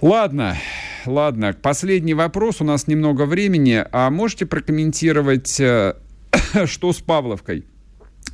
Ладно, 0.01 0.57
ладно. 1.05 1.55
Последний 1.61 2.13
вопрос. 2.13 2.61
У 2.61 2.63
нас 2.63 2.87
немного 2.87 3.25
времени. 3.25 3.83
А 3.91 4.09
можете 4.09 4.45
прокомментировать, 4.45 5.59
э, 5.59 5.95
что 6.65 6.93
с 6.93 6.99
Павловкой? 6.99 7.65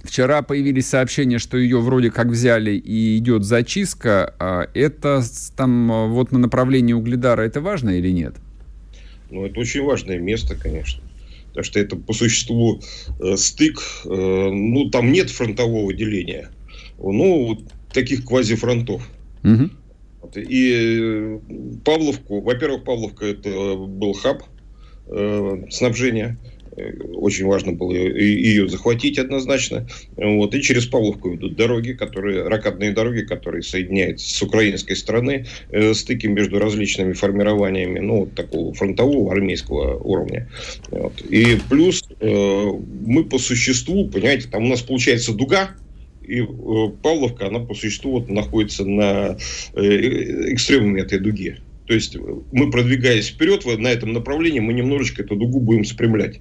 Вчера 0.04 0.42
появились 0.42 0.88
сообщения, 0.88 1.40
что 1.40 1.58
ее 1.58 1.80
вроде 1.80 2.10
как 2.10 2.28
взяли 2.28 2.72
и 2.72 3.18
идет 3.18 3.44
зачистка. 3.44 4.34
А 4.40 4.68
это 4.74 5.22
там 5.56 5.92
э, 5.92 6.08
вот 6.08 6.32
на 6.32 6.40
направлении 6.40 6.94
Угледара 6.94 7.42
это 7.42 7.62
важно 7.62 7.92
или 7.92 8.10
нет? 8.10 8.36
Ну, 9.30 9.46
это 9.46 9.60
очень 9.60 9.84
важное 9.84 10.18
место, 10.18 10.56
конечно. 10.56 11.04
Потому 11.50 11.64
что 11.64 11.80
это 11.80 11.96
по 11.96 12.14
существу 12.14 12.82
э, 13.20 13.36
стык. 13.36 13.82
Э, 14.06 14.50
ну, 14.52 14.90
там 14.90 15.12
нет 15.12 15.30
фронтового 15.30 15.94
деления. 15.94 16.50
Ну, 16.98 17.62
таких 17.94 18.26
квазифронтов. 18.26 19.08
Угу. 19.44 19.70
И 20.36 21.00
э, 21.02 21.40
Павловку, 21.84 22.42
во-первых, 22.42 22.84
Павловка 22.84 23.26
это 23.26 23.76
был 23.76 24.14
хаб 24.14 24.44
э, 25.08 25.64
снабжения. 25.70 26.38
Э, 26.76 26.92
очень 27.14 27.46
важно 27.46 27.74
было 27.74 27.92
ее 27.92 28.68
захватить 28.68 29.18
однозначно. 29.18 29.88
Вот. 30.16 30.54
И 30.54 30.62
через 30.62 30.86
Павловку 30.86 31.36
идут 31.36 31.56
дороги, 31.56 31.94
которые, 31.94 32.48
ракадные 32.48 32.92
дороги, 32.92 33.22
которые 33.22 33.64
соединяют 33.64 34.20
с 34.20 34.42
украинской 34.42 34.96
стороны 34.96 35.46
э, 35.72 35.94
стыки 35.94 36.28
между 36.28 36.60
различными 36.60 37.14
формированиями, 37.14 38.00
ну, 38.00 38.20
вот 38.22 38.36
такого 38.36 38.74
фронтового 38.74 39.32
армейского 39.32 39.98
уровня. 39.98 40.50
Вот. 40.92 41.22
И 41.22 41.58
плюс 41.70 42.04
э, 42.20 42.72
мы 43.06 43.24
по 43.26 43.38
существу, 43.40 44.08
понимаете, 44.10 44.48
там 44.50 44.66
у 44.66 44.68
нас 44.68 44.82
получается 44.82 45.34
дуга, 45.34 45.72
и 46.30 46.42
э, 46.42 46.46
Павловка, 47.02 47.48
она 47.48 47.60
по 47.60 47.74
существу 47.74 48.20
вот 48.20 48.30
находится 48.30 48.86
на 48.86 49.38
э, 49.74 50.54
экстремуме 50.54 51.02
этой 51.02 51.20
дуги. 51.20 51.58
То 51.88 51.96
есть 51.96 52.16
мы, 52.52 52.70
продвигаясь 52.70 53.30
вперед 53.30 53.66
на 53.66 53.88
этом 53.88 54.14
направлении, 54.14 54.60
мы 54.60 54.74
немножечко 54.74 55.24
эту 55.24 55.36
дугу 55.36 55.60
будем 55.60 55.86
спрямлять. 55.86 56.40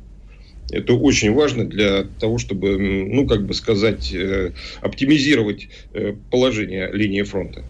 Это 0.70 0.92
очень 0.92 1.32
важно 1.32 1.64
для 1.64 2.04
того, 2.04 2.36
чтобы, 2.36 2.76
ну, 2.78 3.26
как 3.26 3.46
бы 3.46 3.54
сказать, 3.54 4.12
э, 4.12 4.52
оптимизировать 4.82 5.68
э, 5.94 6.14
положение 6.30 6.90
линии 6.92 7.22
фронта. 7.22 7.64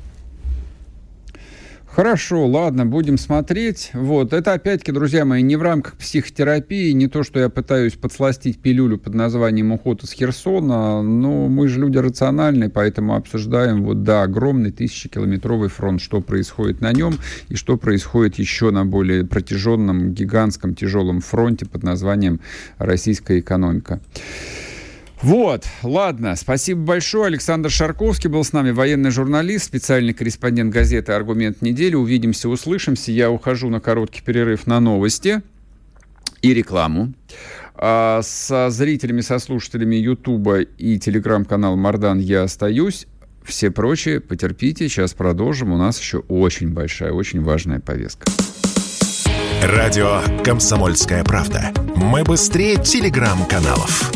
Хорошо, 1.98 2.46
ладно, 2.46 2.86
будем 2.86 3.18
смотреть. 3.18 3.90
Вот, 3.92 4.32
это 4.32 4.52
опять-таки, 4.52 4.92
друзья 4.92 5.24
мои, 5.24 5.42
не 5.42 5.56
в 5.56 5.62
рамках 5.62 5.96
психотерапии, 5.96 6.92
не 6.92 7.08
то, 7.08 7.24
что 7.24 7.40
я 7.40 7.48
пытаюсь 7.48 7.94
подсластить 7.94 8.60
пилюлю 8.62 8.98
под 8.98 9.14
названием 9.14 9.72
«Уход 9.72 10.04
из 10.04 10.12
Херсона», 10.12 11.02
но 11.02 11.48
мы 11.48 11.66
же 11.66 11.80
люди 11.80 11.98
рациональные, 11.98 12.70
поэтому 12.70 13.16
обсуждаем 13.16 13.82
вот, 13.82 14.04
да, 14.04 14.22
огромный 14.22 14.70
тысячекилометровый 14.70 15.70
фронт, 15.70 16.00
что 16.00 16.20
происходит 16.20 16.80
на 16.80 16.92
нем 16.92 17.14
и 17.48 17.56
что 17.56 17.76
происходит 17.76 18.36
еще 18.36 18.70
на 18.70 18.86
более 18.86 19.26
протяженном, 19.26 20.12
гигантском, 20.12 20.76
тяжелом 20.76 21.20
фронте 21.20 21.66
под 21.66 21.82
названием 21.82 22.38
«Российская 22.78 23.40
экономика». 23.40 23.98
Вот, 25.20 25.64
ладно, 25.82 26.36
спасибо 26.36 26.80
большое. 26.82 27.26
Александр 27.26 27.70
Шарковский 27.70 28.30
был 28.30 28.44
с 28.44 28.52
нами, 28.52 28.70
военный 28.70 29.10
журналист, 29.10 29.64
специальный 29.64 30.12
корреспондент 30.12 30.72
газеты 30.72 31.12
«Аргумент 31.12 31.60
недели». 31.60 31.96
Увидимся, 31.96 32.48
услышимся. 32.48 33.10
Я 33.10 33.30
ухожу 33.30 33.68
на 33.68 33.80
короткий 33.80 34.22
перерыв 34.22 34.66
на 34.68 34.78
новости 34.78 35.42
и 36.40 36.54
рекламу. 36.54 37.14
А 37.74 38.20
со 38.22 38.70
зрителями, 38.70 39.20
со 39.20 39.40
слушателями 39.40 39.96
Ютуба 39.96 40.60
и 40.60 40.98
телеграм-канала 40.98 41.74
Мардан 41.74 42.18
я 42.18 42.44
остаюсь. 42.44 43.06
Все 43.42 43.70
прочие 43.70 44.20
потерпите, 44.20 44.88
сейчас 44.88 45.14
продолжим. 45.14 45.72
У 45.72 45.78
нас 45.78 45.98
еще 45.98 46.18
очень 46.28 46.72
большая, 46.72 47.12
очень 47.12 47.42
важная 47.42 47.80
повестка. 47.80 48.30
Радио 49.62 50.22
«Комсомольская 50.44 51.24
правда». 51.24 51.72
Мы 51.96 52.22
быстрее 52.22 52.76
телеграм-каналов. 52.76 54.12